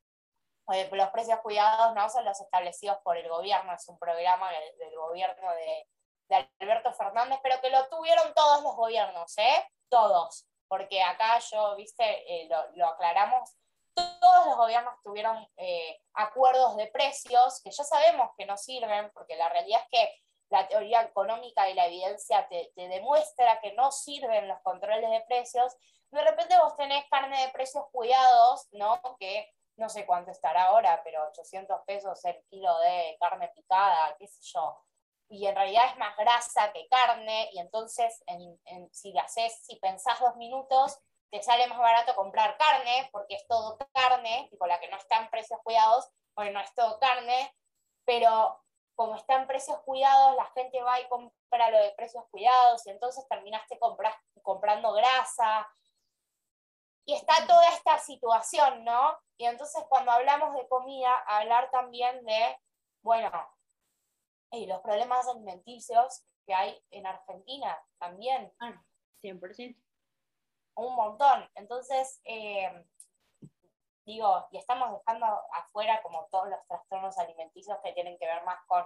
eh, 0.73 0.89
los 0.93 1.09
precios 1.09 1.41
cuidados 1.41 1.95
no 1.95 2.09
son 2.11 2.25
los 2.25 2.41
establecidos 2.41 2.99
por 3.03 3.17
el 3.17 3.29
gobierno, 3.29 3.73
es 3.73 3.89
un 3.89 3.99
programa 3.99 4.51
del, 4.51 4.95
gobierno 4.97 5.53
de, 5.53 5.89
de, 6.29 6.51
Alberto 6.61 6.93
Fernández, 6.93 7.39
pero 7.43 7.61
que 7.61 7.71
lo 7.71 7.89
tuvieron 7.89 8.35
todos 8.35 8.63
los 8.63 8.77
gobiernos, 8.77 9.39
¿eh? 9.39 9.69
Todos 9.89 10.47
porque 10.69 11.03
acá 11.03 11.39
yo, 11.51 11.77
viste, 11.77 12.05
eh, 12.05 12.49
lo, 12.75 12.87
aclaramos, 12.87 13.57
todos 13.95 14.47
los 14.47 14.57
gobiernos 14.57 14.95
tuvieron 15.03 15.49
eh, 15.57 16.01
acuerdos 16.15 16.77
de 16.77 16.89
precios 16.89 17.61
que 17.63 17.71
ya 17.71 17.85
sabemos 17.85 18.31
que 18.37 18.47
no 18.47 18.57
sirven, 18.57 19.11
porque 19.13 19.37
la 19.37 19.49
realidad 19.49 19.81
es 19.83 19.89
que 19.91 20.15
la 20.49 20.69
teoría 20.69 21.03
económica 21.03 21.69
y 21.69 21.75
la 21.75 21.87
evidencia 21.87 22.47
te, 22.49 22.71
demuestra 22.77 23.61
que 23.61 23.73
no 23.73 23.91
sirven 23.91 24.49
los 24.49 24.61
controles 24.61 25.11
de 25.11 25.25
precios. 25.27 25.77
De 26.11 26.23
repente 26.23 26.59
vos 26.59 26.77
tenés 26.77 27.05
carne 27.11 27.47
de 27.47 27.53
precios 27.53 27.85
cuidados, 27.91 28.69
¿no? 28.73 29.01
Que 29.19 29.51
no 29.77 29.89
sé 29.89 30.07
cuánto 30.07 30.31
estará 30.31 30.67
ahora, 30.67 31.01
pero 31.03 31.27
800 31.29 31.81
pesos 31.87 32.25
el 32.25 32.41
kilo 32.49 32.79
de 32.79 33.17
carne 33.19 33.49
picada, 33.55 34.15
qué 34.19 34.27
sé 34.29 34.41
yo 34.43 34.79
y 35.29 35.47
en 35.47 35.55
realidad 35.55 35.87
es 35.91 35.99
más 35.99 36.17
grasa 36.17 36.73
que 36.73 36.87
carne, 36.89 37.51
y 37.53 37.59
entonces 37.59 38.23
en, 38.27 38.59
si 38.93 39.17
haces, 39.19 39.59
si 39.65 39.77
pensás 39.77 40.21
dos 40.21 40.37
minutos, 40.37 40.99
te 41.31 41.43
sale 41.43 41.67
más 41.67 41.79
barato 41.79 42.15
comprar 42.15 42.57
carne, 42.57 43.09
porque 43.13 43.35
es 43.35 43.47
todo 43.49 43.77
carne, 43.93 44.47
tipo 44.51 44.67
la 44.67 44.79
que 44.79 44.89
no 44.89 44.97
está 44.97 45.19
en 45.19 45.31
precios 45.31 45.61
cuidados, 45.65 46.09
porque 46.35 46.51
no 46.51 46.61
es 46.61 46.73
todo 46.75 46.99
carne, 47.01 47.53
pero 48.05 48.63
como 48.95 49.17
está 49.17 49.35
en 49.35 49.47
precios 49.47 49.79
cuidados, 49.81 50.37
la 50.37 50.47
gente 50.55 50.81
va 50.83 51.01
y 51.01 51.09
compra 51.09 51.71
lo 51.71 51.79
de 51.79 51.91
precios 51.93 52.25
cuidados, 52.31 52.87
y 52.87 52.91
entonces 52.91 53.27
terminaste 53.29 53.79
comprando 54.43 54.93
grasa, 54.93 55.69
y 57.05 57.15
está 57.15 57.47
toda 57.47 57.69
esta 57.69 57.99
situación, 57.99 58.85
¿no? 58.85 59.17
Y 59.37 59.47
entonces 59.47 59.85
cuando 59.89 60.11
hablamos 60.11 60.55
de 60.55 60.67
comida, 60.69 61.13
hablar 61.27 61.71
también 61.71 62.25
de, 62.25 62.59
bueno, 63.03 63.31
y 64.53 64.67
los 64.67 64.81
problemas 64.81 65.27
alimenticios 65.29 66.25
que 66.47 66.55
hay 66.55 66.79
en 66.91 67.07
Argentina 67.07 67.79
también. 67.99 68.53
100%. 69.23 69.77
Un 70.77 70.95
montón. 70.95 71.51
Entonces, 71.55 72.21
eh, 72.25 72.71
digo, 74.05 74.47
y 74.51 74.59
estamos 74.59 74.93
dejando 74.93 75.27
afuera 75.53 76.01
como 76.03 76.29
todos 76.31 76.49
los 76.49 76.65
trastornos 76.67 77.19
alimenticios 77.19 77.79
que 77.83 77.93
tienen 77.93 78.17
que 78.19 78.27
ver 78.27 78.43
más 78.45 78.59
con 78.67 78.85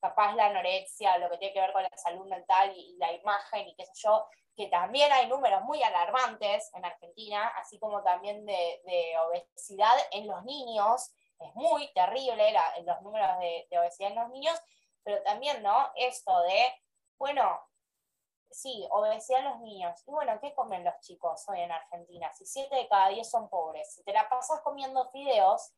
capaz 0.00 0.34
la 0.34 0.46
anorexia, 0.46 1.18
lo 1.18 1.30
que 1.30 1.38
tiene 1.38 1.54
que 1.54 1.60
ver 1.60 1.72
con 1.72 1.82
la 1.82 1.96
salud 1.96 2.26
mental 2.26 2.72
y, 2.74 2.96
la 2.98 3.12
imagen 3.12 3.68
y 3.68 3.76
qué 3.76 3.86
sé 3.86 3.92
yo, 3.94 4.26
que 4.56 4.66
también 4.66 5.12
hay 5.12 5.28
números 5.28 5.62
muy 5.62 5.80
alarmantes 5.82 6.70
en 6.74 6.84
Argentina, 6.84 7.48
así 7.56 7.78
como 7.78 8.02
también 8.02 8.44
de, 8.44 9.14
obesidad 9.28 9.94
en 10.10 10.26
los 10.26 10.42
niños, 10.44 11.14
es 11.38 11.54
muy 11.54 11.92
terrible 11.92 12.52
los 12.84 13.00
números 13.02 13.38
de, 13.38 13.66
de 13.70 13.78
obesidad 13.78 14.10
en 14.10 14.16
los 14.16 14.30
niños, 14.30 14.60
pero 15.04 15.22
también, 15.22 15.62
¿no? 15.62 15.90
Esto 15.96 16.40
de, 16.42 16.74
bueno, 17.18 17.60
sí, 18.50 18.86
obesidad 18.90 19.40
en 19.40 19.46
los 19.46 19.60
niños. 19.60 20.02
Y 20.06 20.10
bueno, 20.10 20.38
¿qué 20.40 20.54
comen 20.54 20.84
los 20.84 20.98
chicos 21.00 21.44
hoy 21.48 21.60
en 21.60 21.72
Argentina? 21.72 22.32
Si 22.32 22.46
siete 22.46 22.74
de 22.76 22.88
cada 22.88 23.08
diez 23.08 23.30
son 23.30 23.48
pobres, 23.48 23.94
si 23.94 24.02
te 24.04 24.12
la 24.12 24.28
pasas 24.28 24.60
comiendo 24.62 25.10
fideos, 25.10 25.72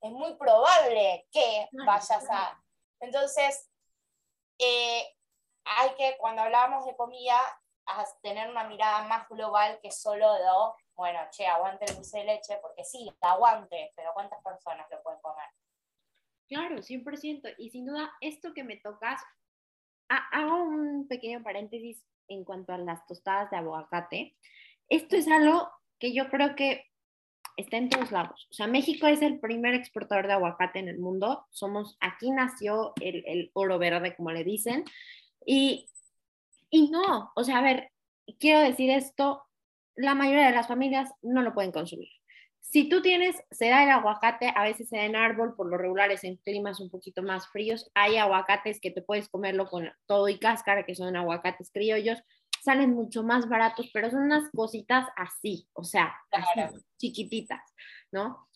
es 0.00 0.12
muy 0.12 0.34
probable 0.34 1.28
que 1.30 1.68
vayas 1.86 2.28
a... 2.30 2.60
Entonces, 3.00 3.70
eh, 4.58 5.16
hay 5.64 5.94
que, 5.94 6.16
cuando 6.18 6.42
hablamos 6.42 6.84
de 6.86 6.96
comida, 6.96 7.38
tener 8.22 8.48
una 8.48 8.64
mirada 8.64 9.02
más 9.04 9.28
global 9.28 9.78
que 9.80 9.90
solo 9.90 10.32
de, 10.34 10.44
bueno, 10.94 11.20
che, 11.30 11.46
aguante 11.46 11.84
el 11.86 11.96
dulce 11.96 12.18
de 12.18 12.24
leche, 12.24 12.58
porque 12.58 12.84
sí, 12.84 13.12
aguante, 13.20 13.92
pero 13.96 14.12
¿cuántas 14.14 14.42
personas 14.42 14.88
lo 14.90 15.02
pueden 15.02 15.20
comer? 15.20 15.48
Claro, 16.52 16.82
100%. 16.82 17.54
Y 17.56 17.70
sin 17.70 17.86
duda, 17.86 18.12
esto 18.20 18.52
que 18.52 18.62
me 18.62 18.76
tocas, 18.76 19.22
hago 20.08 20.64
un 20.64 21.08
pequeño 21.08 21.42
paréntesis 21.42 22.04
en 22.28 22.44
cuanto 22.44 22.74
a 22.74 22.78
las 22.78 23.06
tostadas 23.06 23.50
de 23.50 23.56
aguacate. 23.56 24.36
Esto 24.90 25.16
es 25.16 25.28
algo 25.28 25.70
que 25.98 26.12
yo 26.12 26.28
creo 26.28 26.54
que 26.54 26.84
está 27.56 27.78
en 27.78 27.88
todos 27.88 28.12
lados. 28.12 28.48
O 28.50 28.52
sea, 28.52 28.66
México 28.66 29.06
es 29.06 29.22
el 29.22 29.40
primer 29.40 29.72
exportador 29.72 30.26
de 30.26 30.34
aguacate 30.34 30.78
en 30.78 30.88
el 30.88 30.98
mundo. 30.98 31.46
Somos, 31.48 31.96
aquí 32.00 32.30
nació 32.30 32.92
el, 33.00 33.24
el 33.26 33.50
oro 33.54 33.78
verde, 33.78 34.14
como 34.14 34.30
le 34.30 34.44
dicen. 34.44 34.84
Y, 35.46 35.88
y 36.68 36.90
no, 36.90 37.32
o 37.34 37.44
sea, 37.44 37.60
a 37.60 37.62
ver, 37.62 37.92
quiero 38.38 38.60
decir 38.60 38.90
esto, 38.90 39.42
la 39.96 40.14
mayoría 40.14 40.48
de 40.48 40.54
las 40.54 40.68
familias 40.68 41.10
no 41.22 41.40
lo 41.40 41.54
pueden 41.54 41.72
consumir. 41.72 42.10
Si 42.62 42.88
tú 42.88 43.02
tienes, 43.02 43.36
se 43.50 43.68
da 43.68 43.82
el 43.84 43.90
aguacate, 43.90 44.50
a 44.54 44.62
veces 44.62 44.88
se 44.88 44.96
da 44.96 45.04
en 45.04 45.16
árbol, 45.16 45.54
por 45.54 45.68
lo 45.68 45.76
regulares 45.76 46.24
en 46.24 46.36
climas 46.36 46.80
un 46.80 46.88
poquito 46.88 47.22
más 47.22 47.48
fríos. 47.48 47.90
Hay 47.94 48.16
aguacates 48.16 48.80
que 48.80 48.90
te 48.90 49.02
puedes 49.02 49.28
comerlo 49.28 49.68
con 49.68 49.90
todo 50.06 50.28
y 50.28 50.38
cáscara, 50.38 50.86
que 50.86 50.94
son 50.94 51.14
aguacates 51.14 51.70
criollos. 51.70 52.22
Salen 52.62 52.94
mucho 52.94 53.24
más 53.24 53.48
baratos, 53.48 53.90
pero 53.92 54.10
son 54.10 54.22
unas 54.22 54.48
cositas 54.52 55.06
así, 55.16 55.68
o 55.74 55.84
sea, 55.84 56.14
chiquititas, 56.96 57.60
¿no? 58.12 58.48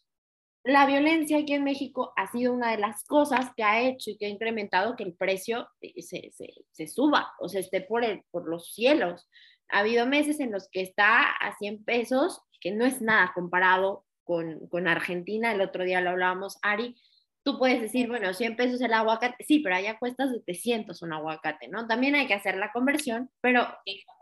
La 0.62 0.86
violencia 0.86 1.38
aquí 1.38 1.52
en 1.52 1.64
México 1.64 2.12
ha 2.16 2.26
sido 2.30 2.52
una 2.52 2.70
de 2.70 2.78
las 2.78 3.04
cosas 3.04 3.52
que 3.57 3.62
ha 3.62 3.82
hecho 3.82 4.11
y 4.11 4.16
que 4.16 4.26
ha 4.26 4.30
incrementado 4.30 4.96
que 4.96 5.04
el 5.04 5.14
precio 5.14 5.68
eh, 5.80 6.00
se, 6.02 6.30
se, 6.32 6.54
se 6.70 6.88
suba, 6.88 7.34
o 7.38 7.48
sea, 7.48 7.61
esté 7.61 7.82
por, 7.82 8.04
el, 8.04 8.22
por 8.30 8.48
los 8.48 8.72
cielos. 8.72 9.28
Ha 9.68 9.80
habido 9.80 10.06
meses 10.06 10.40
en 10.40 10.52
los 10.52 10.68
que 10.70 10.82
está 10.82 11.30
a 11.32 11.56
100 11.56 11.84
pesos, 11.84 12.40
que 12.60 12.70
no 12.70 12.84
es 12.84 13.00
nada 13.00 13.32
comparado 13.34 14.04
con, 14.24 14.88
Argentina, 14.88 15.52
el 15.52 15.60
otro 15.60 15.84
día 15.84 16.00
lo 16.00 16.10
hablábamos, 16.10 16.58
Ari, 16.62 16.96
tú 17.44 17.58
puedes 17.58 17.80
decir, 17.80 18.08
bueno, 18.08 18.34
100 18.34 18.56
pesos 18.56 18.80
el 18.80 18.92
aguacate, 18.92 19.44
sí, 19.44 19.60
pero 19.60 19.76
allá 19.76 19.98
cuesta 19.98 20.28
700 20.28 21.00
un 21.02 21.12
aguacate, 21.12 21.68
¿no? 21.68 21.86
También 21.86 22.16
hay 22.16 22.26
que 22.26 22.34
hacer 22.34 22.56
la 22.56 22.72
conversión, 22.72 23.30
pero 23.40 23.62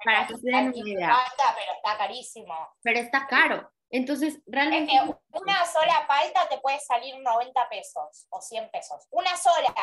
para 0.04 0.26
que 0.26 0.36
se 0.36 0.46
den 0.46 0.68
una 0.68 0.76
idea. 0.76 1.16
pero 1.56 1.72
está 1.74 1.96
carísimo. 1.96 2.54
Pero 2.82 2.98
está 2.98 3.26
caro. 3.26 3.70
Entonces, 3.90 4.40
realmente... 4.46 4.92
Es 4.92 5.00
que 5.00 5.14
una 5.30 5.64
sola 5.64 6.04
palta 6.06 6.48
te 6.48 6.58
puede 6.58 6.80
salir 6.80 7.14
90 7.22 7.68
pesos 7.70 8.26
o 8.28 8.40
100 8.42 8.70
pesos. 8.70 9.06
Una 9.10 9.36
sola. 9.36 9.74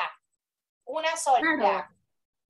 Una 0.86 1.16
sola. 1.18 1.90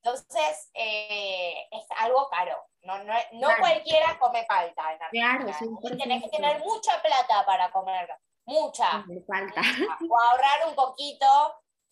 Entonces, 0.04 0.72
eh, 0.74 1.68
es 1.72 1.86
algo 1.97 2.28
caro. 2.30 2.58
No, 2.84 3.04
no, 3.04 3.14
no 3.34 3.47
cualquiera 3.60 4.18
come 4.20 4.43
palta 4.47 4.93
en 4.93 5.02
Argentina. 5.02 5.56
Claro, 5.80 5.95
Tienes 5.95 6.24
que 6.24 6.30
tener 6.30 6.60
mucha 6.60 6.99
plata 7.02 7.45
para 7.45 7.72
comer. 7.72 8.10
Mucha. 8.45 9.06
falta. 9.28 9.62
O 10.10 10.20
ahorrar 10.20 10.68
un 10.68 10.76
poquito. 10.76 11.28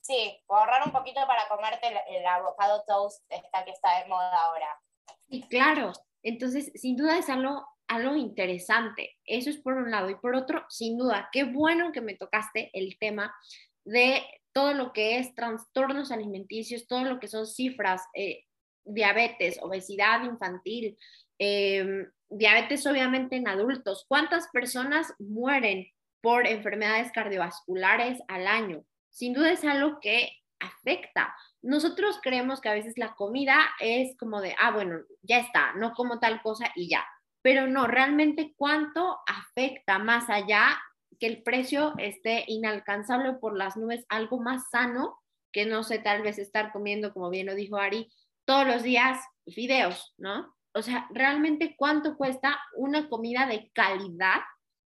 Sí, 0.02 0.42
o 0.48 0.56
ahorrar 0.56 0.84
un 0.86 0.92
poquito 0.92 1.26
para 1.28 1.48
comerte 1.48 1.88
el, 1.88 2.16
el 2.16 2.26
avocado 2.26 2.84
toast 2.88 3.24
esta 3.30 3.64
que 3.64 3.72
está 3.72 4.00
de 4.00 4.08
moda 4.08 4.36
ahora. 4.44 4.82
Sí, 5.30 5.44
claro. 5.48 5.92
Entonces, 6.24 6.72
sin 6.76 6.98
duda 6.98 7.18
es 7.18 7.30
algo, 7.30 7.68
algo 7.88 8.16
interesante. 8.16 9.18
Eso 9.24 9.52
es 9.52 9.58
por 9.58 9.74
un 9.74 9.92
lado. 9.92 10.10
Y 10.10 10.16
por 10.16 10.36
otro, 10.36 10.66
sin 10.70 10.98
duda, 10.98 11.30
qué 11.32 11.44
bueno 11.44 11.92
que 11.92 12.02
me 12.02 12.16
tocaste 12.16 12.72
el 12.74 12.98
tema 12.98 13.36
de 13.84 14.39
todo 14.54 14.74
lo 14.74 14.94
que 14.94 15.20
es 15.20 15.34
trastornos 15.36 16.12
alimenticios, 16.12 16.88
todo 16.88 17.04
lo 17.04 17.20
que 17.20 17.28
son 17.28 17.46
cifras, 17.46 18.02
eh, 18.14 18.46
diabetes, 18.86 19.60
obesidad 19.62 20.24
infantil, 20.24 20.98
em, 21.38 22.10
diabetes 22.30 22.86
obviamente 22.86 23.36
en 23.36 23.48
adultos. 23.48 24.06
¿Cuántas 24.08 24.48
personas 24.50 25.14
mueren 25.20 25.88
por 26.22 26.48
enfermedades 26.48 27.12
cardiovasculares 27.12 28.20
al 28.28 28.48
año? 28.48 28.84
Sin 29.10 29.34
duda 29.34 29.52
es 29.52 29.64
algo 29.64 30.00
que 30.00 30.30
afecta. 30.60 31.34
Nosotros 31.62 32.20
creemos 32.22 32.62
que 32.62 32.70
a 32.70 32.74
veces 32.74 32.98
la 32.98 33.16
comida 33.16 33.58
es 33.80 34.16
como 34.18 34.42
de, 34.42 34.56
ah, 34.60 34.72
bueno, 34.72 35.00
ya 35.22 35.40
está, 35.40 35.74
no 35.74 35.94
como 35.94 36.20
tal 36.20 36.42
cosa 36.42 36.72
y 36.76 36.90
ya. 36.90 37.06
Pero 37.42 37.68
no, 37.68 37.88
realmente 37.88 38.54
cuánto 38.58 39.20
afecta 39.26 39.98
más 40.00 40.30
allá 40.30 40.78
que 41.20 41.28
el 41.28 41.44
precio 41.44 41.94
esté 41.98 42.46
inalcanzable 42.48 43.34
por 43.34 43.58
las 43.58 43.78
nubes, 43.78 44.06
algo 44.10 44.40
más 44.40 44.70
sano 44.70 45.20
que 45.52 45.66
no 45.66 45.84
sé, 45.84 46.00
tal 46.00 46.22
vez 46.22 46.38
estar 46.38 46.72
comiendo, 46.72 47.14
como 47.14 47.30
bien 47.30 47.48
lo 47.48 47.56
dijo 47.56 47.78
Ari, 47.78 48.12
todos 48.46 48.68
los 48.68 48.84
días 48.84 49.20
fideos, 49.48 50.14
¿no? 50.18 50.56
O 50.74 50.82
sea, 50.82 51.08
realmente 51.12 51.76
cuánto 51.76 52.18
cuesta 52.18 52.60
una 52.76 53.10
comida 53.10 53.48
de 53.48 53.72
calidad 53.72 54.42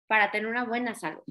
para 0.06 0.30
tener 0.30 0.48
una 0.48 0.64
buena 0.64 0.94
salud. 0.94 1.22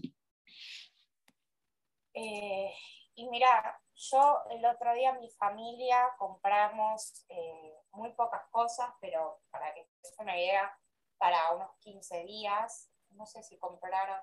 Eh, 2.13 2.73
y 3.15 3.29
mira, 3.29 3.79
yo 3.93 4.39
el 4.51 4.65
otro 4.65 4.93
día 4.93 5.13
mi 5.13 5.29
familia 5.31 6.09
compramos 6.17 7.25
eh, 7.29 7.75
muy 7.91 8.13
pocas 8.13 8.43
cosas, 8.49 8.89
pero 9.01 9.41
para 9.51 9.73
que 9.73 9.87
se 10.01 10.21
una 10.21 10.37
idea, 10.37 10.71
para 11.17 11.51
unos 11.53 11.71
15 11.79 12.23
días, 12.23 12.91
no 13.09 13.25
sé 13.25 13.43
si 13.43 13.57
compraron. 13.57 14.19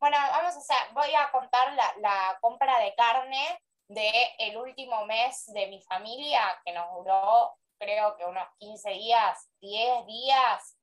Bueno, 0.00 0.16
vamos 0.30 0.54
a 0.54 0.58
hacer, 0.58 0.76
voy 0.92 1.14
a 1.14 1.30
contar 1.30 1.72
la, 1.72 1.94
la 1.98 2.38
compra 2.40 2.78
de 2.80 2.94
carne 2.94 3.60
del 3.88 4.28
el 4.38 4.56
último 4.56 5.04
mes 5.06 5.46
de 5.52 5.66
mi 5.66 5.82
familia, 5.82 6.40
que 6.64 6.72
nos 6.72 6.92
duró 6.94 7.58
creo 7.78 8.16
que 8.16 8.24
unos 8.24 8.48
15 8.58 8.90
días, 8.90 9.48
10 9.60 10.06
días, 10.06 10.76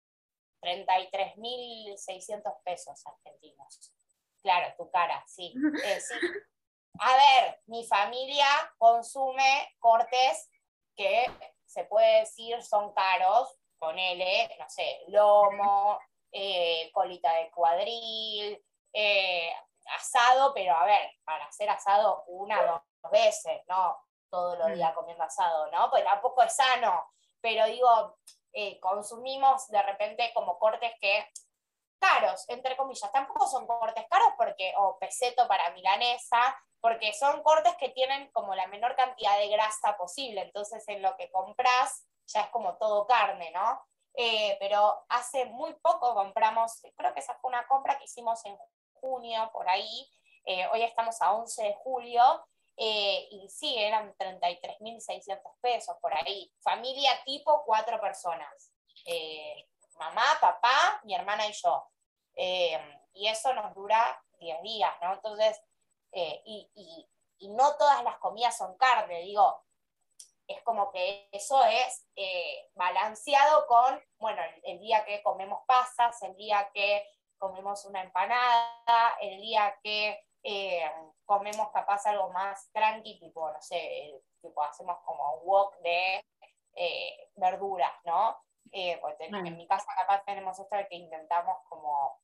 33.600 0.62 2.64
pesos 2.64 3.06
argentinos. 3.06 3.94
Claro, 4.42 4.74
tu 4.78 4.90
cara, 4.90 5.24
sí. 5.28 5.54
Eh, 5.86 6.02
sí. 6.02 6.16
A 7.00 7.16
ver, 7.16 7.62
mi 7.66 7.86
familia 7.86 8.48
consume 8.78 9.76
cortes 9.80 10.50
que 10.96 11.26
se 11.66 11.84
puede 11.86 12.22
decir 12.22 12.62
son 12.64 12.94
caros, 12.94 13.54
con 13.78 14.00
L, 14.00 14.56
no 14.58 14.70
sé, 14.70 15.02
lomo, 15.10 16.00
eh, 16.32 16.90
colita 16.94 17.34
de 17.36 17.52
cuadril, 17.52 18.64
eh, 18.98 19.54
asado, 19.98 20.54
pero 20.54 20.74
a 20.74 20.86
ver, 20.86 21.12
para 21.26 21.46
hacer 21.46 21.70
asado 21.70 22.24
una, 22.28 22.64
dos 22.64 23.12
veces, 23.12 23.62
no 23.68 23.98
todos 24.30 24.58
los 24.58 24.70
mm. 24.70 24.74
días 24.74 24.94
comiendo 24.94 25.24
asado, 25.24 25.70
¿no? 25.72 25.90
Pues 25.90 26.04
tampoco 26.06 26.42
es 26.44 26.56
sano, 26.56 27.12
pero 27.42 27.66
digo, 27.66 28.18
eh, 28.54 28.80
consumimos 28.80 29.68
de 29.68 29.82
repente 29.82 30.32
como 30.34 30.58
cortes 30.58 30.94
que 31.02 31.28
caros, 32.00 32.46
entre 32.48 32.78
comillas, 32.78 33.12
tampoco 33.12 33.48
son 33.48 33.68
cortes 33.68 34.06
caros 34.10 34.30
porque, 34.38 34.74
o 34.78 34.98
peseto 34.98 35.46
para 35.48 35.72
milanesa, 35.72 36.58
porque 36.80 37.12
son 37.14 37.44
cortes 37.44 37.76
que 37.76 37.90
tienen 37.90 38.32
como 38.32 38.56
la 38.56 38.68
menor 38.68 38.96
cantidad 38.96 39.38
de 39.40 39.50
grasa 39.50 39.98
posible, 39.98 40.42
entonces 40.42 40.88
en 40.88 41.02
lo 41.02 41.18
que 41.18 41.30
compras 41.32 42.06
ya 42.28 42.42
es 42.42 42.48
como 42.48 42.78
todo 42.78 43.06
carne, 43.08 43.52
¿no? 43.52 43.82
Eh, 44.18 44.56
pero 44.60 45.06
hace 45.10 45.46
muy 45.46 45.74
poco 45.82 46.16
compramos, 46.16 46.82
creo 46.96 47.14
que 47.14 47.20
esa 47.20 47.36
fue 47.36 47.50
una 47.50 47.68
compra 47.68 47.98
que 47.98 48.06
hicimos 48.06 48.46
en 48.46 48.58
junio, 49.06 49.52
por 49.54 49.70
ahí, 49.70 50.12
eh, 50.46 50.66
hoy 50.74 50.82
estamos 50.82 51.22
a 51.22 51.34
11 51.34 51.64
de 51.64 51.76
julio, 51.76 52.24
eh, 52.76 53.28
y 53.30 53.48
sí, 53.50 53.78
eran 53.78 54.16
33.600 54.18 55.40
pesos 55.62 55.96
por 56.02 56.12
ahí. 56.14 56.52
Familia 56.60 57.12
tipo 57.24 57.64
cuatro 57.66 58.02
personas. 58.02 58.74
Eh, 59.06 59.68
mamá, 60.00 60.26
papá, 60.42 61.02
mi 61.04 61.14
hermana 61.14 61.48
y 61.48 61.54
yo. 61.54 61.88
Y 63.14 63.28
eso 63.28 63.54
nos 63.54 63.74
dura 63.76 64.22
10 64.40 64.62
días, 64.64 64.94
¿no? 65.02 65.14
Entonces, 65.14 65.62
y, 66.12 66.70
y, 66.74 67.10
y, 67.40 67.50
no 67.50 67.78
todas 67.78 68.04
las 68.04 68.18
comidas 68.18 68.58
son 68.58 68.76
carne, 68.78 69.22
digo, 69.22 69.64
es 70.48 70.62
como 70.64 70.92
que 70.92 71.30
eso 71.32 71.64
es 71.66 72.06
balanceado 72.74 73.68
con, 73.68 74.02
bueno, 74.18 74.42
el, 74.64 74.80
día 74.80 75.06
que 75.06 75.24
comemos 75.24 75.64
pasas, 75.66 76.22
el 76.24 76.36
día 76.36 76.70
que 76.74 77.08
comemos 77.46 77.86
una 77.86 78.02
empanada, 78.02 79.18
el 79.22 79.40
día 79.40 79.78
que 79.84 80.20
comemos 81.26 81.70
capaz 81.72 82.06
algo 82.06 82.30
más 82.30 82.70
tranqui, 82.72 83.20
tipo, 83.20 83.52
no 83.52 83.62
sé, 83.62 84.22
tipo 84.42 84.64
hacemos 84.64 84.98
como 85.06 85.36
un 85.36 85.48
wok 85.48 85.76
de 85.80 86.24
eh, 86.76 87.30
verduras, 87.36 87.94
¿no? 88.04 88.38
Eh, 88.72 89.00
en 89.20 89.58
mi 89.58 89.68
casa 89.68 89.88
capaz 89.96 90.24
tenemos 90.26 90.58
esto 90.60 90.76
de 90.76 90.88
que 90.88 90.96
intentamos 90.96 91.58
como 91.70 92.20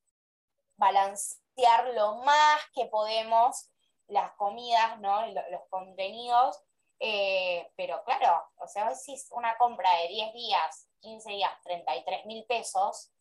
balancear 0.76 1.86
lo 1.94 2.16
más 2.16 2.60
que 2.74 2.86
podemos 2.86 3.70
las 4.08 4.32
comidas, 4.32 4.98
¿no? 5.00 5.26
Los, 5.26 5.62
contenidos, 5.70 6.60
eh, 6.98 7.72
pero 7.76 8.02
claro, 8.04 8.44
o 8.56 8.66
sea, 8.66 8.94
si 8.94 9.14
es 9.14 9.28
una 9.30 9.56
compra 9.56 9.90
de 9.98 10.08
10 10.08 10.32
días, 10.34 10.88
15 11.00 11.30
días, 11.30 11.52
33 11.62 12.26
mil 12.26 12.44
pesos, 12.44 13.12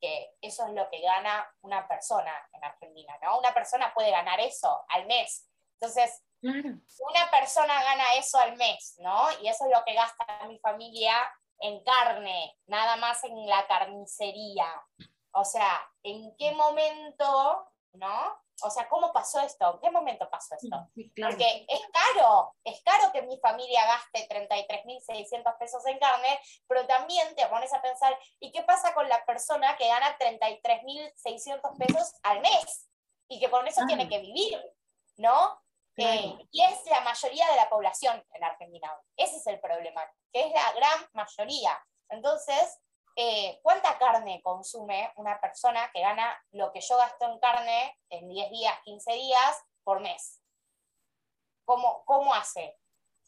que 0.00 0.32
eso 0.40 0.66
es 0.66 0.72
lo 0.72 0.88
que 0.90 1.00
gana 1.00 1.48
una 1.62 1.86
persona 1.86 2.32
en 2.52 2.64
Argentina, 2.64 3.16
¿no? 3.22 3.38
Una 3.38 3.52
persona 3.52 3.92
puede 3.94 4.10
ganar 4.10 4.40
eso 4.40 4.84
al 4.88 5.06
mes. 5.06 5.48
Entonces, 5.74 6.22
una 6.42 7.30
persona 7.30 7.82
gana 7.82 8.14
eso 8.14 8.38
al 8.38 8.56
mes, 8.56 8.96
¿no? 8.98 9.28
Y 9.42 9.48
eso 9.48 9.66
es 9.66 9.76
lo 9.76 9.84
que 9.84 9.94
gasta 9.94 10.24
mi 10.48 10.58
familia 10.58 11.14
en 11.60 11.82
carne, 11.84 12.56
nada 12.66 12.96
más 12.96 13.22
en 13.24 13.46
la 13.46 13.66
carnicería. 13.66 14.66
O 15.32 15.44
sea, 15.44 15.80
¿en 16.02 16.34
qué 16.36 16.52
momento, 16.52 17.70
no? 17.92 18.38
O 18.62 18.70
sea, 18.70 18.88
¿cómo 18.88 19.12
pasó 19.12 19.40
esto? 19.40 19.74
¿En 19.74 19.80
qué 19.80 19.90
momento 19.90 20.28
pasó 20.30 20.54
esto? 20.54 20.88
Porque 20.94 21.66
es 21.68 21.80
caro, 21.92 22.54
es 22.64 22.82
caro 22.82 23.12
que 23.12 23.22
mi 23.22 23.38
familia 23.38 23.84
gaste 23.86 24.28
33.600 24.28 25.58
pesos 25.58 25.84
en 25.86 25.98
carne, 25.98 26.40
pero 26.66 26.86
también 26.86 27.34
te 27.34 27.46
pones 27.46 27.72
a 27.72 27.82
pensar, 27.82 28.16
¿y 28.38 28.52
qué 28.52 28.62
pasa 28.62 28.94
con 28.94 29.08
la 29.08 29.24
persona 29.24 29.76
que 29.76 29.88
gana 29.88 30.16
33.600 30.18 31.76
pesos 31.78 32.12
al 32.22 32.40
mes? 32.40 32.88
Y 33.28 33.38
que 33.38 33.50
con 33.50 33.66
eso 33.66 33.82
tiene 33.86 34.08
que 34.08 34.18
vivir, 34.18 34.60
¿no? 35.16 35.60
Eh, 35.96 36.34
y 36.50 36.62
es 36.62 36.84
la 36.86 37.00
mayoría 37.02 37.46
de 37.50 37.56
la 37.56 37.68
población 37.68 38.24
en 38.32 38.44
Argentina. 38.44 38.90
Ese 39.16 39.36
es 39.36 39.46
el 39.46 39.60
problema, 39.60 40.02
que 40.32 40.46
es 40.46 40.52
la 40.52 40.72
gran 40.72 41.08
mayoría. 41.12 41.78
Entonces, 42.08 42.78
eh, 43.16 43.60
¿cuánta 43.62 43.98
carne 43.98 44.40
consume 44.42 45.12
una 45.16 45.40
persona 45.40 45.90
que 45.92 46.00
gana 46.00 46.38
lo 46.52 46.72
que 46.72 46.80
yo 46.80 46.96
gasto 46.96 47.26
en 47.26 47.38
carne 47.38 47.98
en 48.08 48.28
10 48.28 48.50
días, 48.50 48.78
15 48.84 49.12
días 49.12 49.64
por 49.84 50.00
mes? 50.00 50.40
¿Cómo, 51.64 52.04
cómo 52.04 52.34
hace? 52.34 52.78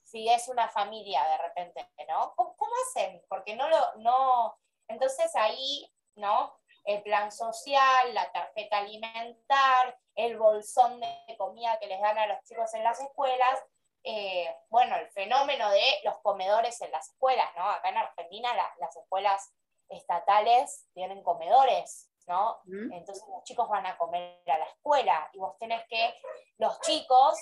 Si 0.02 0.28
es 0.28 0.48
una 0.48 0.68
familia 0.68 1.22
de 1.28 1.38
repente, 1.38 1.88
¿no? 2.08 2.34
¿Cómo, 2.34 2.52
hacen? 2.88 3.22
Porque 3.28 3.54
no 3.54 3.68
lo, 3.68 3.94
no, 3.96 4.58
entonces 4.88 5.34
ahí, 5.36 5.90
¿no? 6.16 6.58
El 6.84 7.02
plan 7.02 7.30
social, 7.30 8.12
la 8.12 8.30
tarjeta 8.32 8.78
alimentar, 8.78 9.98
el 10.14 10.36
bolsón 10.36 11.00
de 11.00 11.36
comida 11.38 11.78
que 11.78 11.86
les 11.86 12.00
dan 12.00 12.18
a 12.18 12.26
los 12.26 12.42
chicos 12.44 12.72
en 12.74 12.82
las 12.82 13.00
escuelas, 13.00 13.60
eh, 14.04 14.52
bueno, 14.68 14.96
el 14.96 15.08
fenómeno 15.10 15.70
de 15.70 16.00
los 16.02 16.18
comedores 16.18 16.80
en 16.80 16.90
las 16.90 17.08
escuelas, 17.08 17.48
¿no? 17.56 17.70
Acá 17.70 17.90
en 17.90 17.98
Argentina 17.98 18.52
las 18.78 18.96
escuelas 18.96 19.52
estatales 19.92 20.88
tienen 20.94 21.22
comedores, 21.22 22.10
¿no? 22.26 22.60
Entonces 22.66 23.24
los 23.28 23.42
chicos 23.44 23.68
van 23.68 23.86
a 23.86 23.96
comer 23.98 24.42
a 24.46 24.58
la 24.58 24.66
escuela 24.66 25.30
y 25.32 25.38
vos 25.38 25.56
tenés 25.58 25.84
que, 25.88 26.14
los 26.58 26.80
chicos 26.80 27.38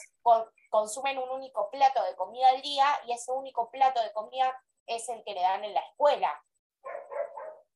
consumen 0.71 1.19
un 1.19 1.31
único 1.31 1.71
plato 1.71 2.03
de 2.05 2.17
comida 2.17 2.49
al 2.49 2.63
día 2.63 2.87
y 3.07 3.13
ese 3.13 3.33
único 3.33 3.71
plato 3.71 4.03
de 4.03 4.13
comida 4.13 4.55
es 4.87 5.09
el 5.09 5.23
que 5.25 5.35
le 5.35 5.43
dan 5.43 5.65
en 5.65 5.75
la 5.75 5.81
escuela. 5.81 6.43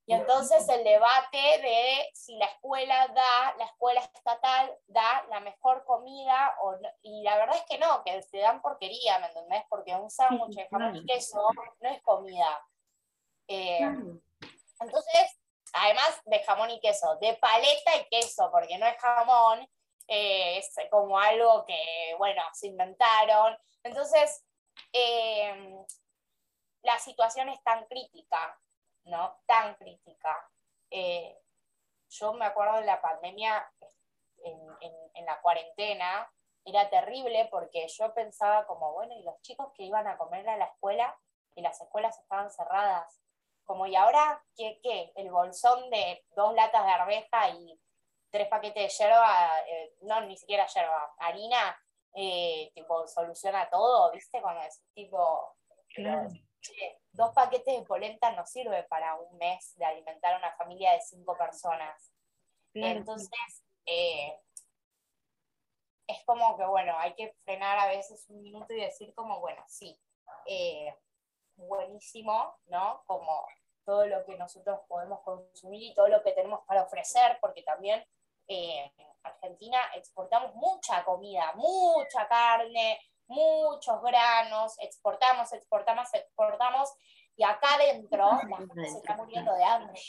Y 0.07 0.13
entonces 0.13 0.69
el 0.69 0.85
debate 0.85 1.39
de 1.39 2.11
si 2.13 2.37
la 2.37 2.45
escuela 2.47 3.09
da, 3.09 3.55
la 3.57 3.65
escuela 3.65 4.01
estatal 4.01 4.79
da 4.87 5.25
la 5.31 5.41
mejor 5.41 5.85
comida, 5.87 6.55
o 6.61 6.77
y 7.01 7.23
la 7.23 7.39
verdad 7.39 7.57
es 7.57 7.65
que 7.65 7.79
no, 7.79 8.03
que 8.05 8.21
se 8.23 8.39
dan 8.39 8.61
porquería, 8.61 9.19
¿me 9.19 9.29
entendés? 9.29 9.65
Porque 9.71 9.97
un 9.97 10.11
sándwich 10.11 10.57
de 10.57 10.69
jamón 10.69 10.97
y 10.97 11.07
queso 11.07 11.49
no 11.81 11.89
es 11.89 12.03
comida. 12.03 12.67
Eh, 13.49 13.81
entonces, 14.81 15.41
además 15.73 16.21
de 16.25 16.43
jamón 16.45 16.71
y 16.71 16.81
queso, 16.81 17.17
de 17.21 17.35
paleta 17.35 17.97
y 17.97 18.09
queso, 18.11 18.51
porque 18.51 18.79
no 18.79 18.87
es 18.87 18.97
jamón, 18.99 19.69
eh, 20.09 20.59
es 20.59 20.75
como 20.91 21.19
algo 21.19 21.65
que, 21.67 22.15
bueno, 22.19 22.43
se 22.53 22.69
inventaron. 22.69 23.57
Entonces, 23.83 24.45
eh, 24.93 25.77
la 26.83 26.99
situación 26.99 27.49
es 27.49 27.63
tan 27.63 27.87
crítica 27.87 28.59
¿no? 29.05 29.37
Tan 29.47 29.75
crítica. 29.75 30.51
Eh, 30.91 31.39
yo 32.09 32.33
me 32.35 32.47
acuerdo 32.47 32.77
de 32.77 32.87
la 32.87 33.01
pandemia 33.01 33.71
en, 34.43 35.27
la 35.27 35.41
cuarentena, 35.41 36.31
era 36.67 36.91
terrible 36.91 37.49
porque 37.51 37.89
yo 37.89 38.13
pensaba 38.13 38.67
como, 38.67 38.93
bueno, 38.93 39.15
y 39.15 39.23
los 39.23 39.41
chicos 39.41 39.73
que 39.75 39.85
iban 39.85 40.07
a 40.07 40.19
comer 40.19 40.47
a 40.49 40.59
la 40.59 40.67
escuela 40.67 41.19
y 41.55 41.63
las 41.63 41.81
escuelas 41.81 42.19
estaban 42.19 42.51
cerradas. 42.51 43.23
Como, 43.65 43.87
¿y 43.87 43.97
ahora 43.97 44.43
qué? 44.57 44.79
qué? 44.83 45.13
El 45.17 45.31
bolsón 45.31 45.91
de 45.91 46.25
dos 46.37 46.55
latas 46.55 46.85
de 46.85 46.93
arveja 46.93 47.49
y 47.51 47.81
tres 48.31 48.49
paquetes 48.49 48.99
de 48.99 49.05
yerba, 49.05 49.61
eh, 49.69 49.95
no, 50.03 50.21
ni 50.23 50.37
siquiera 50.37 50.67
yerba, 50.67 51.15
harina, 51.19 51.81
eh, 52.15 52.71
tipo, 52.75 53.07
soluciona 53.07 53.69
todo, 53.71 54.11
¿viste? 54.13 54.41
Cuando 54.41 54.63
es 54.63 54.83
tipo, 54.95 55.57
dos 57.13 57.33
paquetes 57.33 57.79
de 57.79 57.87
polenta 57.87 58.33
no 58.33 58.45
sirve 58.47 58.83
para 58.85 59.15
un 59.17 59.37
mes 59.39 59.77
de 59.77 59.85
alimentar 59.85 60.35
a 60.35 60.39
una 60.39 60.53
familia 60.57 60.93
de 60.93 61.01
cinco 61.01 61.37
personas. 61.37 62.13
Entonces, 62.75 63.65
eh, 63.87 64.37
es 66.07 66.25
como 66.25 66.57
que, 66.57 66.65
bueno, 66.65 66.99
hay 66.99 67.15
que 67.15 67.35
frenar 67.45 67.79
a 67.79 67.87
veces 67.87 68.27
un 68.29 68.43
minuto 68.43 68.73
y 68.73 68.81
decir 68.81 69.15
como, 69.15 69.41
bueno, 69.41 69.63
sí, 69.69 69.99
eh, 70.47 70.95
buenísimo, 71.57 72.57
¿no? 72.67 73.03
Como 73.07 73.47
todo 73.85 74.07
lo 74.07 74.25
que 74.25 74.37
nosotros 74.37 74.81
podemos 74.89 75.21
consumir 75.21 75.83
y 75.83 75.95
todo 75.95 76.09
lo 76.09 76.23
que 76.23 76.33
tenemos 76.33 76.61
para 76.67 76.83
ofrecer, 76.83 77.39
porque 77.41 77.63
también 77.63 78.05
eh, 78.49 78.93
en 78.97 79.07
Argentina 79.23 79.79
exportamos 79.95 80.55
mucha 80.55 81.05
comida, 81.05 81.53
mucha 81.55 82.27
carne, 82.29 82.99
muchos 83.27 84.03
granos, 84.03 84.75
exportamos, 84.81 85.53
exportamos, 85.53 86.13
exportamos, 86.13 86.93
y 87.37 87.43
acá 87.43 87.75
adentro 87.75 88.31
la 88.49 88.57
gente 88.57 88.89
se 88.89 88.99
está 88.99 89.17
muriendo 89.17 89.55
de 89.55 89.65
hambre. 89.65 90.01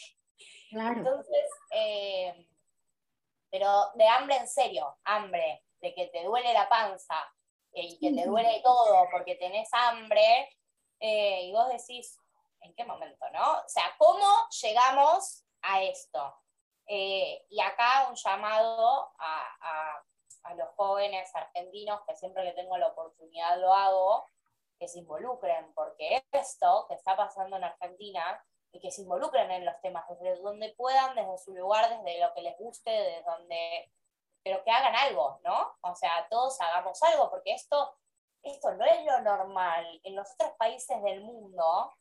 Entonces, 0.71 1.49
eh, 1.71 2.47
pero 3.49 3.91
de 3.95 4.07
hambre 4.07 4.37
en 4.37 4.47
serio, 4.47 4.97
hambre, 5.05 5.63
de 5.79 5.93
que 5.93 6.07
te 6.07 6.23
duele 6.23 6.53
la 6.53 6.67
panza 6.67 7.15
eh, 7.71 7.85
y 7.85 7.99
que 7.99 8.13
te 8.13 8.27
duele 8.27 8.61
todo 8.63 9.07
porque 9.11 9.35
tenés 9.35 9.69
hambre, 9.71 10.49
y 10.99 11.51
vos 11.51 11.67
decís, 11.69 12.19
¿en 12.61 12.73
qué 12.73 12.85
momento, 12.85 13.29
no? 13.31 13.59
O 13.59 13.67
sea, 13.69 13.83
¿cómo 13.97 14.25
llegamos 14.61 15.45
a 15.61 15.83
esto? 15.83 16.35
Eh, 16.87 17.45
y 17.49 17.59
acá 17.59 18.07
un 18.09 18.15
llamado 18.15 19.11
a, 19.17 20.01
a, 20.43 20.53
los 20.55 20.69
jóvenes 20.75 21.33
argentinos, 21.35 22.01
que 22.07 22.15
siempre 22.15 22.43
que 22.43 22.53
tengo 22.53 22.77
la 22.77 22.87
oportunidad 22.87 23.59
lo 23.59 23.73
hago, 23.73 24.29
que 24.79 24.87
se 24.87 24.99
involucren, 24.99 25.73
porque 25.73 26.23
esto 26.31 26.85
que 26.87 26.93
está 26.93 27.17
pasando 27.17 27.57
en 27.57 27.63
Argentina, 27.63 28.43
y 28.75 28.79
que 28.79 28.91
se 28.91 29.01
involucren 29.01 29.49
en 29.51 29.65
los 29.65 29.79
temas 29.81 30.05
desde 30.09 30.41
donde 30.41 30.73
puedan, 30.73 31.15
desde 31.15 31.37
su 31.37 31.55
lugar, 31.55 31.89
desde 31.89 32.19
lo 32.19 32.33
que 32.33 32.41
les 32.41 32.57
guste, 32.57 32.91
desde 32.91 33.23
donde, 33.23 33.91
pero 34.43 34.63
que 34.63 34.71
hagan 34.71 34.95
algo, 34.95 35.39
¿no? 35.43 35.77
O 35.81 35.95
sea, 35.95 36.27
todos 36.29 36.59
hagamos 36.59 37.01
algo, 37.03 37.29
porque 37.29 37.53
esto, 37.53 37.95
esto 38.45 38.73
no 38.75 38.85
es 38.85 39.03
lo 39.03 39.21
normal. 39.21 39.99
En 40.03 40.15
los 40.15 40.31
otros 40.33 40.51
países 40.57 41.01
del 41.03 41.21
mundo, 41.21 41.93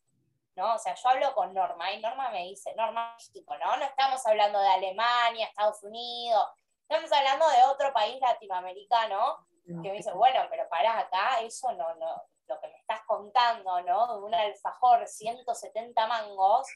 ¿no? 0.57 0.75
O 0.75 0.79
sea, 0.79 0.95
yo 0.95 1.09
hablo 1.09 1.35
con 1.35 1.53
Norma 1.53 1.93
y 1.93 2.01
Norma 2.01 2.31
me 2.31 2.45
dice, 2.45 2.75
Norma 2.77 3.15
México, 3.15 3.57
¿no? 3.59 3.77
No 3.77 3.85
estamos 3.85 4.25
hablando 4.27 4.61
de 4.61 4.69
Alemania, 4.69 5.47
Estados 5.47 5.83
Unidos, 5.83 6.49
estamos 6.89 7.11
hablando 7.13 7.49
de 7.49 7.65
otro 7.65 7.93
país 7.93 8.21
latinoamericano 8.21 9.47
que 9.65 9.73
me 9.73 9.93
dice, 9.93 10.13
bueno, 10.13 10.41
pero 10.51 10.69
para 10.69 10.99
acá, 10.99 11.41
eso 11.41 11.73
no, 11.73 11.95
no, 11.95 12.23
lo 12.47 12.61
que 12.61 12.69
me 12.69 12.77
estás 12.77 13.01
contando, 13.07 13.81
¿no? 13.83 14.15
De 14.15 14.23
un 14.23 14.35
alfajor, 14.35 15.07
170 15.07 16.07
mangos, 16.07 16.69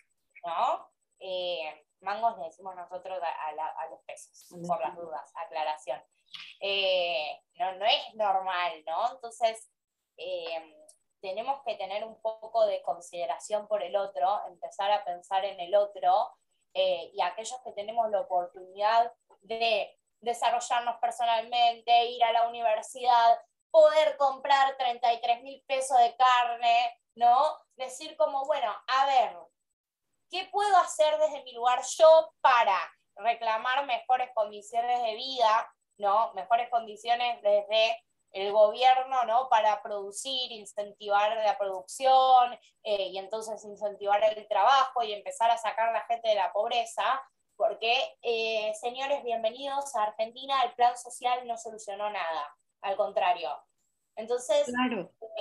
¿no? 0.45 0.89
Eh, 1.21 1.87
mangos 2.01 2.39
le 2.39 2.45
decimos 2.45 2.75
nosotros 2.75 3.21
a, 3.23 3.89
los 3.91 4.01
pesos, 4.07 4.49
por 4.67 4.81
las 4.81 4.97
dudas, 4.97 5.31
aclaración. 5.35 6.03
Eh, 6.61 7.41
no, 7.55 7.73
no 7.77 7.85
es 7.85 8.15
normal, 8.15 8.83
¿no? 8.87 9.13
Entonces, 9.13 9.69
eh, 10.17 10.75
tenemos 11.21 11.61
que 11.65 11.75
tener 11.75 12.05
un 12.05 12.21
poco 12.21 12.67
de 12.67 12.83
consideración 12.83 13.67
por 13.67 13.83
el 13.83 13.97
otro, 13.97 14.41
empezar 14.49 14.91
a 14.93 15.05
pensar 15.05 15.45
en 15.45 15.59
el 15.61 15.75
otro 15.75 16.33
eh, 16.75 17.11
y 17.13 17.21
aquellos 17.21 17.61
que 17.65 17.73
tenemos 17.73 18.11
la 18.11 18.21
oportunidad 18.21 19.13
de 19.43 19.97
desarrollarnos 20.21 20.97
personalmente, 21.01 22.07
ir 22.07 22.23
a 22.25 22.33
la 22.33 22.49
universidad, 22.49 23.41
poder 23.71 24.17
comprar 24.17 24.77
33 24.77 25.43
mil 25.43 25.63
pesos 25.67 25.99
de 25.99 26.17
carne, 26.17 26.99
¿no? 27.15 27.57
Decir 27.77 28.17
como, 28.17 28.45
bueno, 28.47 28.75
a 28.87 29.07
ver, 29.07 29.37
¿qué 30.31 30.49
puedo 30.51 30.77
hacer 30.79 31.19
desde 31.19 31.43
mi 31.45 31.53
lugar 31.53 31.83
yo 31.97 32.33
para 32.41 32.79
reclamar 33.17 33.85
mejores 33.87 34.31
condiciones 34.35 35.03
de 35.03 35.15
vida, 35.15 35.75
¿no? 35.99 36.33
Mejores 36.35 36.71
condiciones 36.71 37.43
desde 37.43 38.03
el 38.33 38.53
gobierno 38.53 39.25
¿no? 39.25 39.49
para 39.49 39.83
producir, 39.83 40.53
incentivar 40.53 41.37
la 41.37 41.57
producción 41.59 42.59
eh, 42.83 43.09
y 43.09 43.19
entonces 43.19 43.65
incentivar 43.65 44.23
el 44.25 44.47
trabajo 44.49 45.03
y 45.03 45.13
empezar 45.13 45.51
a 45.51 45.59
sacar 45.59 45.89
a 45.89 45.93
la 45.93 46.05
gente 46.07 46.29
de 46.29 46.35
la 46.35 46.53
pobreza, 46.53 47.23
porque, 47.57 48.17
eh, 48.23 48.73
señores, 48.81 49.25
bienvenidos 49.25 49.95
a 49.97 50.05
Argentina, 50.05 50.63
el 50.63 50.73
plan 50.75 50.97
social 50.97 51.47
no 51.47 51.57
solucionó 51.57 52.09
nada, 52.11 52.57
al 52.83 52.97
contrario. 52.97 53.51
Entonces, 54.15 54.69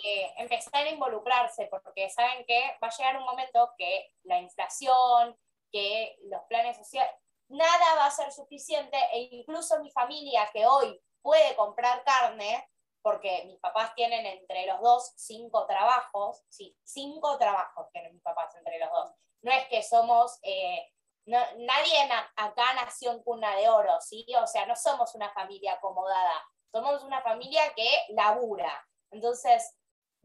eh, 0.03 0.34
empezar 0.38 0.86
a 0.86 0.89
involucrarse, 0.89 1.68
porque 1.68 2.10
saben 2.10 2.45
que 2.45 2.78
va 2.82 2.88
a 2.88 2.95
llegar 2.95 3.18
un 3.18 3.26
momento 3.26 3.72
que 3.78 4.14
la 4.24 4.39
inflación, 4.39 5.38
que 5.72 6.16
los 6.24 6.41
planes 6.43 6.78
sociales, 6.78 7.12
nada 7.50 7.95
va 7.95 8.06
a 8.06 8.12
ser 8.12 8.32
suficiente 8.32 8.98
e 9.14 9.30
incluso 9.32 9.80
mi 9.80 9.91
familia 9.91 10.50
que 10.52 10.66
hoy 10.66 11.02
puede 11.22 11.56
comprar 11.56 12.04
carne, 12.04 12.70
porque 13.02 13.43
mis 13.45 13.60
papás 13.60 13.93
tienen 13.95 14.26
entre 14.26 14.66
los 14.66 14.82
dos 14.82 15.14
cinco 15.16 15.66
trabajos, 15.66 16.43
sí, 16.50 16.78
cinco 16.84 17.38
trabajos 17.38 17.88
tienen 17.91 18.14
mis 18.14 18.24
papás 18.24 18.54
entre 18.56 18.80
los 18.80 18.89
dos. 18.89 19.12
No 19.41 19.52
es 19.52 19.68
que 19.70 19.82
somos, 19.82 20.39
eh, 20.43 20.91
nadie 21.26 22.10
acá 22.36 22.74
nació 22.76 23.12
en 23.12 23.24
cuna 23.24 23.56
de 23.56 23.70
oro, 23.70 24.00
¿sí? 24.02 24.26
O 24.41 24.48
sea, 24.48 24.66
no 24.66 24.76
somos 24.76 25.16
una 25.16 25.32
familia 25.32 25.74
acomodada, 25.74 26.43
somos 26.72 27.04
una 27.04 27.22
familia 27.22 27.74
que 27.76 27.89
labura. 28.10 28.86
Entonces, 29.12 29.78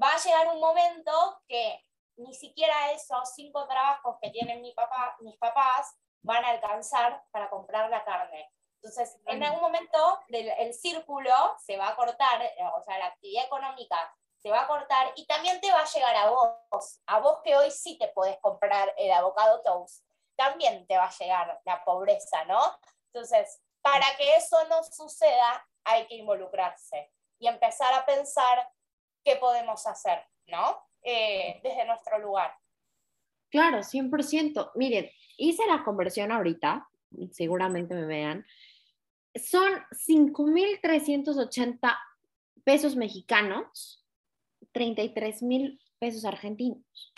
va 0.03 0.14
a 0.14 0.18
llegar 0.18 0.49
un 0.49 0.61
momento 0.61 1.41
que 1.47 1.85
ni 2.16 2.35
siquiera 2.35 2.91
esos 2.93 3.33
cinco 3.35 3.66
trabajos 3.66 4.16
que 4.20 4.31
tienen 4.31 4.61
mi 4.61 4.73
papá, 4.73 5.16
mis 5.20 5.37
papás 5.39 5.95
van 6.23 6.45
a 6.45 6.51
alcanzar 6.51 7.23
para 7.31 7.51
comprar 7.51 7.91
la 7.91 8.05
carne. 8.05 8.51
Entonces, 8.77 9.16
en 9.27 9.43
algún 9.45 9.61
momento 9.61 10.20
el 10.29 10.75
círculo 10.75 11.33
se 11.64 11.77
va 11.77 11.89
a 11.89 11.97
cortar, 11.97 12.43
eh, 12.43 12.55
o 12.77 12.83
sea, 12.83 12.99
la 12.99 13.07
actividad 13.07 13.45
económica 13.45 13.97
se 14.43 14.51
va 14.51 14.62
a 14.62 14.66
cortar 14.66 15.12
y 15.14 15.25
también 15.27 15.61
te 15.61 15.70
va 15.70 15.83
a 15.83 15.87
llegar 15.87 16.16
a 16.16 16.31
vos, 16.31 17.01
a 17.07 17.20
vos 17.20 17.39
que 17.45 17.55
hoy 17.55 17.70
sí 17.70 17.97
te 17.97 18.09
podés 18.09 18.39
comprar 18.41 18.93
el 18.99 19.12
avocado 19.12 19.62
toast, 19.62 20.05
también 20.35 20.85
te 20.89 20.97
va 20.97 21.05
a 21.05 21.16
llegar 21.16 21.61
la 21.64 21.85
pobreza, 21.85 22.45
¿no? 22.47 22.61
Entonces, 23.12 23.62
para 23.83 24.07
que 24.16 24.35
eso 24.35 24.57
no 24.68 24.83
suceda, 24.83 25.64
hay 25.85 26.07
que 26.09 26.16
involucrarse 26.16 27.12
y 27.39 27.47
empezar 27.47 27.95
a 27.95 28.05
pensar 28.05 28.68
qué 29.25 29.37
podemos 29.37 29.87
hacer, 29.87 30.27
¿no? 30.47 30.89
Eh, 31.03 31.61
desde 31.62 31.85
nuestro 31.85 32.18
lugar. 32.18 32.57
Claro, 33.51 33.83
100%. 33.83 34.73
Miren, 34.75 35.11
hice 35.37 35.66
la 35.66 35.85
conversión 35.85 36.33
ahorita, 36.33 36.89
seguramente 37.30 37.95
me 37.95 38.07
vean, 38.07 38.47
son 39.35 39.72
5.380 40.07 41.97
pesos 42.64 42.97
mexicanos, 42.97 44.05
33 44.72 45.43
mil 45.43 45.80
pesos 45.99 46.24
argentinos. 46.24 47.12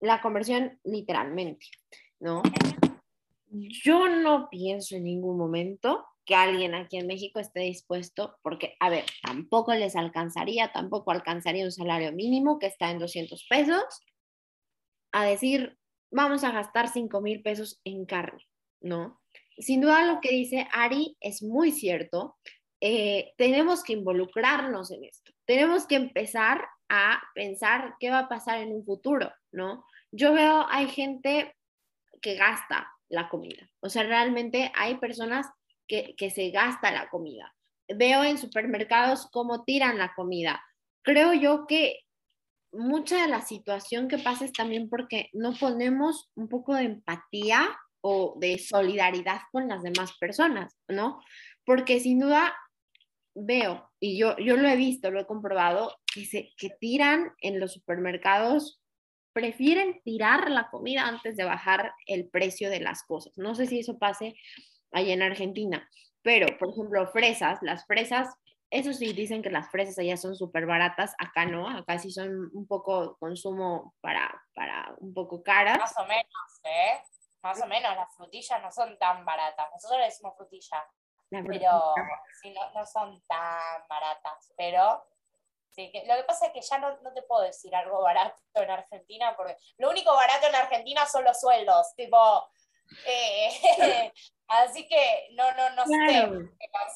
La 0.00 0.20
conversión 0.20 0.78
literalmente, 0.84 1.66
¿no? 2.20 2.42
Yo 3.50 4.08
no 4.08 4.48
pienso 4.50 4.96
en 4.96 5.04
ningún 5.04 5.38
momento 5.38 6.06
que 6.26 6.34
alguien 6.34 6.74
aquí 6.74 6.98
en 6.98 7.06
México 7.06 7.38
esté 7.38 7.60
dispuesto, 7.60 8.36
porque, 8.42 8.76
a 8.80 8.90
ver, 8.90 9.04
tampoco 9.22 9.72
les 9.74 9.94
alcanzaría, 9.94 10.72
tampoco 10.72 11.12
alcanzaría 11.12 11.64
un 11.64 11.72
salario 11.72 12.12
mínimo 12.12 12.58
que 12.58 12.66
está 12.66 12.90
en 12.90 12.98
200 12.98 13.46
pesos, 13.48 13.84
a 15.12 15.24
decir, 15.24 15.78
vamos 16.10 16.44
a 16.44 16.52
gastar 16.52 16.88
5 16.88 17.20
mil 17.20 17.42
pesos 17.42 17.80
en 17.84 18.06
carne, 18.06 18.46
¿no? 18.80 19.20
sin 19.58 19.80
duda 19.80 20.04
lo 20.04 20.20
que 20.20 20.30
dice 20.30 20.68
Ari 20.72 21.16
es 21.20 21.42
muy 21.42 21.72
cierto. 21.72 22.36
Eh, 22.80 23.32
tenemos 23.38 23.82
que 23.82 23.94
involucrarnos 23.94 24.90
en 24.90 25.04
esto. 25.04 25.32
Tenemos 25.46 25.86
que 25.86 25.96
empezar 25.96 26.66
a 26.88 27.22
pensar 27.34 27.94
qué 27.98 28.10
va 28.10 28.20
a 28.20 28.28
pasar 28.28 28.60
en 28.60 28.72
un 28.72 28.84
futuro, 28.84 29.32
¿no? 29.50 29.84
Yo 30.12 30.32
veo, 30.34 30.66
hay 30.68 30.88
gente 30.88 31.56
que 32.20 32.34
gasta 32.34 32.92
la 33.08 33.28
comida. 33.28 33.70
O 33.80 33.88
sea, 33.88 34.02
realmente 34.02 34.70
hay 34.74 34.96
personas 34.96 35.46
que, 35.88 36.14
que 36.16 36.30
se 36.30 36.50
gasta 36.50 36.90
la 36.90 37.08
comida. 37.08 37.54
Veo 37.88 38.24
en 38.24 38.38
supermercados 38.38 39.28
cómo 39.30 39.64
tiran 39.64 39.98
la 39.98 40.14
comida. 40.14 40.62
Creo 41.02 41.32
yo 41.32 41.66
que 41.66 42.00
mucha 42.72 43.22
de 43.22 43.28
la 43.28 43.42
situación 43.42 44.08
que 44.08 44.18
pasa 44.18 44.44
es 44.44 44.52
también 44.52 44.88
porque 44.88 45.30
no 45.32 45.54
ponemos 45.54 46.30
un 46.34 46.48
poco 46.48 46.74
de 46.74 46.84
empatía 46.84 47.68
o 48.00 48.36
de 48.38 48.58
solidaridad 48.58 49.40
con 49.50 49.68
las 49.68 49.82
demás 49.82 50.16
personas, 50.18 50.76
¿no? 50.88 51.20
Porque 51.64 52.00
sin 52.00 52.20
duda 52.20 52.54
veo, 53.34 53.90
y 54.00 54.18
yo, 54.18 54.36
yo 54.38 54.56
lo 54.56 54.68
he 54.68 54.76
visto, 54.76 55.10
lo 55.10 55.20
he 55.20 55.26
comprobado, 55.26 55.94
que, 56.12 56.24
se, 56.24 56.52
que 56.56 56.70
tiran 56.80 57.32
en 57.40 57.60
los 57.60 57.72
supermercados, 57.72 58.80
prefieren 59.32 60.00
tirar 60.02 60.50
la 60.50 60.70
comida 60.70 61.06
antes 61.06 61.36
de 61.36 61.44
bajar 61.44 61.92
el 62.06 62.28
precio 62.28 62.70
de 62.70 62.80
las 62.80 63.02
cosas. 63.02 63.36
No 63.36 63.54
sé 63.54 63.66
si 63.66 63.80
eso 63.80 63.98
pase 63.98 64.34
ahí 64.92 65.10
en 65.10 65.22
Argentina, 65.22 65.88
pero, 66.22 66.46
por 66.58 66.70
ejemplo, 66.70 67.06
fresas, 67.08 67.58
las 67.60 67.84
fresas 67.86 68.28
eso 68.76 68.92
sí, 68.92 69.12
dicen 69.12 69.42
que 69.42 69.50
las 69.50 69.70
fresas 69.70 69.98
allá 69.98 70.16
son 70.16 70.36
súper 70.36 70.66
baratas, 70.66 71.14
acá 71.18 71.46
no, 71.46 71.68
acá 71.68 71.98
sí 71.98 72.10
son 72.10 72.50
un 72.52 72.66
poco 72.66 73.16
consumo 73.18 73.94
para, 74.00 74.42
para 74.54 74.94
un 74.98 75.14
poco 75.14 75.42
caras. 75.42 75.78
Más 75.78 75.98
o 75.98 76.04
menos, 76.04 76.60
¿eh? 76.64 77.00
Más 77.42 77.62
o 77.62 77.66
menos, 77.66 77.96
las 77.96 78.14
frutillas 78.14 78.60
no 78.60 78.70
son 78.70 78.98
tan 78.98 79.24
baratas. 79.24 79.68
Nosotros 79.72 80.00
le 80.00 80.06
decimos 80.06 80.36
frutilla, 80.36 80.84
pero 81.30 81.94
sí, 82.42 82.50
no, 82.50 82.70
no, 82.72 82.84
son 82.84 83.22
tan 83.26 83.86
baratas. 83.88 84.52
Pero 84.56 85.06
sí, 85.70 85.90
que, 85.90 86.04
lo 86.06 86.16
que 86.16 86.24
pasa 86.24 86.46
es 86.46 86.52
que 86.52 86.60
ya 86.60 86.78
no, 86.78 87.00
no, 87.02 87.12
te 87.14 87.22
puedo 87.22 87.42
decir 87.42 87.74
algo 87.74 88.02
barato 88.02 88.36
en 88.54 88.70
Argentina, 88.70 89.34
porque 89.36 89.56
lo 89.78 89.90
único 89.90 90.12
barato 90.14 90.48
en 90.48 90.56
Argentina 90.56 91.06
son 91.06 91.24
los 91.24 91.40
sueldos. 91.40 91.94
Tipo, 91.94 92.46
eh, 93.06 94.12
así 94.48 94.86
que 94.86 95.28
no, 95.32 95.52
no, 95.52 95.70
no 95.70 95.86
sé. 95.86 96.48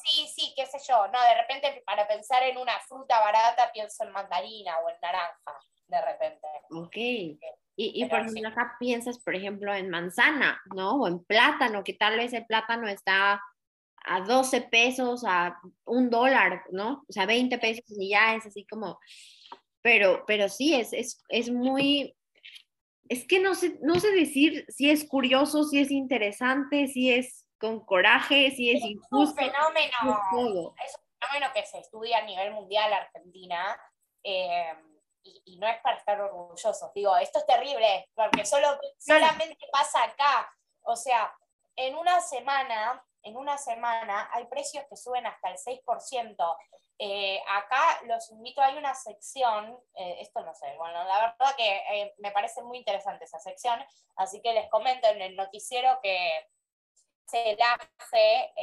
Sí, 0.03 0.27
sí, 0.27 0.53
qué 0.55 0.65
sé 0.65 0.77
yo. 0.87 1.07
No, 1.07 1.21
de 1.21 1.35
repente 1.35 1.83
para 1.85 2.07
pensar 2.07 2.43
en 2.43 2.57
una 2.57 2.79
fruta 2.79 3.19
barata 3.19 3.71
pienso 3.73 4.03
en 4.03 4.11
mandarina 4.11 4.77
o 4.79 4.89
en 4.89 4.95
naranja, 5.01 5.59
de 5.87 6.01
repente. 6.01 6.47
Ok. 6.71 6.95
Y, 7.77 8.03
y 8.03 8.05
por 8.05 8.19
ejemplo, 8.19 8.49
acá 8.49 8.75
piensas, 8.79 9.19
por 9.19 9.35
ejemplo, 9.35 9.73
en 9.73 9.89
manzana, 9.89 10.61
¿no? 10.75 11.01
O 11.01 11.07
en 11.07 11.23
plátano, 11.23 11.83
que 11.83 11.93
tal 11.93 12.17
vez 12.17 12.33
el 12.33 12.45
plátano 12.45 12.87
está 12.87 13.41
a 14.03 14.21
12 14.21 14.61
pesos, 14.61 15.23
a 15.25 15.59
un 15.85 16.09
dólar, 16.09 16.63
¿no? 16.71 17.03
O 17.07 17.13
sea, 17.13 17.25
20 17.25 17.57
pesos 17.59 17.85
y 17.87 18.09
ya 18.09 18.35
es 18.35 18.45
así 18.45 18.65
como, 18.65 18.99
pero, 19.81 20.23
pero 20.25 20.49
sí, 20.49 20.75
es, 20.75 20.93
es, 20.93 21.23
es 21.29 21.49
muy, 21.49 22.15
es 23.11 23.27
que 23.27 23.39
no 23.39 23.55
sé, 23.55 23.77
no 23.81 23.99
sé 23.99 24.09
decir 24.11 24.65
si 24.69 24.89
es 24.89 25.05
curioso, 25.05 25.65
si 25.65 25.81
es 25.81 25.91
interesante, 25.91 26.87
si 26.87 27.11
es 27.11 27.45
con 27.59 27.83
coraje, 27.85 28.51
si 28.51 28.71
es, 28.71 28.81
injusto. 28.81 29.17
Un 29.17 29.35
fenómeno, 29.35 30.73
es, 30.85 30.95
un 30.95 31.19
fenómeno 31.19 31.51
que 31.53 31.65
se 31.65 31.79
estudia 31.79 32.19
a 32.19 32.21
nivel 32.21 32.53
mundial 32.53 32.93
Argentina 32.93 33.77
eh, 34.23 34.73
y, 35.23 35.57
no 35.57 35.67
es 35.67 35.77
para 35.81 35.97
estar 35.97 36.21
orgullosos. 36.21 36.93
Digo, 36.95 37.17
esto 37.17 37.39
es 37.39 37.45
terrible 37.45 38.07
porque 38.15 38.45
solo, 38.45 38.79
solamente 38.97 39.57
pasa 39.73 40.05
acá. 40.05 40.49
O 40.83 40.95
sea, 40.95 41.35
en 41.75 41.95
una 41.95 42.21
semana, 42.21 43.03
en 43.23 43.37
una 43.37 43.57
semana 43.57 44.29
hay 44.33 44.45
precios 44.45 44.85
que 44.89 44.97
suben 44.97 45.25
hasta 45.25 45.49
el 45.49 45.57
6%. 45.57 46.57
Eh, 47.03 47.41
acá 47.47 47.99
los 48.05 48.29
invito, 48.29 48.61
hay 48.61 48.77
una 48.77 48.93
sección, 48.93 49.75
eh, 49.95 50.17
esto 50.19 50.41
no 50.41 50.53
sé, 50.53 50.75
bueno, 50.77 51.03
la 51.03 51.19
verdad 51.19 51.55
que 51.57 51.77
eh, 51.91 52.13
me 52.19 52.31
parece 52.31 52.61
muy 52.61 52.77
interesante 52.77 53.25
esa 53.25 53.39
sección, 53.39 53.83
así 54.17 54.39
que 54.41 54.53
les 54.53 54.69
comento 54.69 55.07
en 55.07 55.19
el 55.19 55.35
noticiero 55.35 55.99
que 56.03 56.47
se 57.25 57.57
hace 57.59 58.53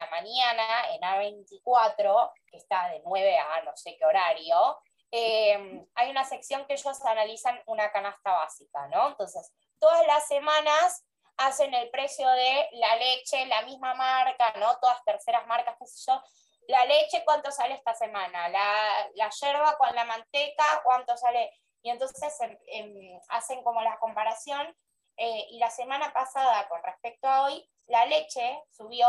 a 0.00 0.10
mañana 0.10 0.94
en 0.94 1.00
A24, 1.02 2.32
que 2.50 2.56
está 2.56 2.88
de 2.88 3.02
9 3.04 3.38
a 3.38 3.62
no 3.62 3.76
sé 3.76 3.96
qué 3.96 4.04
horario, 4.04 4.80
hay 5.12 6.10
una 6.10 6.24
sección 6.24 6.66
que 6.66 6.72
ellos 6.72 7.04
analizan 7.04 7.62
una 7.66 7.92
canasta 7.92 8.32
básica, 8.32 8.88
¿no? 8.88 9.08
Entonces, 9.08 9.52
todas 9.78 10.04
las 10.06 10.26
semanas 10.26 11.04
hacen 11.40 11.72
el 11.74 11.90
precio 11.90 12.28
de 12.28 12.68
la 12.72 12.96
leche, 12.96 13.46
la 13.46 13.62
misma 13.62 13.94
marca, 13.94 14.52
¿no? 14.56 14.76
Todas 14.78 15.02
terceras 15.04 15.46
marcas, 15.46 15.76
qué 15.78 15.86
sé 15.86 16.10
yo, 16.10 16.22
la 16.68 16.84
leche, 16.84 17.22
¿cuánto 17.24 17.50
sale 17.50 17.74
esta 17.74 17.94
semana? 17.94 18.48
La, 18.48 19.10
la 19.14 19.30
yerba 19.30 19.76
con 19.76 19.94
la 19.94 20.04
manteca, 20.04 20.82
¿cuánto 20.84 21.16
sale? 21.16 21.50
Y 21.82 21.90
entonces 21.90 22.36
em, 22.66 23.18
hacen 23.28 23.62
como 23.62 23.82
la 23.82 23.98
comparación. 23.98 24.76
Eh, 25.16 25.46
y 25.50 25.58
la 25.58 25.70
semana 25.70 26.12
pasada, 26.12 26.68
con 26.68 26.82
respecto 26.82 27.26
a 27.26 27.44
hoy, 27.44 27.68
la 27.86 28.06
leche 28.06 28.62
subió 28.70 29.08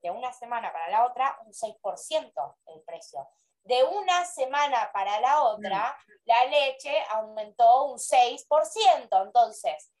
de 0.00 0.10
una 0.10 0.32
semana 0.32 0.72
para 0.72 0.88
la 0.88 1.04
otra 1.04 1.38
un 1.44 1.52
6% 1.52 2.56
el 2.66 2.82
precio. 2.82 3.28
De 3.64 3.84
una 3.84 4.24
semana 4.24 4.90
para 4.92 5.20
la 5.20 5.42
otra, 5.42 5.96
mm. 6.06 6.12
la 6.24 6.44
leche 6.46 6.96
aumentó 7.10 7.84
un 7.84 7.98
6%. 7.98 9.22
Entonces, 9.24 9.92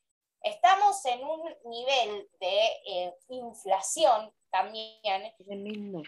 estamos 0.42 1.04
en 1.06 1.24
un 1.24 1.42
nivel 1.64 2.28
de 2.40 2.66
eh, 2.86 3.14
inflación 3.28 4.32
también. 4.50 5.34
Tremendo 5.38 6.02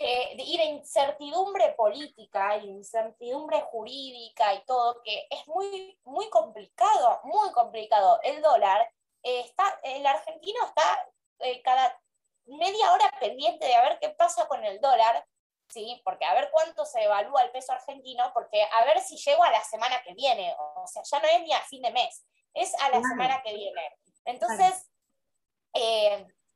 eh, 0.00 0.36
y 0.38 0.56
de 0.56 0.64
incertidumbre 0.64 1.72
política, 1.72 2.56
incertidumbre 2.58 3.60
jurídica 3.62 4.54
y 4.54 4.64
todo, 4.64 5.02
que 5.02 5.26
es 5.28 5.46
muy, 5.48 5.98
muy 6.04 6.30
complicado, 6.30 7.20
muy 7.24 7.50
complicado. 7.50 8.20
El 8.22 8.40
dólar, 8.40 8.88
eh, 9.24 9.40
está, 9.40 9.64
el 9.82 10.06
argentino 10.06 10.64
está 10.64 11.08
eh, 11.40 11.60
cada 11.62 12.00
media 12.46 12.92
hora 12.92 13.10
pendiente 13.18 13.66
de 13.66 13.74
a 13.74 13.82
ver 13.82 13.98
qué 13.98 14.10
pasa 14.10 14.46
con 14.46 14.64
el 14.64 14.80
dólar, 14.80 15.26
¿sí? 15.68 16.00
Porque 16.04 16.24
a 16.24 16.34
ver 16.34 16.48
cuánto 16.52 16.86
se 16.86 17.02
evalúa 17.02 17.42
el 17.42 17.50
peso 17.50 17.72
argentino, 17.72 18.30
porque 18.32 18.62
a 18.62 18.84
ver 18.84 19.00
si 19.00 19.16
llego 19.16 19.42
a 19.42 19.50
la 19.50 19.64
semana 19.64 20.00
que 20.04 20.14
viene, 20.14 20.54
o 20.58 20.86
sea, 20.86 21.02
ya 21.02 21.18
no 21.18 21.26
es 21.26 21.42
ni 21.42 21.52
a 21.52 21.60
fin 21.62 21.82
de 21.82 21.90
mes, 21.90 22.24
es 22.54 22.74
a 22.82 22.90
la 22.90 23.02
semana 23.02 23.42
que 23.42 23.54
viene. 23.54 23.82
Entonces, 24.24 24.90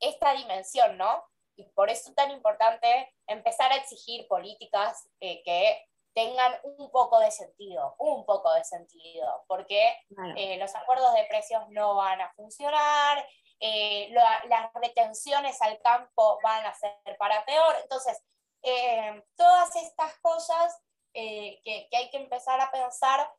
esta 0.02 0.34
dimensión, 0.34 0.98
¿no? 0.98 1.24
Y 1.56 1.64
por 1.72 1.90
eso 1.90 2.10
es 2.10 2.14
tan 2.14 2.30
importante 2.30 3.14
empezar 3.26 3.72
a 3.72 3.76
exigir 3.76 4.26
políticas 4.26 5.08
eh, 5.20 5.42
que 5.44 5.84
tengan 6.14 6.52
un 6.64 6.90
poco 6.90 7.20
de 7.20 7.30
sentido, 7.30 7.94
un 7.98 8.26
poco 8.26 8.52
de 8.52 8.64
sentido, 8.64 9.44
porque 9.46 9.96
eh, 10.36 10.58
los 10.58 10.74
acuerdos 10.74 11.14
de 11.14 11.24
precios 11.24 11.62
no 11.70 11.94
van 11.94 12.20
a 12.20 12.32
funcionar, 12.34 13.26
eh, 13.60 14.10
las 14.10 14.72
retenciones 14.74 15.60
al 15.62 15.80
campo 15.80 16.38
van 16.42 16.66
a 16.66 16.74
ser 16.74 17.16
para 17.18 17.44
peor. 17.44 17.76
Entonces, 17.82 18.22
todas 19.36 19.74
estas 19.76 20.18
cosas 20.20 20.78
que, 21.14 21.60
que, 21.64 21.96
hay 21.96 22.10
que 22.10 22.18
empezar 22.18 22.60
a 22.60 22.70
pensar 22.70 23.30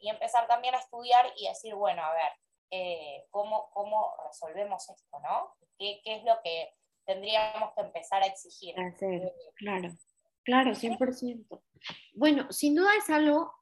y 0.00 0.08
empezar 0.08 0.46
también 0.46 0.74
a 0.74 0.78
estudiar 0.78 1.26
y 1.36 1.48
decir, 1.48 1.74
bueno, 1.74 2.02
a 2.02 2.12
ver, 2.12 3.26
¿cómo, 3.30 3.70
¿cómo 3.72 4.14
resolvemos 4.26 4.88
esto? 4.88 5.18
¿no? 5.20 5.54
¿Qué, 5.78 6.00
¿Qué 6.04 6.16
es 6.16 6.24
lo 6.24 6.40
que 6.42 6.72
tendríamos 7.06 7.72
que 7.74 7.80
empezar 7.82 8.22
a 8.22 8.26
exigir. 8.26 8.74
claro, 9.56 9.88
claro, 10.44 10.72
100%. 10.72 11.62
Bueno, 12.14 12.52
sin 12.52 12.74
duda 12.74 12.90
es 12.98 13.08
algo, 13.08 13.52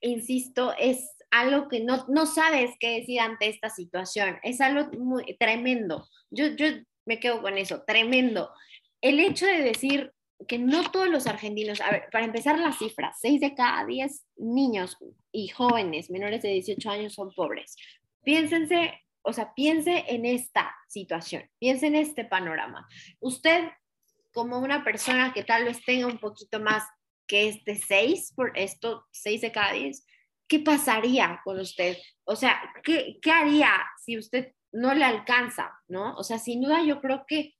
insisto, 0.00 0.74
es 0.78 1.16
algo 1.30 1.68
que 1.68 1.80
no, 1.80 2.04
no 2.08 2.26
sabes 2.26 2.70
qué 2.78 3.00
decir 3.00 3.20
ante 3.20 3.48
esta 3.48 3.70
situación. 3.70 4.38
Es 4.42 4.60
algo 4.60 4.90
muy 4.98 5.36
tremendo. 5.38 6.06
Yo, 6.30 6.48
yo 6.48 6.66
me 7.06 7.18
quedo 7.18 7.42
con 7.42 7.58
eso, 7.58 7.82
tremendo. 7.84 8.52
El 9.00 9.18
hecho 9.18 9.46
de 9.46 9.62
decir 9.62 10.12
que 10.48 10.58
no 10.58 10.90
todos 10.90 11.08
los 11.08 11.26
argentinos, 11.26 11.80
a 11.80 11.90
ver, 11.90 12.08
para 12.12 12.24
empezar 12.24 12.58
las 12.58 12.78
cifras, 12.78 13.16
6 13.20 13.40
de 13.40 13.54
cada 13.54 13.86
10 13.86 14.26
niños 14.36 14.96
y 15.32 15.48
jóvenes 15.48 16.10
menores 16.10 16.42
de 16.42 16.50
18 16.50 16.90
años 16.90 17.14
son 17.14 17.30
pobres. 17.32 17.76
Piénsense 18.22 19.04
o 19.24 19.32
sea, 19.32 19.54
piense 19.54 20.04
en 20.08 20.26
esta 20.26 20.74
situación, 20.86 21.48
piense 21.58 21.86
en 21.86 21.96
este 21.96 22.24
panorama. 22.24 22.86
Usted, 23.20 23.70
como 24.34 24.58
una 24.58 24.84
persona 24.84 25.32
que 25.32 25.42
tal 25.42 25.64
vez 25.64 25.82
tenga 25.82 26.06
un 26.06 26.18
poquito 26.18 26.60
más 26.60 26.84
que 27.26 27.48
este 27.48 27.76
6, 27.76 28.34
por 28.36 28.56
esto 28.56 29.06
6 29.12 29.40
de 29.40 29.52
cada 29.52 29.72
10, 29.72 30.06
¿qué 30.46 30.58
pasaría 30.58 31.40
con 31.42 31.58
usted? 31.58 31.96
O 32.24 32.36
sea, 32.36 32.60
¿qué, 32.82 33.18
¿qué 33.22 33.30
haría 33.30 33.72
si 34.04 34.18
usted 34.18 34.52
no 34.72 34.92
le 34.92 35.04
alcanza? 35.04 35.72
¿No? 35.88 36.14
O 36.16 36.22
sea, 36.22 36.38
sin 36.38 36.60
duda 36.60 36.84
yo 36.84 37.00
creo 37.00 37.24
que 37.26 37.53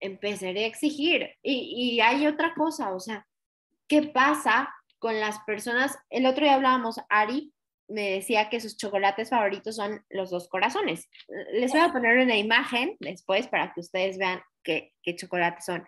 empezaré 0.00 0.64
a 0.64 0.68
exigir. 0.68 1.30
Y, 1.42 1.94
y 1.96 2.00
hay 2.00 2.26
otra 2.26 2.54
cosa, 2.54 2.94
o 2.94 3.00
sea, 3.00 3.26
¿qué 3.88 4.02
pasa 4.02 4.74
con 4.98 5.18
las 5.20 5.38
personas? 5.40 5.98
El 6.10 6.26
otro 6.26 6.44
día 6.44 6.54
hablábamos, 6.54 7.00
Ari, 7.08 7.52
me 7.88 8.10
decía 8.10 8.48
que 8.48 8.60
sus 8.60 8.76
chocolates 8.76 9.30
favoritos 9.30 9.76
son 9.76 10.04
los 10.10 10.30
dos 10.30 10.48
corazones. 10.48 11.08
Les 11.52 11.72
voy 11.72 11.80
a 11.80 11.92
poner 11.92 12.18
una 12.18 12.36
imagen 12.36 12.96
después 13.00 13.46
para 13.48 13.72
que 13.72 13.80
ustedes 13.80 14.18
vean 14.18 14.40
qué, 14.62 14.92
qué 15.02 15.14
chocolates 15.14 15.64
son. 15.64 15.86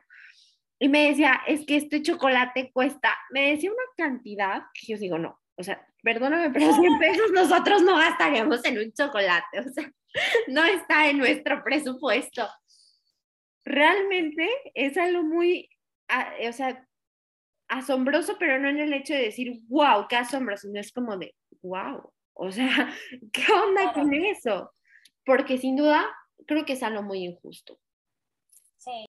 Y 0.78 0.88
me 0.88 1.08
decía, 1.08 1.40
es 1.46 1.66
que 1.66 1.76
este 1.76 2.02
chocolate 2.02 2.70
cuesta, 2.72 3.16
me 3.30 3.50
decía 3.50 3.70
una 3.70 3.82
cantidad 3.96 4.62
que 4.72 4.92
yo 4.92 4.98
digo, 4.98 5.18
no, 5.18 5.40
o 5.56 5.62
sea, 5.64 5.84
perdóname, 6.02 6.50
pero 6.50 6.72
100 6.72 6.98
pesos 7.00 7.32
nosotros 7.32 7.82
no 7.82 7.96
gastaríamos 7.96 8.64
en 8.64 8.78
un 8.78 8.92
chocolate, 8.92 9.58
o 9.58 9.72
sea, 9.72 9.90
no 10.46 10.64
está 10.64 11.08
en 11.08 11.18
nuestro 11.18 11.62
presupuesto. 11.64 12.48
Realmente 13.68 14.48
es 14.74 14.96
algo 14.96 15.22
muy, 15.22 15.68
ah, 16.08 16.32
o 16.48 16.52
sea, 16.54 16.88
asombroso, 17.68 18.36
pero 18.38 18.58
no 18.58 18.70
en 18.70 18.78
el 18.78 18.94
hecho 18.94 19.12
de 19.12 19.24
decir, 19.24 19.60
wow, 19.68 20.06
qué 20.08 20.16
asombroso, 20.16 20.68
no 20.68 20.80
es 20.80 20.90
como 20.90 21.18
de, 21.18 21.34
wow, 21.60 22.10
o 22.32 22.50
sea, 22.50 22.66
¿qué 23.32 23.52
onda 23.52 23.92
con 23.92 24.14
eso? 24.14 24.72
Porque 25.22 25.58
sin 25.58 25.76
duda 25.76 26.08
creo 26.46 26.64
que 26.64 26.72
es 26.72 26.82
algo 26.82 27.02
muy 27.02 27.24
injusto. 27.24 27.78
Sí. 28.78 29.04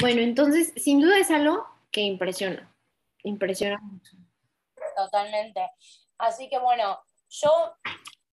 Bueno, 0.00 0.22
entonces, 0.22 0.72
sin 0.76 1.02
duda 1.02 1.18
es 1.18 1.30
algo 1.30 1.66
que 1.90 2.00
impresiona, 2.00 2.74
impresiona 3.22 3.78
mucho. 3.82 4.16
Totalmente. 4.96 5.60
Así 6.16 6.48
que 6.48 6.58
bueno, 6.58 6.98
yo 7.28 7.50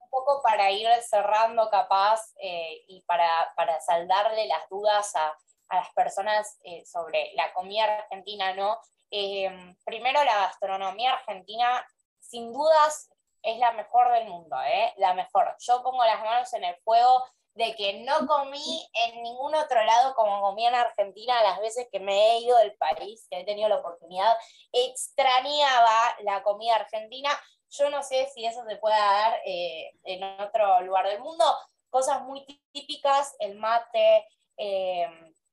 un 0.08 0.10
poco 0.10 0.42
para 0.42 0.70
ir 0.70 0.88
cerrando 1.02 1.68
capaz 1.70 2.32
eh, 2.40 2.84
y 2.88 3.02
para, 3.02 3.52
para 3.56 3.80
saldarle 3.80 4.46
las 4.46 4.68
dudas 4.68 5.14
a, 5.16 5.36
a 5.68 5.76
las 5.76 5.90
personas 5.92 6.58
eh, 6.64 6.84
sobre 6.86 7.32
la 7.34 7.52
comida 7.52 7.84
argentina, 7.84 8.54
¿no? 8.54 8.78
Eh, 9.10 9.50
primero, 9.84 10.22
la 10.24 10.36
gastronomía 10.36 11.12
argentina, 11.12 11.86
sin 12.20 12.52
dudas, 12.52 13.10
es 13.42 13.58
la 13.58 13.72
mejor 13.72 14.12
del 14.12 14.28
mundo, 14.28 14.56
¿eh? 14.62 14.92
La 14.96 15.14
mejor. 15.14 15.54
Yo 15.60 15.82
pongo 15.82 16.04
las 16.04 16.20
manos 16.20 16.52
en 16.54 16.64
el 16.64 16.76
fuego 16.76 17.24
de 17.54 17.74
que 17.74 18.04
no 18.04 18.26
comí 18.26 18.88
en 18.92 19.22
ningún 19.22 19.54
otro 19.54 19.82
lado 19.84 20.14
como 20.14 20.40
comí 20.40 20.66
en 20.66 20.74
Argentina 20.74 21.42
las 21.42 21.58
veces 21.58 21.88
que 21.90 21.98
me 21.98 22.14
he 22.14 22.40
ido 22.40 22.56
del 22.58 22.76
país, 22.76 23.26
que 23.28 23.40
he 23.40 23.44
tenido 23.44 23.68
la 23.68 23.78
oportunidad, 23.78 24.36
extrañaba 24.72 26.16
la 26.20 26.42
comida 26.42 26.76
argentina. 26.76 27.30
Yo 27.70 27.90
no 27.90 28.02
sé 28.02 28.28
si 28.34 28.46
eso 28.46 28.64
se 28.64 28.76
pueda 28.76 28.96
dar 28.96 29.40
eh, 29.44 29.92
en 30.04 30.22
otro 30.40 30.80
lugar 30.82 31.06
del 31.06 31.20
mundo. 31.20 31.44
Cosas 31.90 32.22
muy 32.22 32.44
típicas, 32.72 33.36
el 33.40 33.56
mate, 33.56 34.26
eh, 34.56 35.08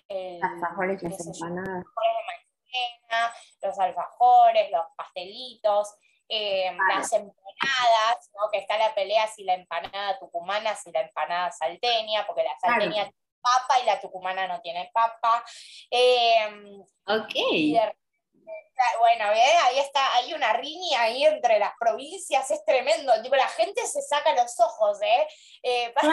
el, 0.08 0.44
alfajores, 0.44 1.02
las 1.04 1.28
empanadas. 1.28 1.86
los 3.62 3.80
alfajores, 3.80 4.72
los 4.72 4.86
pastelitos, 4.96 5.96
eh, 6.28 6.76
las 6.94 7.12
empanadas, 7.14 8.32
¿no? 8.34 8.50
que 8.52 8.60
está 8.60 8.78
la 8.78 8.94
pelea 8.96 9.28
si 9.28 9.44
la 9.44 9.54
empanada 9.54 10.18
tucumana, 10.20 10.76
si 10.76 10.92
la 10.92 11.02
empanada 11.02 11.52
salteña, 11.52 12.26
porque 12.26 12.44
la 12.44 12.58
salteña 12.60 13.04
tiene 13.04 13.16
papa 13.42 13.80
y 13.82 13.86
la 13.86 14.00
tucumana 14.02 14.48
no 14.48 14.60
tiene 14.62 14.90
papa. 14.94 15.44
Eh, 15.92 16.48
ok. 17.06 17.96
Bueno, 19.00 19.26
ahí 19.26 19.80
está, 19.80 20.16
hay 20.16 20.34
una 20.34 20.54
riña 20.54 21.02
ahí 21.02 21.26
entre 21.26 21.60
las 21.60 21.74
provincias, 21.80 22.50
es 22.52 22.64
tremendo. 22.66 23.14
la 23.32 23.48
gente 23.50 23.86
se 23.88 24.02
saca 24.02 24.34
los 24.36 24.60
ojos, 24.60 25.02
¿eh? 25.02 25.28
eh 25.64 25.94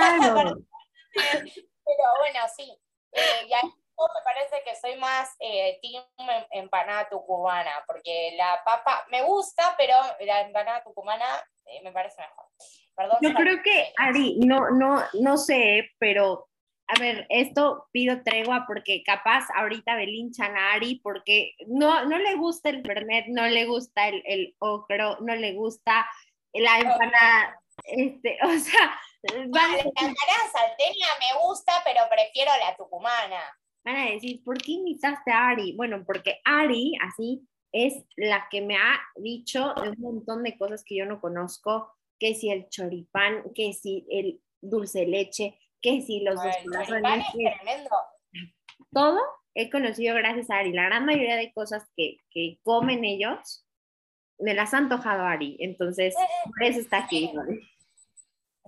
pero 1.85 2.05
bueno, 2.19 2.41
sí. 2.57 2.79
Eh, 3.13 3.47
y 3.47 3.53
ahí 3.53 3.63
me 3.63 4.23
parece 4.25 4.63
que 4.65 4.75
soy 4.77 4.97
más 4.97 5.29
eh, 5.39 5.79
team 5.83 6.03
em, 6.19 6.45
empanada 6.63 7.09
tucumana, 7.09 7.71
porque 7.87 8.35
la 8.37 8.63
papa 8.65 9.05
me 9.11 9.23
gusta, 9.23 9.75
pero 9.77 9.95
la 10.21 10.41
empanada 10.41 10.83
tucumana 10.83 11.25
eh, 11.67 11.81
me 11.83 11.93
parece 11.93 12.21
mejor. 12.23 12.47
Perdón, 12.95 13.19
Yo 13.21 13.35
creo 13.35 13.63
que, 13.63 13.93
Ari, 13.97 14.39
no, 14.41 14.71
no, 14.71 15.03
no 15.15 15.37
sé, 15.39 15.91
pero 15.99 16.49
a 16.95 17.01
ver, 17.01 17.27
esto 17.31 17.89
pido 17.93 18.23
tregua 18.23 18.65
porque 18.67 19.03
capaz 19.03 19.47
ahorita 19.55 19.97
belinchan 19.97 20.57
a 20.57 20.73
Ari 20.75 21.01
porque 21.03 21.55
no, 21.67 22.05
no 22.07 22.19
le 22.19 22.35
gusta 22.35 22.71
el 22.71 22.83
fernet, 22.83 23.27
no 23.29 23.47
le 23.47 23.65
gusta 23.67 24.09
el, 24.09 24.23
el 24.27 24.55
ocro, 24.59 25.19
no 25.21 25.35
le 25.35 25.55
gusta 25.55 26.07
la 26.53 26.79
empanada, 26.79 27.61
este, 27.85 28.39
o 28.45 28.59
sea, 28.59 29.01
vale. 29.49 29.77
La 29.77 30.09
empanada 30.09 30.51
salteña 30.53 31.07
me 31.19 31.47
gusta, 31.47 31.73
pero 31.85 32.01
prefiero 32.11 32.51
la 32.59 32.77
tucumana 32.77 33.41
van 33.85 33.97
a 33.97 34.11
decir, 34.11 34.43
¿por 34.45 34.59
qué 34.59 34.73
invitaste 34.73 35.31
a 35.31 35.49
Ari? 35.49 35.75
Bueno, 35.77 36.05
porque 36.07 36.41
Ari, 36.45 36.95
así, 37.03 37.47
es 37.73 38.05
la 38.17 38.47
que 38.51 38.61
me 38.61 38.77
ha 38.77 39.01
dicho 39.17 39.75
un 39.77 39.95
montón 39.99 40.43
de 40.43 40.57
cosas 40.57 40.85
que 40.85 40.97
yo 40.97 41.07
no 41.07 41.21
conozco, 41.21 41.93
que 42.19 42.35
si 42.35 42.51
el 42.51 42.69
choripán, 42.69 43.43
que 43.55 43.73
si 43.73 44.07
el 44.11 44.41
dulce 44.61 45.07
leche, 45.07 45.59
que 45.83 46.01
si 46.03 46.21
los 46.21 46.37
dos 46.37 46.57
corazones. 46.65 47.27
tremendo. 47.33 47.91
Todo 48.93 49.21
he 49.55 49.71
conocido 49.71 50.15
gracias 50.15 50.51
a 50.51 50.59
Ari. 50.59 50.73
La 50.73 50.85
gran 50.85 51.05
mayoría 51.05 51.37
de 51.37 51.53
cosas 51.53 51.91
que, 51.97 52.19
que 52.31 52.59
comen 52.63 53.05
ellos, 53.05 53.67
me 54.39 54.55
las 54.55 54.73
ha 54.73 54.79
antojado 54.79 55.25
Ari. 55.25 55.57
Entonces, 55.61 56.15
por 56.45 56.63
eso 56.63 56.81
está 56.81 56.99
aquí. 56.99 57.33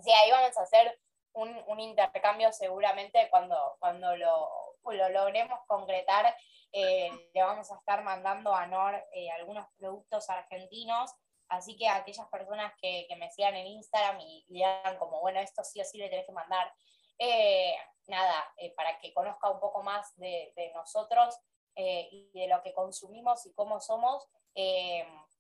Sí, 0.02 0.10
ahí 0.10 0.30
vamos 0.30 0.56
a 0.58 0.62
hacer 0.62 0.98
un, 1.32 1.56
un 1.68 1.80
intercambio 1.80 2.52
seguramente 2.52 3.28
cuando, 3.30 3.56
cuando 3.78 4.16
lo 4.16 4.64
lo 4.92 5.08
logremos 5.08 5.58
concretar, 5.66 6.36
eh, 6.72 7.10
le 7.32 7.42
vamos 7.42 7.70
a 7.70 7.76
estar 7.76 8.02
mandando 8.02 8.54
a 8.54 8.66
NOR 8.66 8.94
eh, 9.14 9.30
algunos 9.30 9.66
productos 9.78 10.28
argentinos. 10.28 11.10
Así 11.48 11.76
que 11.76 11.88
a 11.88 11.96
aquellas 11.96 12.28
personas 12.28 12.72
que, 12.80 13.06
me 13.18 13.30
sigan 13.30 13.54
en 13.54 13.66
Instagram 13.66 14.20
y, 14.20 14.44
le 14.48 14.54
digan 14.54 14.98
como, 14.98 15.20
bueno, 15.20 15.40
esto 15.40 15.62
sí 15.62 15.80
o 15.80 15.84
sí 15.84 15.98
le 15.98 16.08
tenés 16.08 16.26
que 16.26 16.32
mandar, 16.32 16.72
eh, 17.18 17.76
nada, 18.06 18.52
para 18.76 18.98
que 18.98 19.12
conozca 19.12 19.50
un 19.50 19.60
poco 19.60 19.82
más 19.82 20.14
de, 20.16 20.72
nosotros 20.74 21.38
y 21.76 22.30
de 22.32 22.46
lo 22.46 22.62
que 22.62 22.72
consumimos 22.72 23.46
y 23.46 23.52
cómo 23.54 23.80
somos, 23.80 24.28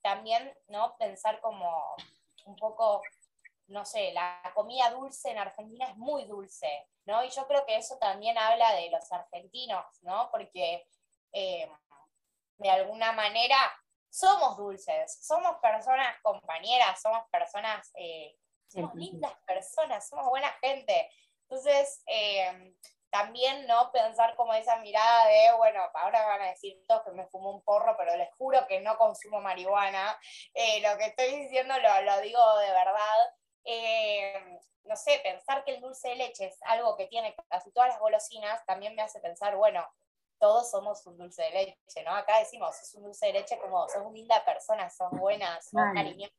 también, 0.02 0.52
¿no? 0.68 0.96
Pensar 0.96 1.40
como 1.40 1.94
un 2.46 2.56
poco 2.56 3.02
no 3.68 3.84
sé, 3.84 4.12
la 4.12 4.40
comida 4.54 4.90
dulce 4.90 5.30
en 5.30 5.38
Argentina 5.38 5.86
es 5.86 5.96
muy 5.96 6.24
dulce, 6.24 6.86
¿no? 7.06 7.24
Y 7.24 7.30
yo 7.30 7.46
creo 7.46 7.64
que 7.64 7.76
eso 7.76 7.96
también 7.98 8.36
habla 8.36 8.74
de 8.74 8.90
los 8.90 9.10
argentinos, 9.10 9.84
¿no? 10.02 10.28
Porque 10.30 10.86
eh, 11.32 11.70
de 12.58 12.70
alguna 12.70 13.12
manera 13.12 13.56
somos 14.10 14.56
dulces, 14.56 15.18
somos 15.26 15.56
personas 15.60 16.16
compañeras, 16.22 17.00
somos 17.00 17.22
personas, 17.30 17.90
eh, 17.94 18.36
somos 18.68 18.94
lindas 18.94 19.32
personas, 19.46 20.06
somos 20.08 20.26
buena 20.26 20.50
gente. 20.60 21.10
Entonces, 21.54 22.02
eh, 22.06 22.74
también, 23.10 23.68
¿no? 23.68 23.92
Pensar 23.92 24.34
como 24.34 24.54
esa 24.54 24.76
mirada 24.80 25.28
de, 25.28 25.56
bueno, 25.56 25.80
ahora 25.94 26.26
van 26.26 26.42
a 26.42 26.48
decir 26.48 26.82
todos 26.88 27.04
que 27.04 27.12
me 27.12 27.28
fumo 27.28 27.52
un 27.52 27.62
porro, 27.62 27.94
pero 27.96 28.16
les 28.16 28.28
juro 28.34 28.66
que 28.66 28.80
no 28.80 28.98
consumo 28.98 29.40
marihuana. 29.40 30.18
lo 30.82 30.98
que 30.98 31.06
estoy 31.06 31.42
diciendo 31.42 31.74
lo, 31.78 32.02
lo 32.02 32.20
digo 32.22 32.58
de 32.58 32.70
verdad. 32.72 33.34
Eh, 33.64 34.58
no 34.82 34.96
sé, 34.96 35.20
pensar 35.22 35.64
que 35.64 35.76
el 35.76 35.80
dulce 35.80 36.08
de 36.08 36.16
leche 36.16 36.46
es 36.46 36.58
algo 36.62 36.96
que 36.96 37.06
tiene 37.06 37.36
casi 37.48 37.70
todas 37.70 37.90
las 37.90 38.00
golosinas, 38.00 38.66
también 38.66 38.96
me 38.96 39.02
hace 39.02 39.20
pensar, 39.20 39.56
bueno, 39.56 39.86
todos 40.40 40.70
somos 40.70 41.06
un 41.06 41.16
dulce 41.16 41.42
de 41.44 41.50
leche, 41.52 42.02
¿no? 42.04 42.10
Acá 42.10 42.40
decimos, 42.40 42.78
es 42.82 42.92
un 42.96 43.04
dulce 43.04 43.26
de 43.26 43.34
leche 43.34 43.58
como, 43.60 43.88
sos 43.88 44.02
una 44.02 44.10
linda 44.10 44.44
persona, 44.44 44.90
sos 44.90 45.10
buena, 45.12 45.62
sos 45.62 45.80
cariñosa. 45.94 46.34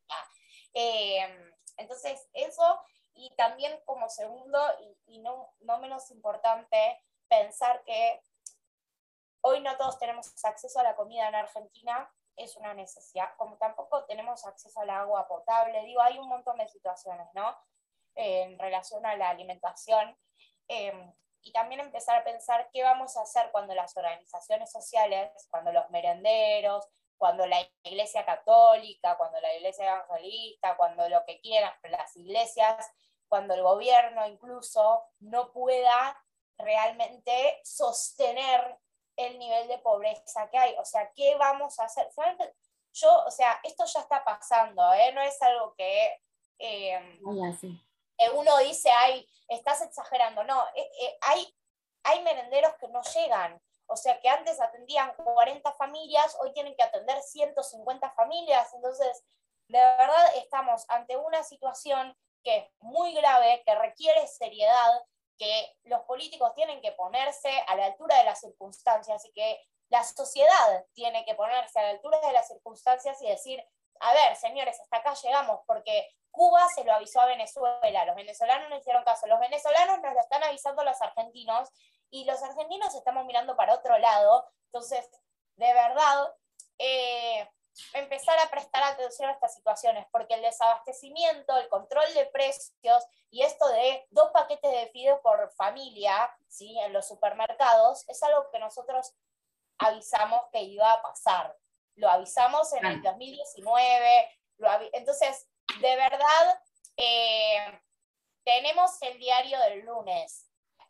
Eh, 0.74 1.26
entonces, 1.78 2.28
eso, 2.34 2.78
y 3.16 3.34
también 3.36 3.80
como 3.84 4.08
segundo, 4.08 4.58
y, 5.06 5.18
no, 5.18 5.52
no 5.60 5.78
menos 5.78 6.10
importante, 6.10 7.02
pensar 7.28 7.82
que 7.84 8.20
hoy 9.40 9.60
no 9.60 9.76
todos 9.76 9.98
tenemos 9.98 10.32
acceso 10.44 10.78
a 10.80 10.84
la 10.84 10.96
comida 10.96 11.28
en 11.28 11.34
Argentina, 11.34 12.10
es 12.36 12.56
una 12.56 12.74
necesidad, 12.74 13.34
como 13.36 13.56
tampoco 13.56 14.04
tenemos 14.04 14.44
acceso 14.44 14.80
al 14.80 14.90
agua 14.90 15.26
potable, 15.26 15.82
digo, 15.84 16.02
hay 16.02 16.18
un 16.18 16.28
montón 16.28 16.58
de 16.58 16.68
situaciones, 16.68 17.26
¿no? 17.32 17.56
en 18.16 18.58
relación 18.58 19.04
a 19.06 19.16
la 19.16 19.30
alimentación. 19.30 20.16
Em, 20.68 21.12
y 21.42 21.52
también 21.52 21.80
empezar 21.80 22.16
a 22.18 22.24
pensar 22.24 22.68
qué 22.72 22.82
vamos 22.82 23.16
a 23.16 23.22
hacer 23.22 23.50
cuando 23.52 23.74
las 23.74 23.96
organizaciones 23.96 24.72
sociales, 24.72 25.30
cuando 25.50 25.70
los 25.70 25.88
merenderos, 25.90 26.88
cuando 27.18 27.46
la 27.46 27.58
iglesia 27.82 28.24
católica, 28.24 29.16
cuando 29.16 29.40
la 29.40 29.54
iglesia 29.54 29.86
evangelista, 29.86 30.76
cuando 30.76 31.08
lo 31.08 31.24
que 31.24 31.40
quieran, 31.40 31.72
las 31.84 32.16
iglesias, 32.16 32.90
cuando 33.28 33.54
el 33.54 33.62
gobierno 33.62 34.26
incluso 34.26 35.02
no 35.20 35.52
pueda 35.52 36.16
realmente 36.58 37.60
sostener 37.64 38.78
el 39.16 39.38
nivel 39.38 39.68
de 39.68 39.78
pobreza 39.78 40.48
que 40.50 40.58
hay. 40.58 40.74
O 40.78 40.84
sea, 40.84 41.10
¿qué 41.14 41.36
vamos 41.36 41.78
a 41.78 41.84
hacer? 41.84 42.08
Yo, 42.92 43.24
o 43.24 43.30
sea, 43.30 43.60
esto 43.62 43.84
ya 43.86 44.00
está 44.00 44.24
pasando, 44.24 44.92
¿eh? 44.94 45.12
no 45.12 45.20
es 45.20 45.40
algo 45.42 45.74
que 45.74 46.20
eh, 46.58 48.30
uno 48.34 48.58
dice, 48.58 48.90
ay, 48.90 49.28
estás 49.48 49.82
exagerando. 49.82 50.44
No, 50.44 50.64
eh, 50.74 50.90
eh, 51.00 51.18
hay, 51.22 51.54
hay 52.04 52.22
merenderos 52.22 52.74
que 52.76 52.88
no 52.88 53.02
llegan. 53.02 53.60
O 53.86 53.96
sea, 53.96 54.20
que 54.20 54.28
antes 54.28 54.60
atendían 54.60 55.12
40 55.14 55.72
familias, 55.74 56.36
hoy 56.40 56.52
tienen 56.52 56.74
que 56.76 56.82
atender 56.82 57.20
150 57.22 58.10
familias. 58.10 58.72
Entonces, 58.74 59.24
de 59.68 59.78
verdad 59.78 60.36
estamos 60.36 60.84
ante 60.88 61.16
una 61.16 61.42
situación 61.42 62.16
que 62.42 62.58
es 62.58 62.70
muy 62.80 63.12
grave, 63.14 63.62
que 63.64 63.74
requiere 63.74 64.26
seriedad, 64.28 64.92
que 65.38 65.76
los 65.84 66.02
políticos 66.02 66.52
tienen 66.54 66.80
que 66.80 66.92
ponerse 66.92 67.50
a 67.66 67.76
la 67.76 67.86
altura 67.86 68.18
de 68.18 68.24
las 68.24 68.40
circunstancias 68.40 69.24
y 69.24 69.32
que 69.32 69.60
la 69.88 70.02
sociedad 70.04 70.84
tiene 70.94 71.24
que 71.24 71.34
ponerse 71.34 71.78
a 71.78 71.82
la 71.82 71.90
altura 71.90 72.20
de 72.20 72.32
las 72.32 72.48
circunstancias 72.48 73.20
y 73.22 73.28
decir, 73.28 73.62
a 74.00 74.12
ver, 74.12 74.36
señores, 74.36 74.80
hasta 74.80 74.98
acá 74.98 75.14
llegamos, 75.14 75.60
porque 75.66 76.08
Cuba 76.30 76.68
se 76.74 76.84
lo 76.84 76.92
avisó 76.92 77.20
a 77.20 77.26
Venezuela, 77.26 78.04
los 78.04 78.16
venezolanos 78.16 78.68
no 78.68 78.76
hicieron 78.76 79.04
caso, 79.04 79.26
los 79.26 79.40
venezolanos 79.40 80.00
nos 80.00 80.12
lo 80.12 80.20
están 80.20 80.42
avisando 80.44 80.84
los 80.84 81.00
argentinos 81.00 81.70
y 82.10 82.24
los 82.24 82.42
argentinos 82.42 82.94
estamos 82.94 83.24
mirando 83.24 83.56
para 83.56 83.74
otro 83.74 83.98
lado. 83.98 84.48
Entonces, 84.66 85.08
de 85.56 85.72
verdad, 85.72 86.34
eh, 86.78 87.48
empezar 87.92 88.38
a 88.38 88.50
prestar 88.50 88.82
atención 88.82 89.28
a 89.28 89.32
estas 89.32 89.54
situaciones, 89.54 90.06
porque 90.10 90.34
el 90.34 90.42
desabastecimiento, 90.42 91.56
el 91.56 91.68
control 91.68 92.12
de 92.14 92.26
precios 92.26 93.04
y 93.30 93.42
esto 93.42 93.68
de 93.68 94.06
dos 94.10 94.30
paquetes 94.32 94.70
de 94.70 94.88
fideos 94.88 95.20
por 95.20 95.52
familia 95.52 96.30
¿sí? 96.48 96.78
en 96.80 96.92
los 96.92 97.06
supermercados 97.06 98.04
es 98.08 98.22
algo 98.22 98.50
que 98.50 98.58
nosotros 98.58 99.14
avisamos 99.78 100.40
que 100.52 100.62
iba 100.62 100.90
a 100.90 101.02
pasar. 101.02 101.56
Lo 101.96 102.08
avisamos 102.10 102.72
en 102.74 102.84
el 102.86 103.02
2019, 103.02 104.28
entonces, 104.92 105.48
de 105.80 105.96
verdad, 105.96 106.62
eh, 106.96 107.80
tenemos 108.44 109.00
el 109.02 109.18
diario 109.18 109.58
del 109.60 109.84
lunes. 109.84 110.45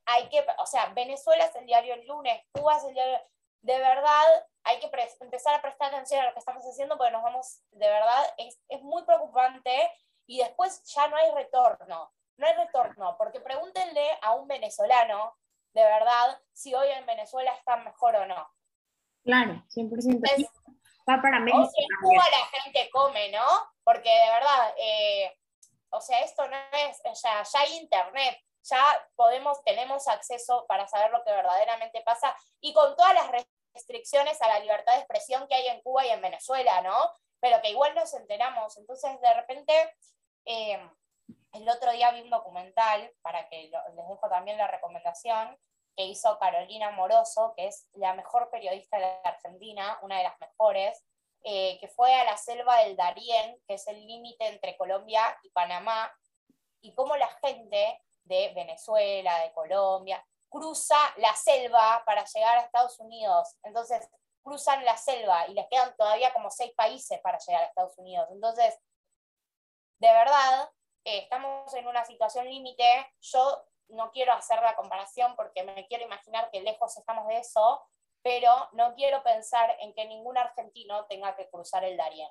Hay 0.06 0.28
que, 0.28 0.44
o 0.58 0.66
sea, 0.66 0.86
Venezuela 0.94 1.44
es 1.44 1.54
el 1.56 1.66
diario 1.66 1.94
el 1.94 2.06
lunes, 2.06 2.40
Cuba 2.52 2.76
es 2.76 2.84
el 2.84 2.94
diario, 2.94 3.20
de 3.60 3.78
verdad 3.78 4.46
hay 4.64 4.78
que 4.80 4.90
empezar 5.20 5.54
a 5.54 5.62
prestar 5.62 5.88
atención 5.88 6.20
a 6.20 6.26
lo 6.26 6.32
que 6.32 6.38
estamos 6.38 6.64
haciendo 6.64 6.96
porque 6.96 7.12
nos 7.12 7.22
vamos, 7.22 7.60
de 7.72 7.88
verdad, 7.88 8.24
es, 8.38 8.58
es 8.68 8.82
muy 8.82 9.04
preocupante 9.04 9.90
y 10.26 10.38
después 10.38 10.82
ya 10.94 11.08
no 11.08 11.16
hay 11.16 11.30
retorno, 11.32 12.12
no 12.36 12.46
hay 12.46 12.54
retorno, 12.54 13.16
porque 13.18 13.40
pregúntenle 13.40 14.18
a 14.22 14.34
un 14.34 14.46
venezolano, 14.48 15.36
de 15.72 15.82
verdad, 15.82 16.40
si 16.52 16.74
hoy 16.74 16.88
en 16.88 17.06
Venezuela 17.06 17.52
está 17.52 17.76
mejor 17.76 18.16
o 18.16 18.26
no. 18.26 18.48
Claro, 19.24 19.62
100%. 19.74 20.48
Va 21.08 21.20
para 21.20 21.40
México. 21.40 21.62
O 21.62 21.70
si 21.70 21.82
en 21.82 21.88
Cuba 22.00 22.24
la 22.30 22.60
gente 22.60 22.90
come, 22.90 23.30
¿no? 23.30 23.46
Porque 23.84 24.08
de 24.08 24.30
verdad, 24.30 24.74
eh, 24.78 25.38
o 25.90 26.00
sea, 26.00 26.20
esto 26.20 26.46
no 26.48 26.56
es, 26.72 27.22
ya, 27.22 27.42
ya 27.42 27.60
hay 27.60 27.76
internet, 27.76 28.38
ya 28.68 29.08
podemos, 29.14 29.62
tenemos 29.64 30.08
acceso 30.08 30.66
para 30.66 30.86
saber 30.88 31.10
lo 31.10 31.22
que 31.24 31.32
verdaderamente 31.32 32.02
pasa 32.02 32.34
y 32.60 32.72
con 32.72 32.96
todas 32.96 33.14
las 33.14 33.30
restricciones 33.74 34.40
a 34.42 34.48
la 34.48 34.58
libertad 34.60 34.92
de 34.92 34.98
expresión 34.98 35.46
que 35.48 35.54
hay 35.54 35.68
en 35.68 35.82
Cuba 35.82 36.06
y 36.06 36.10
en 36.10 36.22
Venezuela, 36.22 36.80
¿no? 36.82 36.96
Pero 37.40 37.60
que 37.60 37.70
igual 37.70 37.94
nos 37.94 38.14
enteramos. 38.14 38.76
Entonces, 38.76 39.20
de 39.20 39.34
repente, 39.34 39.94
eh, 40.46 40.80
el 41.52 41.68
otro 41.68 41.92
día 41.92 42.10
vi 42.10 42.22
un 42.22 42.30
documental, 42.30 43.12
para 43.22 43.48
que 43.48 43.70
les 43.70 43.96
dejo 43.96 44.28
también 44.28 44.58
la 44.58 44.68
recomendación, 44.68 45.58
que 45.96 46.04
hizo 46.04 46.38
Carolina 46.38 46.90
Moroso, 46.90 47.54
que 47.56 47.68
es 47.68 47.88
la 47.94 48.14
mejor 48.14 48.50
periodista 48.50 48.98
de 48.98 49.06
Argentina, 49.24 49.98
una 50.02 50.18
de 50.18 50.24
las 50.24 50.38
mejores, 50.40 51.02
eh, 51.42 51.78
que 51.80 51.88
fue 51.88 52.14
a 52.14 52.24
la 52.24 52.36
selva 52.36 52.80
del 52.82 52.96
Darién, 52.96 53.58
que 53.66 53.74
es 53.74 53.86
el 53.86 54.06
límite 54.06 54.46
entre 54.48 54.76
Colombia 54.76 55.38
y 55.42 55.50
Panamá, 55.50 56.12
y 56.80 56.92
cómo 56.94 57.16
la 57.16 57.28
gente 57.42 58.02
de 58.26 58.52
Venezuela, 58.54 59.40
de 59.40 59.52
Colombia, 59.52 60.24
cruza 60.48 60.96
la 61.16 61.34
selva 61.34 62.02
para 62.04 62.24
llegar 62.24 62.58
a 62.58 62.62
Estados 62.62 62.98
Unidos. 63.00 63.56
Entonces, 63.62 64.08
cruzan 64.42 64.84
la 64.84 64.96
selva 64.96 65.46
y 65.48 65.54
les 65.54 65.66
quedan 65.68 65.94
todavía 65.96 66.32
como 66.32 66.50
seis 66.50 66.72
países 66.76 67.20
para 67.20 67.38
llegar 67.38 67.64
a 67.64 67.66
Estados 67.66 67.98
Unidos. 67.98 68.28
Entonces, 68.30 68.78
de 69.98 70.12
verdad, 70.12 70.70
eh, 71.04 71.18
estamos 71.18 71.72
en 71.74 71.88
una 71.88 72.04
situación 72.04 72.46
límite. 72.46 72.84
Yo 73.20 73.66
no 73.88 74.10
quiero 74.12 74.32
hacer 74.32 74.60
la 74.62 74.76
comparación 74.76 75.34
porque 75.36 75.62
me 75.62 75.86
quiero 75.88 76.04
imaginar 76.04 76.50
que 76.50 76.60
lejos 76.60 76.96
estamos 76.96 77.26
de 77.28 77.38
eso, 77.38 77.82
pero 78.22 78.68
no 78.72 78.94
quiero 78.94 79.22
pensar 79.22 79.76
en 79.80 79.94
que 79.94 80.06
ningún 80.06 80.36
argentino 80.38 81.06
tenga 81.06 81.34
que 81.36 81.48
cruzar 81.48 81.84
el 81.84 81.96
Darién. 81.96 82.30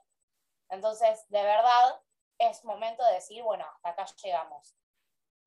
Entonces, 0.69 1.25
de 1.29 1.43
verdad, 1.43 2.01
es 2.37 2.63
momento 2.65 3.03
de 3.05 3.13
decir, 3.13 3.43
bueno, 3.43 3.65
hasta 3.65 3.89
acá 3.89 4.05
llegamos. 4.23 4.75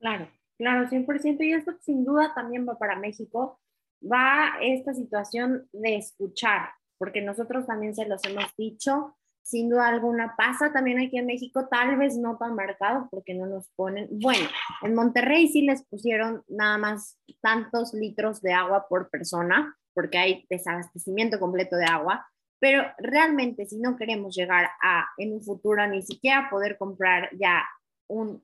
Claro, 0.01 0.29
claro, 0.57 0.89
100%. 0.89 1.45
Y 1.45 1.53
esto 1.53 1.73
sin 1.81 2.05
duda 2.05 2.33
también 2.35 2.67
va 2.69 2.79
para 2.79 2.97
México. 2.97 3.59
Va 4.01 4.53
esta 4.61 4.95
situación 4.95 5.69
de 5.73 5.97
escuchar, 5.97 6.71
porque 6.99 7.21
nosotros 7.21 7.67
también 7.67 7.95
se 7.95 8.07
los 8.07 8.25
hemos 8.25 8.55
dicho, 8.57 9.17
sin 9.43 9.71
duda 9.71 9.89
alguna 9.89 10.35
pasa 10.37 10.73
también 10.73 11.01
aquí 11.01 11.19
en 11.19 11.27
México, 11.27 11.69
tal 11.69 11.97
vez 11.97 12.17
no 12.17 12.37
tan 12.37 12.55
marcado 12.55 13.09
porque 13.11 13.35
no 13.35 13.47
nos 13.47 13.71
ponen, 13.71 14.07
bueno, 14.11 14.47
en 14.83 14.95
Monterrey 14.95 15.49
sí 15.49 15.63
les 15.63 15.85
pusieron 15.87 16.45
nada 16.49 16.77
más 16.77 17.19
tantos 17.41 17.95
litros 17.95 18.43
de 18.43 18.53
agua 18.53 18.87
por 18.89 19.09
persona, 19.09 19.75
porque 19.95 20.19
hay 20.19 20.47
desabastecimiento 20.51 21.41
completo 21.41 21.77
de 21.77 21.87
agua, 21.87 22.29
pero 22.61 22.85
realmente 22.99 23.65
si 23.67 23.79
no 23.79 23.97
queremos 23.97 24.37
llegar 24.37 24.69
a 24.83 25.07
en 25.17 25.33
un 25.33 25.43
futuro 25.43 25.87
ni 25.87 26.03
siquiera 26.03 26.49
poder 26.51 26.77
comprar 26.77 27.31
ya 27.33 27.65
un 28.07 28.43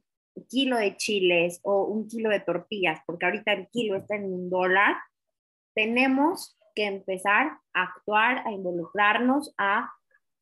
kilo 0.48 0.76
de 0.76 0.96
chiles 0.96 1.60
o 1.62 1.84
un 1.84 2.08
kilo 2.08 2.30
de 2.30 2.40
tortillas, 2.40 3.00
porque 3.06 3.26
ahorita 3.26 3.52
el 3.52 3.68
kilo 3.68 3.96
está 3.96 4.16
en 4.16 4.24
un 4.24 4.50
dólar, 4.50 4.96
tenemos 5.74 6.56
que 6.74 6.86
empezar 6.86 7.58
a 7.72 7.82
actuar, 7.82 8.46
a 8.46 8.52
involucrarnos, 8.52 9.54
a 9.58 9.92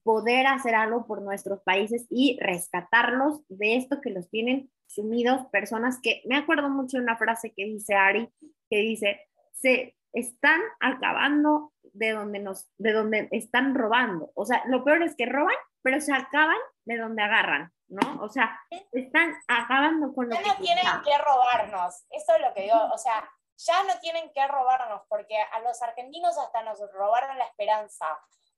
poder 0.03 0.47
hacer 0.47 0.75
algo 0.75 1.07
por 1.07 1.23
nuestros 1.23 1.63
países 1.63 2.07
y 2.11 2.39
rescatarlos 2.41 3.43
de 3.49 3.77
esto 3.77 4.01
que 4.01 4.11
los 4.11 4.29
tienen 4.31 4.71
sumidos 4.87 5.47
personas 5.47 6.01
que, 6.03 6.23
me 6.27 6.37
acuerdo 6.37 6.69
mucho 6.69 6.97
de 6.97 7.05
una 7.05 7.17
frase 7.17 7.53
que 7.57 7.65
dice 7.65 7.95
Ari, 7.95 8.29
que 8.69 8.79
dice, 8.79 9.21
se 9.53 9.97
están 10.13 10.61
acabando 10.81 11.73
de 11.95 12.11
donde 12.11 12.41
nos, 12.41 12.69
de 12.79 12.93
donde 12.93 13.29
están 13.33 13.75
robando. 13.75 14.33
O 14.35 14.45
sea, 14.45 14.63
lo 14.67 14.85
peor 14.85 15.03
es 15.03 15.15
que 15.17 15.27
roban, 15.27 15.55
pero 15.83 16.01
se 16.01 16.13
acaban 16.13 16.59
de 16.85 16.99
donde 16.99 17.23
agarran, 17.23 17.73
¿no? 17.93 18.23
O 18.23 18.29
sea, 18.29 18.59
están 18.93 19.35
acabando 19.47 20.15
con 20.15 20.29
lo 20.29 20.35
ya 20.35 20.43
no 20.43 20.57
tienen 20.57 20.85
que 21.05 21.19
robarnos, 21.19 22.05
eso 22.11 22.35
es 22.35 22.41
lo 22.41 22.53
que 22.55 22.63
digo, 22.63 22.79
o 22.93 22.99
sea, 22.99 23.31
ya 23.57 23.85
no 23.85 23.99
tienen 24.01 24.33
que 24.33 24.47
robarnos, 24.49 25.03
porque 25.09 25.39
a 25.39 25.61
los 25.61 25.81
argentinos 25.83 26.37
hasta 26.39 26.63
nos 26.63 26.81
robaron 26.93 27.39
la 27.39 27.45
esperanza. 27.45 28.07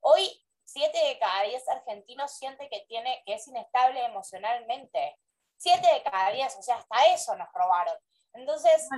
Hoy 0.00 0.44
Siete 0.64 0.98
de 0.98 1.18
cada 1.18 1.42
diez 1.42 1.68
argentinos 1.68 2.32
siente 2.32 2.68
que, 2.68 2.80
tiene, 2.88 3.22
que 3.26 3.34
es 3.34 3.46
inestable 3.46 4.04
emocionalmente. 4.04 5.18
Siete 5.56 5.86
de 5.86 6.02
cada 6.02 6.30
diez, 6.30 6.56
o 6.58 6.62
sea, 6.62 6.76
hasta 6.76 7.06
eso 7.14 7.36
nos 7.36 7.52
robaron. 7.52 7.96
Entonces, 8.32 8.88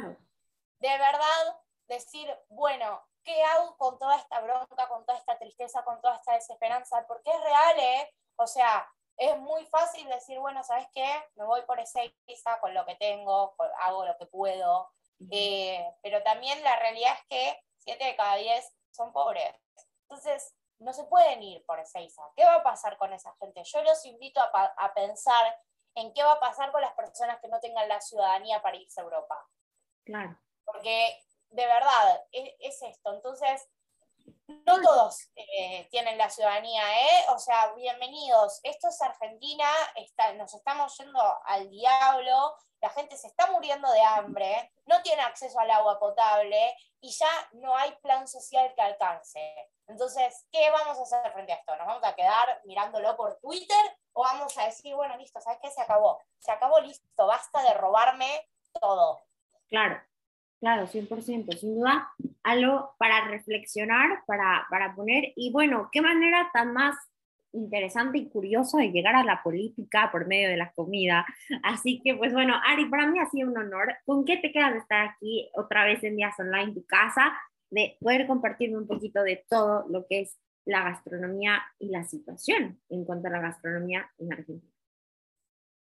de 0.78 0.88
verdad, 0.98 1.60
decir, 1.88 2.32
bueno, 2.48 3.04
¿qué 3.24 3.42
hago 3.42 3.76
con 3.76 3.98
toda 3.98 4.16
esta 4.16 4.40
bronca, 4.40 4.88
con 4.88 5.04
toda 5.04 5.18
esta 5.18 5.38
tristeza, 5.38 5.84
con 5.84 6.00
toda 6.00 6.16
esta 6.16 6.34
desesperanza? 6.34 7.04
Porque 7.06 7.30
es 7.30 7.40
real, 7.42 7.78
¿eh? 7.78 8.14
O 8.36 8.46
sea, 8.46 8.88
es 9.16 9.38
muy 9.38 9.64
fácil 9.66 10.08
decir, 10.08 10.38
bueno, 10.38 10.62
¿sabes 10.62 10.86
qué? 10.92 11.06
Me 11.36 11.44
voy 11.44 11.62
por 11.62 11.80
ese 11.80 12.14
Ezeiza 12.26 12.60
con 12.60 12.74
lo 12.74 12.84
que 12.84 12.96
tengo, 12.96 13.54
hago 13.80 14.04
lo 14.04 14.16
que 14.18 14.26
puedo. 14.26 14.90
Eh, 15.30 15.86
pero 16.02 16.22
también 16.22 16.62
la 16.62 16.76
realidad 16.78 17.14
es 17.14 17.26
que 17.28 17.62
siete 17.78 18.04
de 18.04 18.16
cada 18.16 18.36
diez 18.36 18.70
son 18.90 19.12
pobres. 19.12 19.54
Entonces, 20.02 20.54
no 20.78 20.92
se 20.92 21.04
pueden 21.04 21.42
ir 21.42 21.64
por 21.64 21.80
Ezeiza. 21.80 22.22
¿Qué 22.36 22.44
va 22.44 22.56
a 22.56 22.62
pasar 22.62 22.98
con 22.98 23.12
esa 23.12 23.34
gente? 23.36 23.62
Yo 23.64 23.82
los 23.82 24.04
invito 24.04 24.40
a, 24.40 24.94
pensar 24.94 25.58
en 25.94 26.12
qué 26.12 26.22
va 26.22 26.32
a 26.32 26.40
pasar 26.40 26.70
con 26.70 26.82
las 26.82 26.92
personas 26.92 27.40
que 27.40 27.48
no 27.48 27.58
tengan 27.60 27.88
la 27.88 28.00
ciudadanía 28.00 28.60
para 28.60 28.76
irse 28.76 29.00
a 29.00 29.04
Europa. 29.04 29.48
Claro. 30.04 30.38
Porque 30.64 31.18
de 31.50 31.66
verdad 31.66 32.24
es, 32.32 32.82
esto. 32.82 33.14
Entonces, 33.14 33.66
no 34.48 34.80
todos 34.80 35.30
eh, 35.34 35.88
tienen 35.90 36.18
la 36.18 36.30
ciudadanía, 36.30 36.82
¿eh? 36.82 37.24
O 37.34 37.38
sea, 37.38 37.72
bienvenidos. 37.74 38.60
Esto 38.62 38.88
es 38.88 39.00
Argentina, 39.02 39.66
está, 39.96 40.32
nos 40.34 40.54
estamos 40.54 40.96
yendo 40.98 41.20
al 41.44 41.68
diablo, 41.68 42.54
la 42.80 42.90
gente 42.90 43.16
se 43.16 43.26
está 43.26 43.50
muriendo 43.50 43.90
de 43.90 44.02
hambre, 44.02 44.72
no 44.86 45.02
tiene 45.02 45.22
acceso 45.22 45.58
al 45.58 45.70
agua 45.70 45.98
potable 45.98 46.76
y 47.00 47.10
ya 47.10 47.28
no 47.52 47.76
hay 47.76 47.92
plan 48.02 48.28
social 48.28 48.72
que 48.74 48.82
alcance. 48.82 49.70
Entonces, 49.88 50.46
¿qué 50.52 50.70
vamos 50.70 50.98
a 50.98 51.02
hacer 51.02 51.32
frente 51.32 51.52
a 51.52 51.56
esto? 51.56 51.76
¿Nos 51.76 51.86
vamos 51.86 52.04
a 52.04 52.14
quedar 52.14 52.60
mirándolo 52.64 53.16
por 53.16 53.38
Twitter 53.40 53.98
o 54.12 54.22
vamos 54.22 54.56
a 54.58 54.66
decir, 54.66 54.94
bueno, 54.94 55.16
listo, 55.16 55.40
¿sabes 55.40 55.58
qué? 55.62 55.70
Se 55.70 55.80
acabó. 55.80 56.20
Se 56.38 56.52
acabó, 56.52 56.80
listo, 56.80 57.26
basta 57.26 57.62
de 57.62 57.74
robarme 57.74 58.48
todo. 58.80 59.22
Claro, 59.68 60.00
claro, 60.60 60.86
100%, 60.86 61.58
sin 61.58 61.80
duda, 61.80 62.12
algo 62.46 62.94
para 62.98 63.28
reflexionar, 63.28 64.22
para, 64.26 64.66
para 64.70 64.94
poner, 64.94 65.32
y 65.36 65.52
bueno, 65.52 65.88
qué 65.92 66.00
manera 66.00 66.50
tan 66.52 66.72
más 66.72 66.96
interesante 67.52 68.18
y 68.18 68.28
curioso 68.28 68.78
de 68.78 68.90
llegar 68.90 69.14
a 69.14 69.24
la 69.24 69.42
política 69.42 70.10
por 70.12 70.26
medio 70.26 70.48
de 70.48 70.56
la 70.56 70.72
comida. 70.72 71.24
Así 71.62 72.02
que, 72.02 72.14
pues 72.14 72.32
bueno, 72.32 72.54
Ari, 72.66 72.86
para 72.86 73.06
mí 73.06 73.18
ha 73.18 73.30
sido 73.30 73.50
un 73.50 73.56
honor. 73.56 73.96
¿Con 74.04 74.24
qué 74.24 74.36
te 74.36 74.52
quedas 74.52 74.72
de 74.72 74.78
estar 74.80 75.06
aquí 75.06 75.50
otra 75.54 75.84
vez 75.84 76.04
en 76.04 76.16
Días 76.16 76.38
Online, 76.38 76.74
tu 76.74 76.84
casa? 76.84 77.32
de 77.70 77.96
poder 78.00 78.26
compartirme 78.26 78.78
un 78.78 78.86
poquito 78.86 79.22
de 79.22 79.44
todo 79.48 79.84
lo 79.88 80.06
que 80.06 80.20
es 80.22 80.38
la 80.64 80.82
gastronomía 80.82 81.62
y 81.78 81.90
la 81.90 82.04
situación 82.04 82.80
en 82.88 83.04
cuanto 83.04 83.28
a 83.28 83.30
la 83.30 83.40
gastronomía 83.40 84.10
en 84.18 84.32
Argentina. 84.32 84.72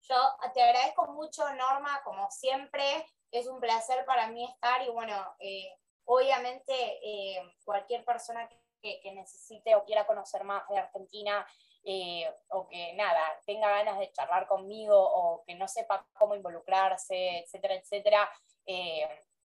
Yo 0.01 0.15
te 0.53 0.61
agradezco 0.61 1.07
mucho, 1.13 1.43
Norma, 1.55 2.01
como 2.03 2.29
siempre. 2.29 2.83
Es 3.31 3.47
un 3.47 3.59
placer 3.59 4.05
para 4.05 4.29
mí 4.29 4.45
estar 4.45 4.83
y 4.83 4.91
bueno, 4.91 5.15
eh, 5.39 5.69
obviamente 6.05 6.73
eh, 6.73 7.41
cualquier 7.63 8.03
persona 8.05 8.47
que, 8.47 8.55
necesite 9.15 9.73
o 9.73 9.83
quiera 9.83 10.05
conocer 10.05 10.43
más 10.43 10.67
de 10.69 10.77
Argentina 10.77 11.43
eh, 11.83 12.31
o 12.49 12.67
que 12.67 12.93
nada, 12.93 13.19
tenga 13.43 13.67
ganas 13.67 13.97
de 13.97 14.11
charlar 14.11 14.47
conmigo 14.47 14.95
o 14.95 15.43
que 15.43 15.55
no 15.55 15.67
sepa 15.67 16.05
cómo 16.13 16.35
involucrarse, 16.35 17.39
etcétera, 17.39 17.73
etcétera, 17.73 18.29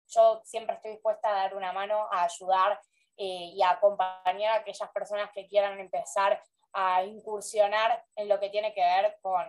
yo 0.10 0.42
siempre 0.44 0.76
estoy 0.76 0.92
dispuesta 0.92 1.30
a 1.30 1.44
dar 1.44 1.56
una 1.56 1.72
mano, 1.72 2.08
a 2.12 2.24
ayudar 2.24 2.82
eh, 3.18 3.52
y 3.54 3.62
a 3.62 3.72
acompañar 3.72 4.52
a 4.52 4.62
aquellas 4.62 4.90
personas 4.92 5.32
que 5.32 5.48
quieran 5.48 5.80
empezar 5.80 6.42
a 6.74 7.04
incursionar 7.04 8.06
en 8.16 8.28
lo 8.28 8.40
que 8.40 8.50
tiene 8.50 8.74
que 8.74 8.82
ver 8.82 9.18
con, 9.22 9.46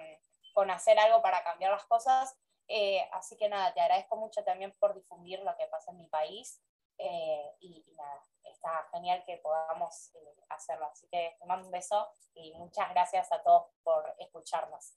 con 0.53 0.71
hacer 0.71 0.99
algo 0.99 1.23
para 1.23 1.43
cambiar 1.43 1.73
las 1.73 1.85
cosas. 1.87 2.37
Eh, 2.69 3.07
así 3.13 3.37
que 3.37 3.49
nada, 3.49 3.73
te 3.73 3.81
agradezco 3.81 4.17
mucho 4.17 4.45
también 4.45 4.75
por 4.79 4.95
difundir 4.95 5.41
lo 5.41 5.57
que 5.57 5.67
pasa 5.67 5.91
en 5.91 5.99
mi 5.99 6.07
país 6.07 6.61
eh, 7.01 7.57
y, 7.61 7.85
nada, 7.97 8.23
está 8.45 8.71
genial 8.93 9.23
que 9.27 9.39
podamos 9.39 10.13
hacerlo. 10.49 10.87
Así 10.93 11.07
que 11.11 11.37
te 11.39 11.47
mando 11.47 11.67
un 11.67 11.73
beso 11.73 12.09
y 12.35 12.53
muchas 12.55 12.91
gracias 12.91 13.31
a 13.33 13.43
todos 13.43 13.65
por 13.83 14.05
escucharnos. 14.19 14.97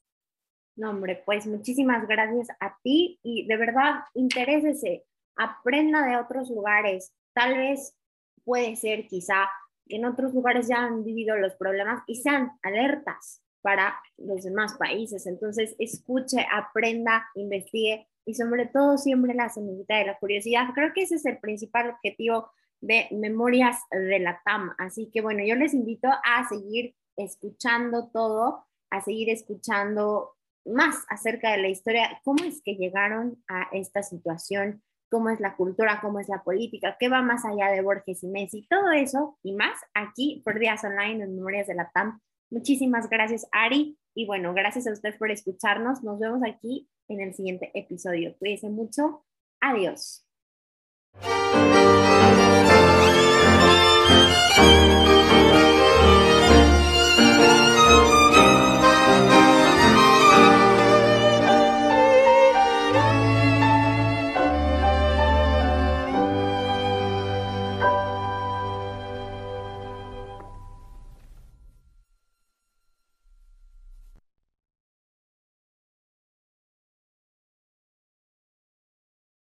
No, 0.76 0.90
hombre, 0.90 1.22
pues 1.24 1.46
muchísimas 1.46 2.06
gracias 2.06 2.48
a 2.60 2.76
ti 2.82 3.20
y 3.22 3.46
de 3.46 3.56
verdad 3.56 4.04
interésese 4.14 5.06
aprenda 5.36 6.04
de 6.06 6.16
otros 6.16 6.50
lugares. 6.50 7.14
Tal 7.32 7.56
vez 7.56 7.96
puede 8.44 8.76
ser 8.76 9.06
quizá 9.06 9.48
que 9.86 9.96
en 9.96 10.04
otros 10.04 10.34
lugares 10.34 10.68
ya 10.68 10.78
han 10.78 11.04
vivido 11.04 11.36
los 11.36 11.54
problemas 11.54 12.02
y 12.06 12.16
sean 12.16 12.58
alertas 12.62 13.42
para 13.62 13.98
los 14.18 14.42
demás 14.42 14.76
países. 14.76 15.26
Entonces, 15.26 15.74
escuche, 15.78 16.46
aprenda, 16.52 17.26
investigue 17.34 18.08
y 18.26 18.34
sobre 18.34 18.66
todo 18.66 18.98
siempre 18.98 19.34
la 19.34 19.48
semillita 19.48 19.96
de 19.96 20.06
la 20.06 20.18
curiosidad. 20.18 20.68
Creo 20.74 20.92
que 20.94 21.02
ese 21.02 21.16
es 21.16 21.26
el 21.26 21.38
principal 21.38 21.90
objetivo 21.90 22.50
de 22.80 23.08
Memorias 23.12 23.78
de 23.90 24.18
la 24.18 24.40
TAM. 24.44 24.74
Así 24.78 25.10
que 25.12 25.20
bueno, 25.20 25.44
yo 25.44 25.54
les 25.54 25.74
invito 25.74 26.08
a 26.08 26.48
seguir 26.48 26.94
escuchando 27.16 28.10
todo, 28.12 28.64
a 28.90 29.00
seguir 29.00 29.30
escuchando 29.30 30.32
más 30.64 31.04
acerca 31.08 31.52
de 31.52 31.62
la 31.62 31.68
historia, 31.68 32.20
cómo 32.24 32.44
es 32.44 32.62
que 32.62 32.76
llegaron 32.76 33.42
a 33.48 33.68
esta 33.72 34.02
situación, 34.02 34.82
cómo 35.10 35.30
es 35.30 35.40
la 35.40 35.56
cultura, 35.56 36.00
cómo 36.00 36.20
es 36.20 36.28
la 36.28 36.42
política, 36.42 36.96
qué 36.98 37.08
va 37.08 37.22
más 37.22 37.44
allá 37.44 37.70
de 37.70 37.82
Borges 37.82 38.22
y 38.22 38.28
Messi, 38.28 38.66
todo 38.68 38.90
eso 38.90 39.38
y 39.42 39.52
más 39.52 39.78
aquí 39.92 40.42
por 40.44 40.58
Días 40.58 40.82
Online 40.84 41.24
en 41.24 41.36
Memorias 41.36 41.66
de 41.66 41.74
la 41.74 41.90
TAM. 41.90 42.20
Muchísimas 42.50 43.08
gracias, 43.08 43.46
Ari. 43.52 43.98
Y 44.14 44.26
bueno, 44.26 44.54
gracias 44.54 44.86
a 44.86 44.92
ustedes 44.92 45.16
por 45.16 45.30
escucharnos. 45.30 46.02
Nos 46.02 46.18
vemos 46.18 46.42
aquí 46.46 46.88
en 47.08 47.20
el 47.20 47.34
siguiente 47.34 47.70
episodio. 47.74 48.34
Cuídense 48.38 48.68
mucho. 48.68 49.24
Adiós. 49.60 50.24